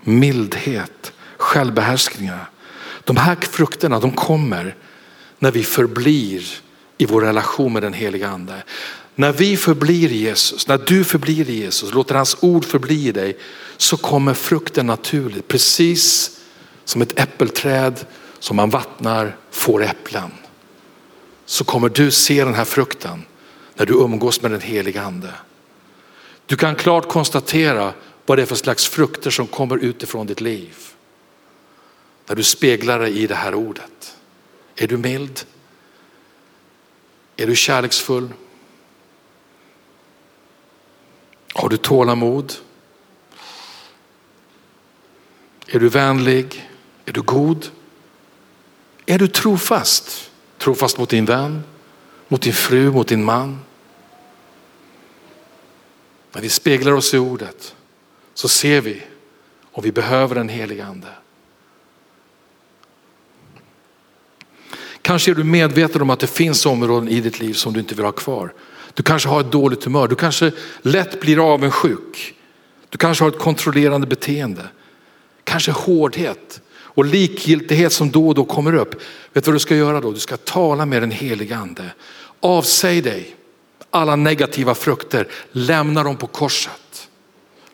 mildhet, 0.00 1.12
självbehärskningar. 1.36 2.50
De 3.04 3.16
här 3.16 3.36
frukterna 3.36 4.00
de 4.00 4.12
kommer 4.12 4.74
när 5.38 5.50
vi 5.50 5.62
förblir 5.62 6.42
i 6.98 7.06
vår 7.06 7.20
relation 7.20 7.72
med 7.72 7.82
den 7.82 7.92
heliga 7.92 8.28
ande. 8.28 8.62
När 9.14 9.32
vi 9.32 9.56
förblir 9.56 10.12
i 10.12 10.16
Jesus, 10.16 10.68
när 10.68 10.78
du 10.78 11.04
förblir 11.04 11.50
i 11.50 11.58
Jesus, 11.58 11.94
låter 11.94 12.14
hans 12.14 12.36
ord 12.40 12.64
förbli 12.64 13.08
i 13.08 13.12
dig, 13.12 13.38
så 13.76 13.96
kommer 13.96 14.34
frukten 14.34 14.86
naturligt. 14.86 15.48
Precis 15.48 16.30
som 16.84 17.02
ett 17.02 17.20
äppelträd 17.20 18.06
som 18.38 18.56
man 18.56 18.70
vattnar 18.70 19.36
får 19.50 19.82
äpplen. 19.84 20.30
Så 21.46 21.64
kommer 21.64 21.88
du 21.88 22.10
se 22.10 22.44
den 22.44 22.54
här 22.54 22.64
frukten 22.64 23.24
när 23.78 23.86
du 23.86 23.94
umgås 23.94 24.42
med 24.42 24.50
den 24.50 24.60
heliga 24.60 25.02
ande. 25.02 25.34
Du 26.46 26.56
kan 26.56 26.74
klart 26.74 27.08
konstatera 27.08 27.92
vad 28.26 28.38
det 28.38 28.42
är 28.42 28.46
för 28.46 28.54
slags 28.54 28.86
frukter 28.86 29.30
som 29.30 29.46
kommer 29.46 29.76
utifrån 29.76 30.26
ditt 30.26 30.40
liv. 30.40 30.76
När 32.26 32.36
du 32.36 32.42
speglar 32.42 32.98
dig 32.98 33.18
i 33.18 33.26
det 33.26 33.34
här 33.34 33.54
ordet. 33.54 34.16
Är 34.76 34.86
du 34.86 34.96
mild? 34.96 35.40
Är 37.36 37.46
du 37.46 37.56
kärleksfull? 37.56 38.28
Har 41.54 41.68
du 41.68 41.76
tålamod? 41.76 42.54
Är 45.66 45.78
du 45.78 45.88
vänlig? 45.88 46.70
Är 47.04 47.12
du 47.12 47.22
god? 47.22 47.68
Är 49.06 49.18
du 49.18 49.28
trofast? 49.28 50.30
Trofast 50.58 50.98
mot 50.98 51.08
din 51.08 51.24
vän, 51.24 51.62
mot 52.28 52.42
din 52.42 52.52
fru, 52.52 52.90
mot 52.90 53.08
din 53.08 53.24
man? 53.24 53.58
När 56.32 56.42
vi 56.42 56.48
speglar 56.48 56.92
oss 56.92 57.14
i 57.14 57.18
ordet 57.18 57.74
så 58.34 58.48
ser 58.48 58.80
vi 58.80 59.02
om 59.72 59.82
vi 59.82 59.92
behöver 59.92 60.34
den 60.34 60.48
helige 60.48 60.84
ande. 60.84 61.08
Kanske 65.02 65.30
är 65.30 65.34
du 65.34 65.44
medveten 65.44 66.02
om 66.02 66.10
att 66.10 66.20
det 66.20 66.26
finns 66.26 66.66
områden 66.66 67.08
i 67.08 67.20
ditt 67.20 67.40
liv 67.40 67.54
som 67.54 67.72
du 67.72 67.80
inte 67.80 67.94
vill 67.94 68.04
ha 68.04 68.12
kvar. 68.12 68.52
Du 68.94 69.02
kanske 69.02 69.28
har 69.28 69.40
ett 69.40 69.52
dåligt 69.52 69.84
humör, 69.84 70.08
du 70.08 70.14
kanske 70.14 70.52
lätt 70.82 71.20
blir 71.20 71.52
avundsjuk. 71.54 72.34
Du 72.88 72.98
kanske 72.98 73.24
har 73.24 73.30
ett 73.30 73.38
kontrollerande 73.38 74.06
beteende. 74.06 74.68
Kanske 75.44 75.72
hårdhet 75.72 76.60
och 76.70 77.04
likgiltighet 77.04 77.92
som 77.92 78.10
då 78.10 78.28
och 78.28 78.34
då 78.34 78.44
kommer 78.44 78.74
upp. 78.74 78.94
Vet 79.32 79.44
du 79.44 79.50
vad 79.50 79.54
du 79.54 79.58
ska 79.60 79.76
göra 79.76 80.00
då? 80.00 80.12
Du 80.12 80.20
ska 80.20 80.36
tala 80.36 80.86
med 80.86 81.02
den 81.02 81.10
helige 81.10 81.56
ande. 81.56 81.92
Avsäg 82.40 83.04
dig 83.04 83.36
alla 83.90 84.16
negativa 84.16 84.74
frukter, 84.74 85.28
lämna 85.52 86.02
dem 86.02 86.16
på 86.16 86.26
korset. 86.26 87.08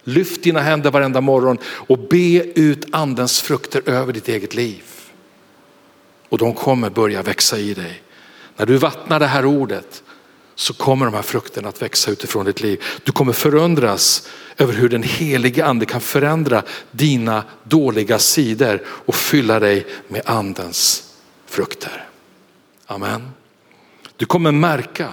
Lyft 0.04 0.42
dina 0.42 0.60
händer 0.60 0.90
varenda 0.90 1.20
morgon 1.20 1.58
och 1.64 1.98
be 1.98 2.42
ut 2.54 2.86
andens 2.92 3.40
frukter 3.40 3.82
över 3.86 4.12
ditt 4.12 4.28
eget 4.28 4.54
liv. 4.54 4.82
Och 6.28 6.38
de 6.38 6.54
kommer 6.54 6.90
börja 6.90 7.22
växa 7.22 7.58
i 7.58 7.74
dig. 7.74 8.02
När 8.56 8.66
du 8.66 8.76
vattnar 8.76 9.20
det 9.20 9.26
här 9.26 9.44
ordet 9.44 10.02
så 10.54 10.74
kommer 10.74 11.06
de 11.06 11.14
här 11.14 11.22
frukterna 11.22 11.68
att 11.68 11.82
växa 11.82 12.10
utifrån 12.10 12.46
ditt 12.46 12.60
liv. 12.60 12.82
Du 13.04 13.12
kommer 13.12 13.32
förundras 13.32 14.28
över 14.56 14.72
hur 14.72 14.88
den 14.88 15.02
helige 15.02 15.64
ande 15.64 15.86
kan 15.86 16.00
förändra 16.00 16.62
dina 16.90 17.44
dåliga 17.64 18.18
sidor 18.18 18.82
och 18.86 19.14
fylla 19.14 19.60
dig 19.60 19.86
med 20.08 20.22
andens 20.24 21.12
frukter. 21.46 22.08
Amen. 22.86 23.30
Du 24.16 24.26
kommer 24.26 24.52
märka 24.52 25.12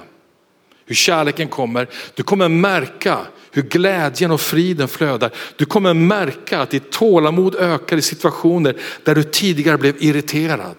hur 0.92 0.96
kärleken 0.96 1.48
kommer. 1.48 1.88
Du 2.14 2.24
kommer 2.24 2.50
märka 2.50 3.18
hur 3.52 3.62
glädjen 3.62 4.32
och 4.32 4.42
friden 4.42 4.88
flödar. 4.88 5.32
Du 5.56 5.66
kommer 5.66 5.94
märka 5.94 6.60
att 6.60 6.70
ditt 6.70 6.92
tålamod 6.92 7.56
ökar 7.56 7.98
i 7.98 8.02
situationer 8.02 8.76
där 9.04 9.16
du 9.16 9.24
tidigare 9.24 9.78
blev 9.78 9.96
irriterad. 10.00 10.76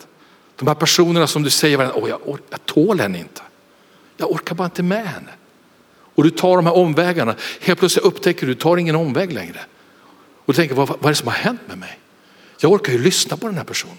De 0.57 0.69
här 0.69 0.75
personerna 0.75 1.27
som 1.27 1.43
du 1.43 1.51
säger, 1.51 1.91
Åh, 1.95 2.09
jag, 2.09 2.21
jag 2.51 2.67
tål 2.67 3.01
henne 3.01 3.19
inte. 3.19 3.43
Jag 4.17 4.31
orkar 4.31 4.55
bara 4.55 4.65
inte 4.65 4.83
med 4.83 5.07
henne. 5.09 5.31
Och 6.15 6.25
du 6.25 6.31
tar 6.31 6.57
de 6.57 6.67
här 6.67 6.77
omvägarna. 6.77 7.35
Helt 7.61 7.79
plötsligt 7.79 8.05
upptäcker 8.05 8.47
du, 8.47 8.55
du 8.55 8.61
tar 8.61 8.77
ingen 8.77 8.97
omväg 8.97 9.33
längre. 9.33 9.61
Och 10.45 10.53
du 10.53 10.57
tänker, 10.57 10.75
vad, 10.75 10.89
vad 10.89 11.05
är 11.05 11.09
det 11.09 11.15
som 11.15 11.29
har 11.29 11.35
hänt 11.35 11.61
med 11.67 11.79
mig? 11.79 11.99
Jag 12.61 12.73
orkar 12.73 12.93
ju 12.93 12.99
lyssna 12.99 13.37
på 13.37 13.47
den 13.47 13.57
här 13.57 13.65
personen. 13.65 13.97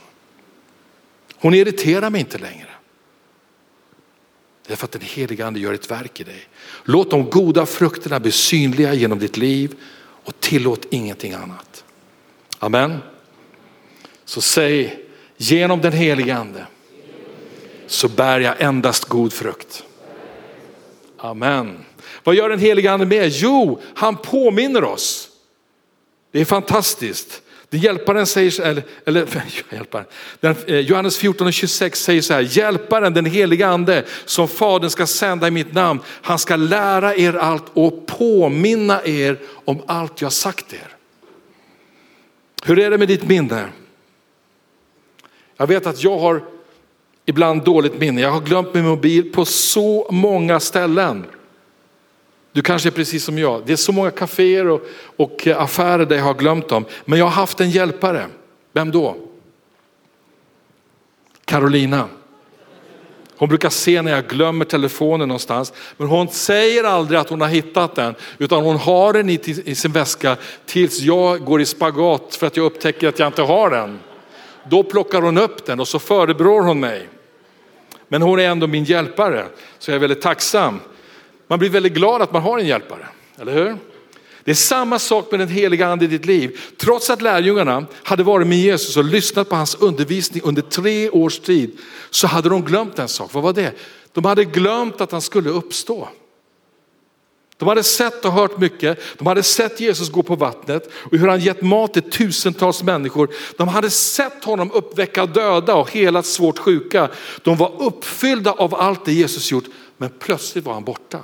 Hon 1.35 1.53
irriterar 1.53 2.09
mig 2.09 2.21
inte 2.21 2.37
längre. 2.37 2.72
Det 4.67 4.73
är 4.73 4.77
för 4.77 4.85
att 4.85 4.91
den 4.91 5.01
heliga 5.01 5.47
ande 5.47 5.59
gör 5.59 5.73
ett 5.73 5.91
verk 5.91 6.19
i 6.19 6.23
dig. 6.23 6.47
Låt 6.83 7.11
de 7.11 7.29
goda 7.29 7.65
frukterna 7.65 8.19
bli 8.19 8.31
synliga 8.31 8.93
genom 8.93 9.19
ditt 9.19 9.37
liv 9.37 9.75
och 10.01 10.39
tillåt 10.39 10.85
ingenting 10.89 11.33
annat. 11.33 11.83
Amen. 12.59 12.97
Så 14.25 14.41
säg 14.41 15.05
genom 15.37 15.81
den 15.81 15.93
helige 15.93 16.35
ande 16.35 16.67
så 17.87 18.07
bär 18.07 18.39
jag 18.39 18.61
endast 18.61 19.05
god 19.05 19.33
frukt. 19.33 19.83
Amen. 21.17 21.85
Vad 22.23 22.35
gör 22.35 22.49
den 22.49 22.59
helige 22.59 22.91
ande 22.91 23.05
med? 23.05 23.29
Jo, 23.29 23.81
han 23.95 24.17
påminner 24.17 24.83
oss. 24.83 25.29
Det 26.31 26.41
är 26.41 26.45
fantastiskt. 26.45 27.41
Den 27.73 27.81
hjälparen 27.81 28.25
säger, 28.25 28.61
eller, 28.61 28.83
eller 29.05 29.27
hjälparen, 29.69 30.05
den, 30.39 30.55
eh, 30.67 30.79
Johannes 30.79 31.17
14 31.17 31.47
och 31.47 31.53
26 31.53 32.03
säger 32.03 32.21
så 32.21 32.33
här, 32.33 32.57
hjälparen 32.57 33.13
den 33.13 33.25
heliga 33.25 33.67
ande 33.67 34.03
som 34.25 34.47
fadern 34.47 34.89
ska 34.89 35.07
sända 35.07 35.47
i 35.47 35.51
mitt 35.51 35.73
namn, 35.73 35.99
han 36.05 36.39
ska 36.39 36.55
lära 36.55 37.15
er 37.15 37.33
allt 37.33 37.63
och 37.73 38.05
påminna 38.05 39.01
er 39.05 39.39
om 39.65 39.81
allt 39.87 40.21
jag 40.21 40.31
sagt 40.31 40.73
er. 40.73 40.87
Hur 42.63 42.79
är 42.79 42.89
det 42.89 42.97
med 42.97 43.07
ditt 43.07 43.27
minne? 43.27 43.65
Jag 45.57 45.67
vet 45.67 45.85
att 45.85 46.03
jag 46.03 46.17
har 46.17 46.43
ibland 47.25 47.63
dåligt 47.63 47.99
minne. 47.99 48.21
Jag 48.21 48.31
har 48.31 48.41
glömt 48.41 48.73
min 48.73 48.85
mobil 48.85 49.31
på 49.31 49.45
så 49.45 50.07
många 50.11 50.59
ställen. 50.59 51.25
Du 52.53 52.61
kanske 52.61 52.89
är 52.89 52.91
precis 52.91 53.23
som 53.23 53.37
jag. 53.37 53.61
Det 53.65 53.73
är 53.73 53.77
så 53.77 53.91
många 53.91 54.11
kaféer 54.11 54.67
och, 54.67 54.81
och 55.17 55.47
affärer 55.47 56.05
där 56.05 56.15
jag 56.15 56.23
har 56.23 56.33
glömt 56.33 56.69
dem. 56.69 56.85
Men 57.05 57.19
jag 57.19 57.25
har 57.25 57.31
haft 57.31 57.61
en 57.61 57.69
hjälpare. 57.69 58.27
Vem 58.73 58.91
då? 58.91 59.15
Carolina. 61.45 62.07
Hon 63.37 63.49
brukar 63.49 63.69
se 63.69 64.01
när 64.01 64.11
jag 64.11 64.27
glömmer 64.27 64.65
telefonen 64.65 65.27
någonstans. 65.27 65.73
Men 65.97 66.07
hon 66.07 66.27
säger 66.27 66.83
aldrig 66.83 67.19
att 67.19 67.29
hon 67.29 67.41
har 67.41 67.47
hittat 67.47 67.95
den. 67.95 68.15
Utan 68.37 68.63
hon 68.63 68.77
har 68.77 69.13
den 69.13 69.29
i, 69.29 69.39
i 69.65 69.75
sin 69.75 69.91
väska 69.91 70.37
tills 70.65 71.01
jag 71.01 71.45
går 71.45 71.61
i 71.61 71.65
spagat 71.65 72.35
för 72.35 72.47
att 72.47 72.57
jag 72.57 72.65
upptäcker 72.65 73.07
att 73.07 73.19
jag 73.19 73.27
inte 73.27 73.41
har 73.41 73.69
den. 73.69 73.99
Då 74.69 74.83
plockar 74.83 75.21
hon 75.21 75.37
upp 75.37 75.65
den 75.65 75.79
och 75.79 75.87
så 75.87 75.99
förebrår 75.99 76.61
hon 76.61 76.79
mig. 76.79 77.07
Men 78.07 78.21
hon 78.21 78.39
är 78.39 78.49
ändå 78.49 78.67
min 78.67 78.83
hjälpare, 78.83 79.45
så 79.79 79.91
jag 79.91 79.95
är 79.95 79.99
väldigt 79.99 80.21
tacksam. 80.21 80.79
Man 81.53 81.59
blir 81.59 81.69
väldigt 81.69 81.93
glad 81.93 82.21
att 82.21 82.33
man 82.33 82.41
har 82.41 82.59
en 82.59 82.67
hjälpare, 82.67 83.07
eller 83.39 83.53
hur? 83.53 83.77
Det 84.43 84.51
är 84.51 84.55
samma 84.55 84.99
sak 84.99 85.31
med 85.31 85.39
den 85.39 85.47
heliga 85.47 85.87
ande 85.87 86.05
i 86.05 86.07
ditt 86.07 86.25
liv. 86.25 86.59
Trots 86.77 87.09
att 87.09 87.21
lärjungarna 87.21 87.85
hade 88.03 88.23
varit 88.23 88.47
med 88.47 88.57
Jesus 88.57 88.97
och 88.97 89.03
lyssnat 89.03 89.49
på 89.49 89.55
hans 89.55 89.75
undervisning 89.75 90.43
under 90.43 90.61
tre 90.61 91.09
års 91.09 91.39
tid 91.39 91.77
så 92.09 92.27
hade 92.27 92.49
de 92.49 92.63
glömt 92.65 92.99
en 92.99 93.07
sak. 93.07 93.33
Vad 93.33 93.43
var 93.43 93.53
det? 93.53 93.71
De 94.13 94.25
hade 94.25 94.45
glömt 94.45 95.01
att 95.01 95.11
han 95.11 95.21
skulle 95.21 95.49
uppstå. 95.49 96.07
De 97.57 97.67
hade 97.67 97.83
sett 97.83 98.25
och 98.25 98.31
hört 98.31 98.57
mycket. 98.57 98.99
De 99.17 99.27
hade 99.27 99.43
sett 99.43 99.79
Jesus 99.79 100.09
gå 100.09 100.23
på 100.23 100.35
vattnet 100.35 100.89
och 100.93 101.17
hur 101.17 101.27
han 101.27 101.39
gett 101.39 101.61
mat 101.61 101.93
till 101.93 102.11
tusentals 102.11 102.83
människor. 102.83 103.29
De 103.57 103.67
hade 103.67 103.89
sett 103.89 104.43
honom 104.43 104.71
uppväcka 104.71 105.25
döda 105.25 105.75
och 105.75 105.91
hela 105.91 106.23
svårt 106.23 106.59
sjuka. 106.59 107.09
De 107.43 107.57
var 107.57 107.71
uppfyllda 107.79 108.51
av 108.51 108.75
allt 108.75 109.05
det 109.05 109.13
Jesus 109.13 109.51
gjort, 109.51 109.65
men 109.97 110.09
plötsligt 110.19 110.65
var 110.65 110.73
han 110.73 110.83
borta. 110.83 111.19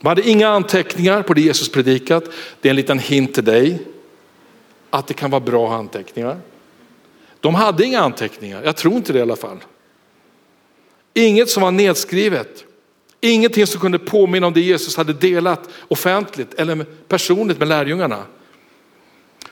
De 0.00 0.06
hade 0.08 0.28
inga 0.28 0.48
anteckningar 0.48 1.22
på 1.22 1.34
det 1.34 1.40
Jesus 1.40 1.68
predikat. 1.68 2.24
Det 2.60 2.68
är 2.68 2.70
en 2.70 2.76
liten 2.76 2.98
hint 2.98 3.34
till 3.34 3.44
dig 3.44 3.78
att 4.90 5.06
det 5.06 5.14
kan 5.14 5.30
vara 5.30 5.40
bra 5.40 5.74
anteckningar. 5.74 6.40
De 7.40 7.54
hade 7.54 7.84
inga 7.84 8.00
anteckningar, 8.00 8.62
jag 8.64 8.76
tror 8.76 8.94
inte 8.94 9.12
det 9.12 9.18
i 9.18 9.22
alla 9.22 9.36
fall. 9.36 9.58
Inget 11.14 11.50
som 11.50 11.62
var 11.62 11.70
nedskrivet. 11.70 12.64
Ingenting 13.20 13.66
som 13.66 13.80
kunde 13.80 13.98
påminna 13.98 14.46
om 14.46 14.52
det 14.52 14.60
Jesus 14.60 14.96
hade 14.96 15.12
delat 15.12 15.68
offentligt 15.88 16.54
eller 16.54 16.86
personligt 17.08 17.58
med 17.58 17.68
lärjungarna. 17.68 18.24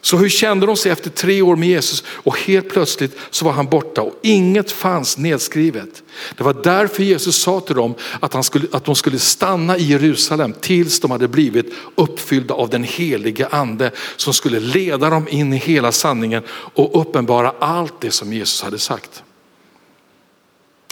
Så 0.00 0.16
hur 0.16 0.28
kände 0.28 0.66
de 0.66 0.76
sig 0.76 0.92
efter 0.92 1.10
tre 1.10 1.42
år 1.42 1.56
med 1.56 1.68
Jesus 1.68 2.04
och 2.08 2.38
helt 2.38 2.68
plötsligt 2.68 3.16
så 3.30 3.44
var 3.44 3.52
han 3.52 3.66
borta 3.66 4.02
och 4.02 4.18
inget 4.22 4.72
fanns 4.72 5.18
nedskrivet. 5.18 6.02
Det 6.36 6.44
var 6.44 6.56
därför 6.62 7.02
Jesus 7.02 7.36
sa 7.36 7.60
till 7.60 7.74
dem 7.74 7.94
att, 8.20 8.34
han 8.34 8.44
skulle, 8.44 8.66
att 8.72 8.84
de 8.84 8.94
skulle 8.94 9.18
stanna 9.18 9.76
i 9.76 9.82
Jerusalem 9.82 10.54
tills 10.60 11.00
de 11.00 11.10
hade 11.10 11.28
blivit 11.28 11.66
uppfyllda 11.94 12.54
av 12.54 12.70
den 12.70 12.84
helige 12.84 13.46
ande 13.46 13.90
som 14.16 14.34
skulle 14.34 14.60
leda 14.60 15.10
dem 15.10 15.28
in 15.30 15.52
i 15.52 15.56
hela 15.56 15.92
sanningen 15.92 16.42
och 16.50 17.00
uppenbara 17.00 17.54
allt 17.58 18.00
det 18.00 18.10
som 18.10 18.32
Jesus 18.32 18.62
hade 18.62 18.78
sagt. 18.78 19.22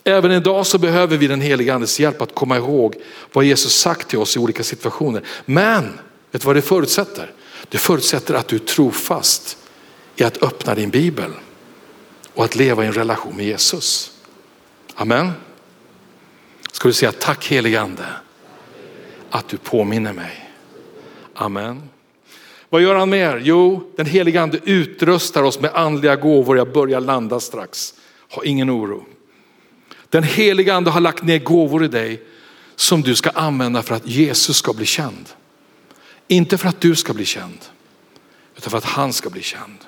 Även 0.05 0.33
idag 0.33 0.67
så 0.67 0.79
behöver 0.79 1.17
vi 1.17 1.27
den 1.27 1.41
helige 1.41 1.75
andes 1.75 2.01
hjälp 2.01 2.23
att 2.23 2.35
komma 2.35 2.57
ihåg 2.57 2.95
vad 3.33 3.45
Jesus 3.45 3.75
sagt 3.75 4.09
till 4.09 4.19
oss 4.19 4.37
i 4.37 4.39
olika 4.39 4.63
situationer. 4.63 5.23
Men, 5.45 5.99
vet 6.31 6.43
du 6.43 6.47
vad 6.47 6.57
det 6.57 6.63
förutsätter? 6.63 7.33
Det 7.69 7.79
förutsätter 7.79 8.35
att 8.35 8.49
du 8.49 8.57
är 8.57 8.61
trofast 8.61 9.59
i 10.17 10.25
att 10.25 10.43
öppna 10.43 10.75
din 10.75 10.91
bibel 10.91 11.31
och 12.35 12.45
att 12.45 12.57
leva 12.57 12.85
i 12.85 12.87
en 12.87 12.93
relation 12.93 13.37
med 13.37 13.47
Jesus. 13.47 14.13
Amen. 14.95 15.33
Ska 16.73 16.89
du 16.89 16.95
säga 16.95 17.13
tack 17.13 17.47
helige 17.47 17.81
ande 17.81 18.07
att 19.31 19.49
du 19.49 19.57
påminner 19.57 20.13
mig. 20.13 20.51
Amen. 21.35 21.83
Vad 22.71 22.83
gör 22.83 22.95
han 22.95 23.11
mer? 23.11 23.41
Jo, 23.45 23.93
den 23.97 24.07
helige 24.07 24.43
ande 24.43 24.59
utrustar 24.65 25.43
oss 25.43 25.61
med 25.61 25.71
andliga 25.75 26.17
gåvor. 26.17 26.59
Jag 26.59 26.73
börjar 26.73 27.01
landa 27.01 27.41
strax. 27.41 27.95
Ha 28.31 28.45
ingen 28.45 28.71
oro. 28.71 29.07
Den 30.09 30.23
helige 30.23 30.75
ande 30.75 30.91
har 30.91 31.01
lagt 31.01 31.23
ner 31.23 31.39
gåvor 31.39 31.85
i 31.85 31.89
dig 31.89 32.23
som 32.77 33.03
du 33.03 33.15
ska 33.15 33.31
använda 33.31 33.83
för 33.83 33.95
att 33.95 34.07
Jesus 34.07 34.57
ska 34.57 34.73
bli 34.73 34.87
känd. 34.87 35.29
Inte 36.29 36.59
för 36.59 36.69
att 36.69 36.81
du 36.81 36.95
ska 36.95 37.15
bli 37.15 37.25
känd, 37.25 37.59
utan 38.57 38.71
för 38.71 38.79
att 38.79 38.85
han 38.85 39.13
ska 39.13 39.31
bli 39.31 39.43
känd. 39.43 39.79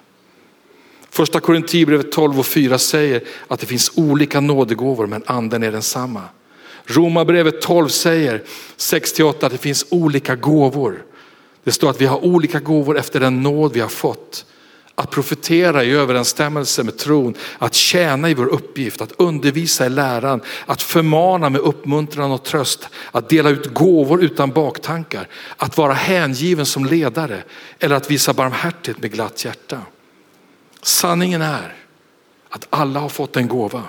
Första 1.11 1.41
Korinthierbrevet 1.41 2.12
12 2.12 2.39
och 2.39 2.47
4 2.47 2.78
säger 2.78 3.22
att 3.49 3.61
det 3.61 3.66
finns 3.66 3.93
olika 3.95 4.41
nådegåvor 4.41 5.07
men 5.07 5.22
anden 5.26 5.62
är 5.62 5.72
densamma. 5.72 6.22
Romarbrevet 6.84 7.61
12 7.61 7.89
säger 7.89 8.43
6-8 8.76 9.47
att 9.47 9.53
det 9.53 9.59
finns 9.59 9.86
olika 9.91 10.36
gåvor. 10.36 11.05
Det 11.64 11.72
står 11.72 11.91
att 11.91 12.01
vi 12.01 12.07
har 12.07 12.24
olika 12.24 12.61
gåvor 12.61 12.99
efter 12.99 13.20
den 13.20 13.43
nåd 13.43 13.72
vi 13.72 13.80
har 13.80 13.89
fått. 13.89 14.47
Att 14.99 15.11
profetera 15.11 15.84
i 15.84 15.90
överensstämmelse 15.90 16.82
med 16.82 16.99
tron, 16.99 17.34
att 17.59 17.74
tjäna 17.74 18.30
i 18.30 18.34
vår 18.34 18.46
uppgift, 18.46 19.01
att 19.01 19.12
undervisa 19.16 19.86
i 19.86 19.90
läran, 19.90 20.40
att 20.66 20.82
förmana 20.82 21.51
med 21.51 21.61
uppmuntran 21.61 22.32
och 22.32 22.44
tröst, 22.44 22.88
att 23.12 23.28
dela 23.28 23.51
ut 23.51 23.74
gåvor 23.74 24.22
utan 24.22 24.51
baktankar, 24.51 25.28
att 25.57 25.76
vara 25.76 25.92
hängiven 25.92 26.66
som 26.66 26.84
ledare 26.84 27.42
eller 27.78 27.96
att 27.96 28.11
visa 28.11 28.32
barmhärtighet 28.32 29.03
med 29.03 29.12
glatt 29.12 29.44
hjärta. 29.44 29.80
Sanningen 30.82 31.42
är 31.42 31.74
att 32.49 32.66
alla 32.70 33.01
har 33.01 33.09
fått 33.09 33.36
en 33.36 33.49
gåva. 33.49 33.82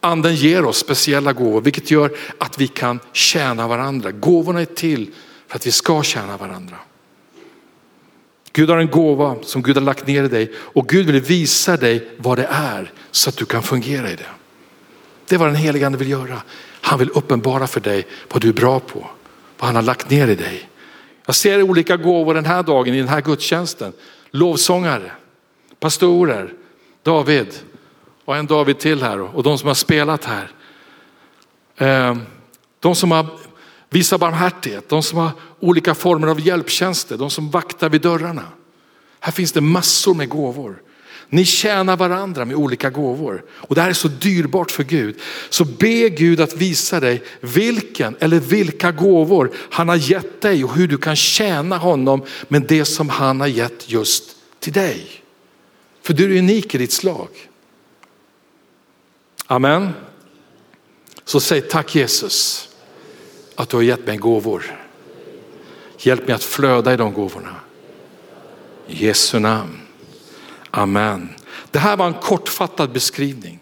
Anden 0.00 0.34
ger 0.34 0.64
oss 0.64 0.78
speciella 0.78 1.32
gåvor 1.32 1.60
vilket 1.60 1.90
gör 1.90 2.16
att 2.38 2.58
vi 2.58 2.68
kan 2.68 3.00
tjäna 3.12 3.68
varandra. 3.68 4.10
Gåvorna 4.10 4.60
är 4.60 4.64
till 4.64 5.10
för 5.48 5.56
att 5.56 5.66
vi 5.66 5.72
ska 5.72 6.02
tjäna 6.02 6.36
varandra. 6.36 6.76
Gud 8.52 8.70
har 8.70 8.78
en 8.78 8.90
gåva 8.90 9.36
som 9.42 9.62
Gud 9.62 9.76
har 9.76 9.82
lagt 9.82 10.06
ner 10.06 10.24
i 10.24 10.28
dig 10.28 10.52
och 10.56 10.88
Gud 10.88 11.06
vill 11.06 11.20
visa 11.20 11.76
dig 11.76 12.08
vad 12.16 12.38
det 12.38 12.48
är 12.50 12.92
så 13.10 13.28
att 13.28 13.36
du 13.36 13.44
kan 13.44 13.62
fungera 13.62 14.10
i 14.10 14.16
det. 14.16 14.26
Det 15.26 15.34
är 15.34 15.38
vad 15.38 15.48
den 15.48 15.56
helige 15.56 15.86
ande 15.86 15.98
vill 15.98 16.10
göra. 16.10 16.42
Han 16.80 16.98
vill 16.98 17.10
uppenbara 17.10 17.66
för 17.66 17.80
dig 17.80 18.06
vad 18.32 18.42
du 18.42 18.48
är 18.48 18.52
bra 18.52 18.80
på, 18.80 19.10
vad 19.58 19.66
han 19.66 19.74
har 19.74 19.82
lagt 19.82 20.10
ner 20.10 20.28
i 20.28 20.34
dig. 20.34 20.68
Jag 21.26 21.34
ser 21.34 21.62
olika 21.62 21.96
gåvor 21.96 22.34
den 22.34 22.44
här 22.44 22.62
dagen 22.62 22.94
i 22.94 22.98
den 22.98 23.08
här 23.08 23.20
gudstjänsten. 23.20 23.92
Lovsångare, 24.30 25.12
pastorer, 25.80 26.52
David 27.02 27.54
och 28.24 28.36
en 28.36 28.46
David 28.46 28.78
till 28.78 29.02
här 29.02 29.20
och 29.20 29.42
de 29.42 29.58
som 29.58 29.66
har 29.66 29.74
spelat 29.74 30.24
här. 30.24 30.50
Ehm, 31.76 32.22
de 32.80 32.94
som 32.94 33.10
har 33.10 33.26
Visa 33.90 34.18
barmhärtighet, 34.18 34.88
de 34.88 35.02
som 35.02 35.18
har 35.18 35.30
olika 35.60 35.94
former 35.94 36.28
av 36.28 36.40
hjälptjänster, 36.40 37.16
de 37.16 37.30
som 37.30 37.50
vaktar 37.50 37.88
vid 37.88 38.00
dörrarna. 38.00 38.42
Här 39.20 39.32
finns 39.32 39.52
det 39.52 39.60
massor 39.60 40.14
med 40.14 40.28
gåvor. 40.28 40.82
Ni 41.30 41.44
tjänar 41.44 41.96
varandra 41.96 42.44
med 42.44 42.56
olika 42.56 42.90
gåvor 42.90 43.44
och 43.50 43.74
det 43.74 43.80
här 43.80 43.88
är 43.88 43.94
så 43.94 44.08
dyrbart 44.08 44.70
för 44.70 44.84
Gud. 44.84 45.20
Så 45.50 45.64
be 45.64 46.08
Gud 46.08 46.40
att 46.40 46.56
visa 46.56 47.00
dig 47.00 47.22
vilken 47.40 48.16
eller 48.20 48.40
vilka 48.40 48.92
gåvor 48.92 49.50
han 49.70 49.88
har 49.88 49.96
gett 49.96 50.40
dig 50.40 50.64
och 50.64 50.74
hur 50.74 50.88
du 50.88 50.98
kan 50.98 51.16
tjäna 51.16 51.76
honom 51.76 52.24
med 52.48 52.62
det 52.62 52.84
som 52.84 53.08
han 53.08 53.40
har 53.40 53.46
gett 53.46 53.90
just 53.90 54.36
till 54.58 54.72
dig. 54.72 55.22
För 56.02 56.14
du 56.14 56.24
är 56.34 56.38
unik 56.38 56.74
i 56.74 56.78
ditt 56.78 56.92
slag. 56.92 57.28
Amen. 59.46 59.90
Så 61.24 61.40
säg 61.40 61.60
tack 61.60 61.94
Jesus 61.94 62.68
att 63.58 63.68
du 63.68 63.76
har 63.76 63.82
gett 63.82 64.06
mig 64.06 64.16
gåvor. 64.16 64.78
Hjälp 65.98 66.26
mig 66.26 66.34
att 66.34 66.44
flöda 66.44 66.92
i 66.92 66.96
de 66.96 67.12
gåvorna. 67.12 67.54
I 68.86 69.06
Jesu 69.06 69.38
namn. 69.38 69.80
Amen. 70.70 71.28
Det 71.70 71.78
här 71.78 71.96
var 71.96 72.06
en 72.06 72.14
kortfattad 72.14 72.92
beskrivning 72.92 73.60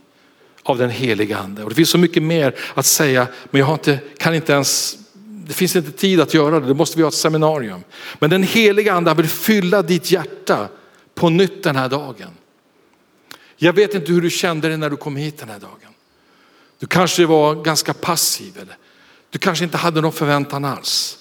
av 0.62 0.78
den 0.78 0.90
heliga 0.90 1.38
ande. 1.38 1.62
Och 1.62 1.68
det 1.68 1.74
finns 1.74 1.90
så 1.90 1.98
mycket 1.98 2.22
mer 2.22 2.54
att 2.74 2.86
säga 2.86 3.26
men 3.50 3.58
jag 3.58 3.66
har 3.66 3.74
inte, 3.74 3.98
kan 4.18 4.34
inte 4.34 4.52
ens, 4.52 4.98
det 5.46 5.52
finns 5.52 5.76
inte 5.76 5.92
tid 5.92 6.20
att 6.20 6.34
göra 6.34 6.60
det, 6.60 6.66
då 6.66 6.74
måste 6.74 6.96
vi 6.96 7.02
ha 7.02 7.08
ett 7.08 7.14
seminarium. 7.14 7.84
Men 8.18 8.30
den 8.30 8.42
heliga 8.42 8.94
ande 8.94 9.14
vill 9.14 9.28
fylla 9.28 9.82
ditt 9.82 10.10
hjärta 10.10 10.68
på 11.14 11.28
nytt 11.30 11.62
den 11.62 11.76
här 11.76 11.88
dagen. 11.88 12.30
Jag 13.56 13.72
vet 13.72 13.94
inte 13.94 14.12
hur 14.12 14.20
du 14.20 14.30
kände 14.30 14.68
dig 14.68 14.76
när 14.76 14.90
du 14.90 14.96
kom 14.96 15.16
hit 15.16 15.38
den 15.38 15.48
här 15.48 15.58
dagen. 15.58 15.92
Du 16.78 16.86
kanske 16.86 17.26
var 17.26 17.54
ganska 17.54 17.94
passiv 17.94 18.52
eller 18.60 18.76
du 19.36 19.40
kanske 19.40 19.64
inte 19.64 19.76
hade 19.76 20.00
någon 20.00 20.12
förväntan 20.12 20.64
alls. 20.64 21.18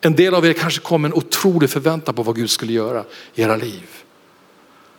En 0.00 0.16
del 0.16 0.34
av 0.34 0.46
er 0.46 0.52
kanske 0.52 0.80
kom 0.80 1.02
med 1.02 1.08
en 1.08 1.14
otrolig 1.14 1.70
förväntan 1.70 2.14
på 2.14 2.22
vad 2.22 2.36
Gud 2.36 2.50
skulle 2.50 2.72
göra 2.72 3.04
i 3.34 3.42
era 3.42 3.56
liv. 3.56 3.88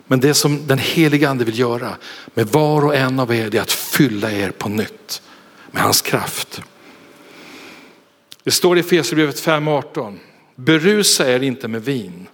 Men 0.07 0.19
det 0.19 0.33
som 0.33 0.67
den 0.67 0.77
heliga 0.77 1.29
ande 1.29 1.45
vill 1.45 1.59
göra 1.59 1.95
med 2.33 2.47
var 2.47 2.85
och 2.85 2.95
en 2.95 3.19
av 3.19 3.33
er 3.33 3.55
är 3.55 3.61
att 3.61 3.71
fylla 3.71 4.31
er 4.31 4.51
på 4.51 4.69
nytt 4.69 5.21
med 5.71 5.83
hans 5.83 6.01
kraft. 6.01 6.61
Det 8.43 8.51
står 8.51 8.77
i 8.77 8.79
Efesierbrevet 8.79 9.45
5.18, 9.45 10.17
berusa 10.55 11.31
er 11.31 11.43
inte 11.43 11.67
med 11.67 11.85
vin 11.85 12.27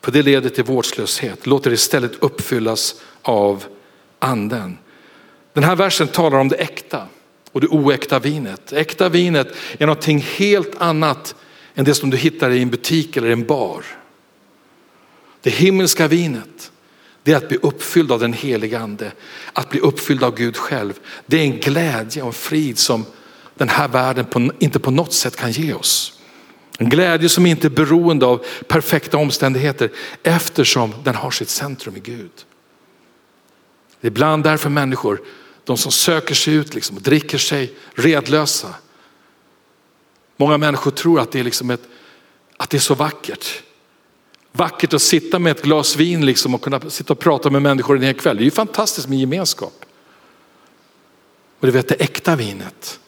För 0.00 0.12
det 0.12 0.22
leder 0.22 0.50
till 0.50 0.64
vårdslöshet. 0.64 1.46
Låt 1.46 1.66
er 1.66 1.70
istället 1.70 2.12
uppfyllas 2.20 2.94
av 3.22 3.64
anden. 4.18 4.78
Den 5.52 5.64
här 5.64 5.76
versen 5.76 6.08
talar 6.08 6.38
om 6.38 6.48
det 6.48 6.56
äkta 6.56 7.08
och 7.56 7.60
det 7.60 7.68
oäkta 7.68 8.18
vinet. 8.18 8.72
Äkta 8.72 9.08
vinet 9.08 9.48
är 9.78 9.86
någonting 9.86 10.18
helt 10.18 10.72
annat 10.78 11.34
än 11.74 11.84
det 11.84 11.94
som 11.94 12.10
du 12.10 12.16
hittar 12.16 12.50
i 12.50 12.62
en 12.62 12.70
butik 12.70 13.16
eller 13.16 13.30
en 13.30 13.46
bar. 13.46 13.84
Det 15.40 15.50
himmelska 15.50 16.08
vinet, 16.08 16.72
det 17.22 17.32
är 17.32 17.36
att 17.36 17.48
bli 17.48 17.58
uppfylld 17.62 18.12
av 18.12 18.20
den 18.20 18.32
heliga 18.32 18.78
ande. 18.78 19.12
Att 19.52 19.70
bli 19.70 19.80
uppfylld 19.80 20.22
av 20.22 20.34
Gud 20.36 20.56
själv. 20.56 20.92
Det 21.26 21.36
är 21.36 21.42
en 21.42 21.60
glädje 21.60 22.22
och 22.22 22.28
en 22.28 22.32
frid 22.32 22.78
som 22.78 23.04
den 23.54 23.68
här 23.68 23.88
världen 23.88 24.24
på, 24.24 24.50
inte 24.58 24.78
på 24.78 24.90
något 24.90 25.12
sätt 25.12 25.36
kan 25.36 25.52
ge 25.52 25.72
oss. 25.74 26.20
En 26.78 26.88
glädje 26.88 27.28
som 27.28 27.46
inte 27.46 27.66
är 27.66 27.70
beroende 27.70 28.26
av 28.26 28.44
perfekta 28.68 29.16
omständigheter 29.16 29.90
eftersom 30.22 30.94
den 31.04 31.14
har 31.14 31.30
sitt 31.30 31.48
centrum 31.48 31.96
i 31.96 32.00
Gud. 32.00 32.30
Det 34.00 34.06
är 34.06 34.10
ibland 34.10 34.44
därför 34.44 34.70
människor, 34.70 35.20
de 35.66 35.76
som 35.76 35.92
söker 35.92 36.34
sig 36.34 36.54
ut 36.54 36.74
liksom, 36.74 36.96
och 36.96 37.02
dricker 37.02 37.38
sig 37.38 37.74
redlösa. 37.94 38.74
Många 40.36 40.58
människor 40.58 40.90
tror 40.90 41.20
att 41.20 41.32
det 41.32 41.40
är, 41.40 41.44
liksom 41.44 41.70
ett, 41.70 41.82
att 42.56 42.70
det 42.70 42.76
är 42.76 42.80
så 42.80 42.94
vackert. 42.94 43.62
Vackert 44.52 44.94
att 44.94 45.02
sitta 45.02 45.38
med 45.38 45.50
ett 45.50 45.62
glas 45.62 45.96
vin 45.96 46.26
liksom 46.26 46.54
och 46.54 46.62
kunna 46.62 46.90
sitta 46.90 47.12
och 47.12 47.18
prata 47.18 47.50
med 47.50 47.62
människor 47.62 47.96
en 47.96 48.02
hel 48.02 48.14
kväll. 48.14 48.36
Det 48.36 48.42
är 48.42 48.44
ju 48.44 48.50
fantastiskt 48.50 49.08
med 49.08 49.18
gemenskap. 49.18 49.84
Och 51.60 51.66
du 51.66 51.72
vet 51.72 51.88
det 51.88 51.94
äkta 51.94 52.36
vinet, 52.36 53.00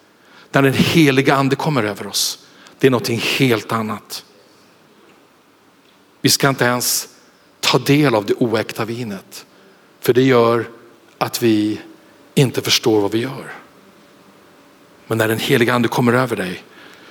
när 0.52 0.62
den 0.62 0.72
heliga 0.72 1.34
ande 1.34 1.56
kommer 1.56 1.82
över 1.82 2.06
oss, 2.06 2.46
det 2.78 2.86
är 2.86 2.90
någonting 2.90 3.18
helt 3.18 3.72
annat. 3.72 4.24
Vi 6.20 6.28
ska 6.28 6.48
inte 6.48 6.64
ens 6.64 7.08
ta 7.60 7.78
del 7.78 8.14
av 8.14 8.26
det 8.26 8.34
oäkta 8.34 8.84
vinet. 8.84 9.46
För 10.00 10.12
det 10.12 10.22
gör 10.22 10.70
att 11.18 11.42
vi 11.42 11.80
inte 12.38 12.62
förstår 12.62 13.00
vad 13.00 13.12
vi 13.12 13.18
gör. 13.18 13.52
Men 15.06 15.18
när 15.18 15.28
den 15.28 15.38
heliga 15.38 15.74
ande 15.74 15.88
kommer 15.88 16.12
över 16.12 16.36
dig 16.36 16.62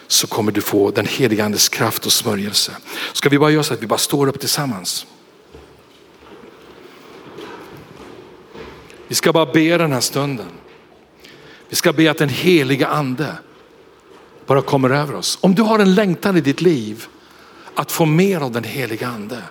så 0.07 0.27
kommer 0.27 0.51
du 0.51 0.61
få 0.61 0.91
den 0.91 1.05
heliga 1.05 1.45
andes 1.45 1.69
kraft 1.69 2.05
och 2.05 2.11
smörjelse. 2.11 2.71
Ska 3.13 3.29
vi 3.29 3.39
bara 3.39 3.51
göra 3.51 3.63
så 3.63 3.73
att 3.73 3.81
vi 3.81 3.87
bara 3.87 3.97
står 3.97 4.27
upp 4.27 4.39
tillsammans. 4.39 5.05
Vi 9.07 9.15
ska 9.15 9.33
bara 9.33 9.45
be 9.45 9.77
den 9.77 9.91
här 9.91 9.99
stunden. 9.99 10.51
Vi 11.69 11.75
ska 11.75 11.93
be 11.93 12.11
att 12.11 12.17
den 12.17 12.29
heliga 12.29 12.87
ande 12.87 13.37
bara 14.45 14.61
kommer 14.61 14.89
över 14.89 15.15
oss. 15.15 15.37
Om 15.41 15.55
du 15.55 15.61
har 15.61 15.79
en 15.79 15.95
längtan 15.95 16.37
i 16.37 16.41
ditt 16.41 16.61
liv 16.61 17.05
att 17.75 17.91
få 17.91 18.05
mer 18.05 18.39
av 18.39 18.51
den 18.51 18.63
heliga 18.63 19.07
ande. 19.07 19.41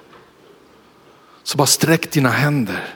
Så 1.42 1.56
bara 1.56 1.66
sträck 1.66 2.10
dina 2.10 2.28
händer. 2.28 2.95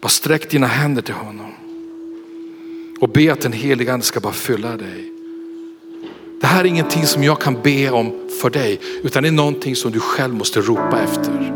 Bara 0.00 0.08
sträck 0.08 0.50
dina 0.50 0.66
händer 0.66 1.02
till 1.02 1.14
honom. 1.14 1.52
Och 3.00 3.08
be 3.08 3.32
att 3.32 3.40
den 3.40 3.52
heliga 3.52 3.92
ande 3.92 4.06
ska 4.06 4.20
bara 4.20 4.32
fylla 4.32 4.76
dig. 4.76 5.12
Det 6.40 6.46
här 6.46 6.60
är 6.60 6.68
ingenting 6.68 7.06
som 7.06 7.24
jag 7.24 7.40
kan 7.40 7.62
be 7.62 7.90
om 7.90 8.12
för 8.42 8.50
dig, 8.50 8.80
utan 9.02 9.22
det 9.22 9.28
är 9.28 9.32
någonting 9.32 9.76
som 9.76 9.92
du 9.92 10.00
själv 10.00 10.34
måste 10.34 10.60
ropa 10.60 11.00
efter. 11.00 11.52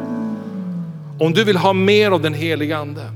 Om 1.21 1.33
du 1.33 1.45
vill 1.45 1.57
ha 1.57 1.73
mer 1.73 2.11
av 2.11 2.23
den 2.23 2.35
heliga 2.35 2.79
ande 2.79 3.11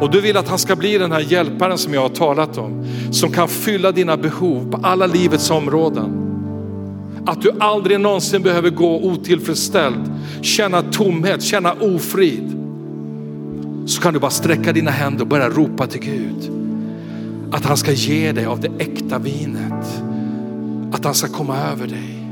och 0.00 0.10
du 0.10 0.20
vill 0.20 0.36
att 0.36 0.48
han 0.48 0.58
ska 0.58 0.76
bli 0.76 0.98
den 0.98 1.12
här 1.12 1.20
hjälparen 1.20 1.78
som 1.78 1.94
jag 1.94 2.00
har 2.00 2.08
talat 2.08 2.58
om, 2.58 2.86
som 3.12 3.32
kan 3.32 3.48
fylla 3.48 3.92
dina 3.92 4.16
behov 4.16 4.70
på 4.70 4.86
alla 4.86 5.06
livets 5.06 5.50
områden. 5.50 6.20
Att 7.26 7.42
du 7.42 7.50
aldrig 7.60 8.00
någonsin 8.00 8.42
behöver 8.42 8.70
gå 8.70 9.00
otillfredsställd, 9.00 10.12
känna 10.42 10.82
tomhet, 10.82 11.42
känna 11.42 11.72
ofrid. 11.72 12.63
Så 13.86 14.00
kan 14.00 14.14
du 14.14 14.20
bara 14.20 14.30
sträcka 14.30 14.72
dina 14.72 14.90
händer 14.90 15.20
och 15.22 15.28
börja 15.28 15.48
ropa 15.48 15.86
till 15.86 16.00
Gud. 16.00 16.50
Att 17.52 17.64
han 17.64 17.76
ska 17.76 17.92
ge 17.92 18.32
dig 18.32 18.46
av 18.46 18.60
det 18.60 18.70
äkta 18.78 19.18
vinet 19.18 20.02
att 20.94 21.04
han 21.04 21.14
ska 21.14 21.28
komma 21.28 21.58
över 21.72 21.86
dig. 21.86 22.24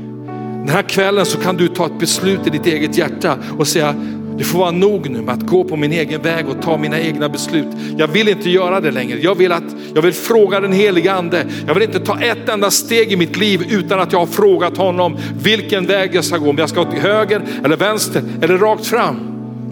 Den 0.59 0.69
här 0.69 0.81
kvällen 0.81 1.25
så 1.25 1.37
kan 1.37 1.57
du 1.57 1.67
ta 1.67 1.85
ett 1.85 1.99
beslut 1.99 2.47
i 2.47 2.49
ditt 2.49 2.65
eget 2.65 2.97
hjärta 2.97 3.37
och 3.57 3.67
säga, 3.67 3.95
det 4.37 4.43
får 4.43 4.59
vara 4.59 4.71
nog 4.71 5.09
nu 5.09 5.21
med 5.21 5.33
att 5.33 5.47
gå 5.47 5.63
på 5.63 5.75
min 5.75 5.93
egen 5.93 6.21
väg 6.21 6.49
och 6.49 6.61
ta 6.61 6.77
mina 6.77 6.99
egna 6.99 7.29
beslut. 7.29 7.67
Jag 7.97 8.07
vill 8.07 8.29
inte 8.29 8.49
göra 8.49 8.79
det 8.79 8.91
längre. 8.91 9.19
Jag 9.19 9.35
vill, 9.35 9.51
att, 9.51 9.63
jag 9.95 10.01
vill 10.01 10.13
fråga 10.13 10.59
den 10.59 10.73
helige 10.73 11.13
ande. 11.13 11.45
Jag 11.67 11.73
vill 11.73 11.83
inte 11.83 11.99
ta 11.99 12.19
ett 12.19 12.49
enda 12.49 12.71
steg 12.71 13.11
i 13.11 13.15
mitt 13.15 13.37
liv 13.37 13.65
utan 13.69 13.99
att 13.99 14.11
jag 14.11 14.19
har 14.19 14.25
frågat 14.25 14.77
honom 14.77 15.17
vilken 15.43 15.85
väg 15.85 16.15
jag 16.15 16.23
ska 16.25 16.37
gå. 16.37 16.49
Om 16.49 16.57
jag 16.57 16.69
ska 16.69 16.81
åt 16.81 16.91
till 16.91 17.01
höger 17.01 17.41
eller 17.63 17.77
vänster 17.77 18.23
eller 18.41 18.57
rakt 18.57 18.85
fram. 18.85 19.15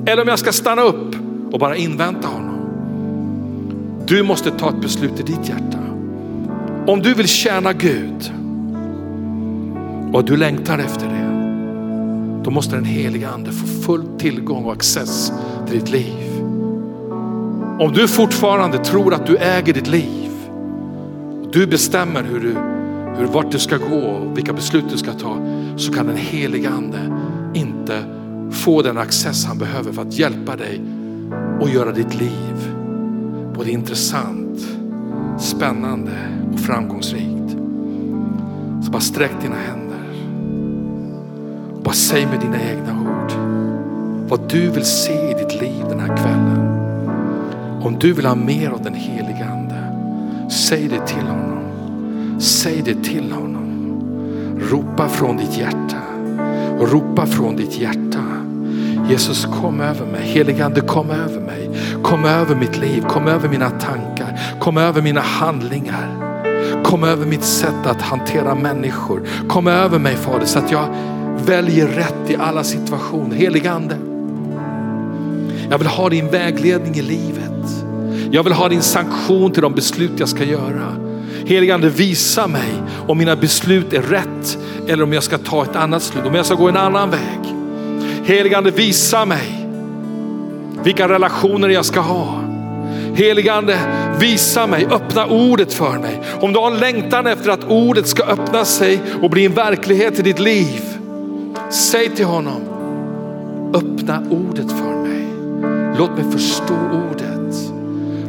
Eller 0.06 0.22
om 0.22 0.28
jag 0.28 0.40
ska 0.40 0.52
stanna 0.52 0.82
upp 0.82 1.16
och 1.52 1.60
bara 1.60 1.76
invänta 1.76 2.28
honom. 2.28 2.62
Du 4.06 4.24
måste 4.24 4.52
ta 4.52 4.70
ett 4.70 4.82
beslut 4.82 5.20
i 5.20 5.24
ditt 5.24 5.50
hjärta. 5.50 5.78
Om 6.88 7.02
du 7.02 7.14
vill 7.14 7.28
tjäna 7.28 7.74
Gud 7.74 8.32
och 10.14 10.26
du 10.26 10.38
längtar 10.38 10.80
efter 10.80 11.06
det, 11.06 11.32
då 12.44 12.52
måste 12.52 12.76
den 12.76 12.86
heliga 12.86 13.30
ande 13.30 13.52
få 13.52 13.68
full 13.68 14.06
tillgång 14.20 14.66
och 14.66 14.72
access 14.72 15.32
till 15.68 15.80
ditt 15.80 15.90
liv. 15.90 16.42
Om 17.80 17.92
du 17.94 18.08
fortfarande 18.08 18.78
tror 18.78 19.14
att 19.14 19.26
du 19.26 19.38
äger 19.38 19.74
ditt 19.74 19.88
liv, 19.88 20.32
du 21.52 21.68
bestämmer 21.68 22.24
hur 22.24 22.40
du, 22.40 22.54
hur, 23.18 23.28
vart 23.28 23.52
du 23.52 23.60
ska 23.60 23.78
gå 23.78 23.96
och 23.96 24.38
vilka 24.38 24.54
beslut 24.54 24.86
du 24.92 24.98
ska 24.98 25.14
ta, 25.14 25.38
så 25.78 25.94
kan 25.94 26.08
den 26.08 26.18
heliga 26.18 26.70
ande 26.70 27.00
inte 27.54 28.04
få 28.52 28.82
den 28.82 28.98
access 28.98 29.46
han 29.46 29.58
behöver 29.58 29.92
för 29.92 30.02
att 30.02 30.14
hjälpa 30.14 30.56
dig 30.56 30.82
och 31.60 31.70
göra 31.70 31.92
ditt 31.92 32.16
liv 32.16 32.76
både 33.56 33.72
intressant, 33.72 34.60
spännande 35.40 36.12
och 36.54 36.60
framgångsrikt. 36.60 37.52
Så 38.86 38.92
bara 38.92 39.02
sträck 39.02 39.32
dina 39.42 39.56
händer. 39.56 40.06
Bara 41.84 41.94
säg 41.94 42.26
med 42.26 42.40
dina 42.40 42.62
egna 42.62 43.02
ord 43.02 43.32
vad 44.30 44.50
du 44.50 44.70
vill 44.70 44.86
se 44.86 45.32
i 45.32 45.34
ditt 45.34 45.62
liv 45.62 45.86
den 45.90 46.00
här 46.00 46.18
kvällen. 46.18 46.82
Om 47.84 47.98
du 48.00 48.14
vill 48.14 48.26
ha 48.26 48.36
mer 48.36 48.70
av 48.70 48.84
den 48.84 48.94
heliga 48.94 49.46
ande, 49.46 49.84
säg 50.50 50.88
det 50.88 51.08
till 51.08 51.28
honom. 51.28 51.60
Säg 52.40 52.82
det 52.86 53.04
till 53.04 53.32
honom. 53.32 54.02
Ropa 54.72 55.08
från 55.10 55.38
ditt 55.38 55.58
hjärta. 55.58 56.02
Ropa 56.80 57.26
från 57.26 57.56
ditt 57.56 57.80
hjärta. 57.80 58.41
Jesus 59.12 59.46
kom 59.46 59.82
över 59.82 60.06
mig, 60.06 60.22
heligande 60.22 60.82
kom 60.82 61.10
över 61.10 61.42
mig. 61.42 61.70
Kom 62.04 62.26
över 62.26 62.56
mitt 62.56 62.78
liv, 62.78 63.02
kom 63.02 63.28
över 63.28 63.50
mina 63.50 63.70
tankar, 63.70 64.40
kom 64.60 64.78
över 64.78 65.02
mina 65.02 65.22
handlingar. 65.22 66.32
Kom 66.84 67.04
över 67.04 67.26
mitt 67.26 67.44
sätt 67.44 67.86
att 67.86 68.02
hantera 68.02 68.56
människor. 68.56 69.28
Kom 69.50 69.68
över 69.68 70.00
mig 70.00 70.16
Fader 70.16 70.46
så 70.46 70.60
att 70.60 70.72
jag 70.72 70.88
väljer 71.46 71.88
rätt 71.88 72.30
i 72.30 72.36
alla 72.36 72.64
situationer. 72.64 73.36
Heligande, 73.36 73.98
jag 75.70 75.78
vill 75.78 75.88
ha 75.88 76.10
din 76.10 76.28
vägledning 76.28 76.96
i 76.96 77.02
livet. 77.02 77.86
Jag 78.32 78.44
vill 78.44 78.54
ha 78.54 78.70
din 78.70 78.82
sanktion 78.82 79.52
till 79.52 79.62
de 79.62 79.74
beslut 79.74 80.12
jag 80.18 80.30
ska 80.30 80.44
göra. 80.44 80.96
Heligande, 81.46 81.90
visa 81.90 82.48
mig 82.48 82.74
om 83.08 83.18
mina 83.18 83.36
beslut 83.36 83.94
är 83.94 84.02
rätt 84.02 84.58
eller 84.88 85.04
om 85.04 85.14
jag 85.14 85.24
ska 85.24 85.38
ta 85.38 85.64
ett 85.64 85.76
annat 85.76 86.04
slut, 86.04 86.26
om 86.26 86.36
jag 86.36 86.46
ska 86.46 86.56
gå 86.56 86.70
en 86.70 86.78
annan 86.78 87.10
väg. 87.10 87.41
Heligande, 88.24 88.72
visa 88.72 89.26
mig 89.26 89.62
vilka 90.84 91.10
relationer 91.10 91.70
jag 91.70 91.86
ska 91.86 92.00
ha. 92.00 92.42
Heligande, 93.14 93.80
visa 94.20 94.68
mig, 94.68 94.88
öppna 94.92 95.26
ordet 95.26 95.74
för 95.74 96.00
mig. 96.00 96.22
Om 96.42 96.54
du 96.54 96.60
har 96.60 96.72
en 96.72 96.78
längtan 96.78 97.28
efter 97.28 97.50
att 97.50 97.64
ordet 97.64 98.08
ska 98.08 98.24
öppna 98.24 98.66
sig 98.66 99.00
och 99.22 99.30
bli 99.30 99.46
en 99.46 99.54
verklighet 99.54 100.20
i 100.20 100.22
ditt 100.22 100.40
liv. 100.40 100.82
Säg 101.70 102.10
till 102.10 102.26
honom, 102.26 102.62
öppna 103.74 104.24
ordet 104.30 104.72
för 104.72 104.96
mig. 104.96 105.28
Låt 105.98 106.12
mig 106.12 106.32
förstå 106.32 106.76
ordet. 107.12 107.56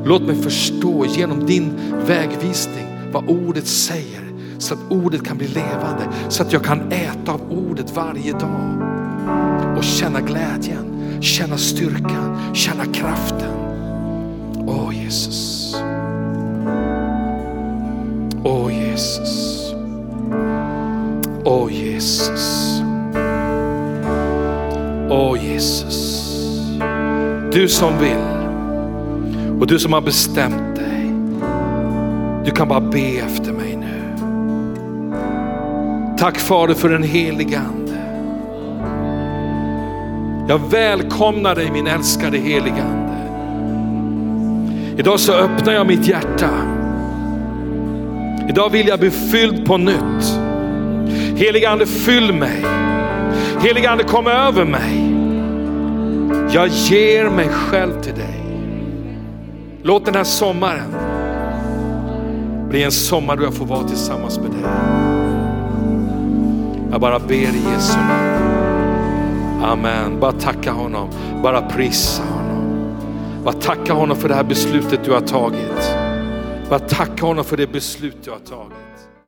Låt 0.04 0.22
mig 0.22 0.36
förstå 0.36 1.06
genom 1.06 1.46
din 1.46 1.72
vägvisning 2.06 2.86
vad 3.12 3.28
ordet 3.28 3.66
säger. 3.66 4.22
Så 4.58 4.74
att 4.74 4.80
ordet 4.88 5.24
kan 5.24 5.38
bli 5.38 5.46
levande. 5.46 6.08
Så 6.28 6.42
att 6.42 6.52
jag 6.52 6.64
kan 6.64 6.92
äta 6.92 7.32
av 7.32 7.40
ordet 7.50 7.96
varje 7.96 8.32
dag. 8.32 8.91
Och 9.82 9.86
känna 9.86 10.20
glädjen, 10.20 11.18
känna 11.20 11.56
styrkan, 11.56 12.54
känna 12.54 12.84
kraften. 12.84 13.52
Åh 14.66 14.88
oh, 14.88 15.04
Jesus. 15.04 15.74
Åh 18.44 18.66
oh, 18.66 18.72
Jesus. 18.72 19.74
Åh 21.44 21.64
oh, 21.64 21.72
Jesus. 21.72 22.82
Åh 25.10 25.44
Jesus, 25.44 26.32
du 27.52 27.68
som 27.68 27.98
vill 27.98 28.50
och 29.60 29.66
du 29.66 29.78
som 29.78 29.92
har 29.92 30.00
bestämt 30.00 30.76
dig. 30.76 31.12
Du 32.44 32.50
kan 32.50 32.68
bara 32.68 32.80
be 32.80 33.18
efter 33.18 33.52
mig 33.52 33.76
nu. 33.76 34.16
Tack 36.18 36.38
Fader 36.38 36.74
för 36.74 36.88
den 36.88 37.02
heliga 37.02 37.58
Ande. 37.58 37.81
Jag 40.52 40.70
välkomnar 40.70 41.54
dig 41.54 41.70
min 41.70 41.86
älskade 41.86 42.38
heligande. 42.38 43.12
Idag 44.96 45.20
så 45.20 45.32
öppnar 45.32 45.72
jag 45.72 45.86
mitt 45.86 46.06
hjärta. 46.06 46.50
Idag 48.48 48.70
vill 48.70 48.88
jag 48.88 48.98
bli 48.98 49.10
fylld 49.10 49.66
på 49.66 49.76
nytt. 49.76 50.38
Heligande 51.36 51.86
fyll 51.86 52.32
mig. 52.32 52.64
Heligande 53.60 54.04
kom 54.04 54.26
över 54.26 54.64
mig. 54.64 55.14
Jag 56.54 56.68
ger 56.68 57.30
mig 57.30 57.48
själv 57.48 58.02
till 58.02 58.14
dig. 58.14 58.40
Låt 59.82 60.04
den 60.04 60.14
här 60.14 60.24
sommaren 60.24 60.94
bli 62.68 62.82
en 62.82 62.92
sommar 62.92 63.36
då 63.36 63.42
jag 63.42 63.54
får 63.54 63.66
vara 63.66 63.88
tillsammans 63.88 64.38
med 64.38 64.50
dig. 64.50 64.70
Jag 66.90 67.00
bara 67.00 67.18
ber 67.18 67.34
i 67.34 67.62
Jesu 67.74 67.98
namn. 67.98 68.31
Amen. 69.62 70.20
Bara 70.20 70.32
tacka 70.32 70.72
honom, 70.72 71.10
bara 71.42 71.62
prisa 71.62 72.22
honom. 72.22 72.42
Bara 73.44 73.54
tacka 73.54 73.92
honom 73.92 74.16
för 74.16 74.28
det 74.28 74.34
här 74.34 74.44
beslutet 74.44 75.04
du 75.04 75.12
har 75.12 75.20
tagit. 75.20 75.94
Bara 76.68 76.78
tacka 76.78 77.26
honom 77.26 77.44
för 77.44 77.56
det 77.56 77.66
beslut 77.66 78.16
du 78.24 78.30
har 78.30 78.38
tagit. 78.38 79.11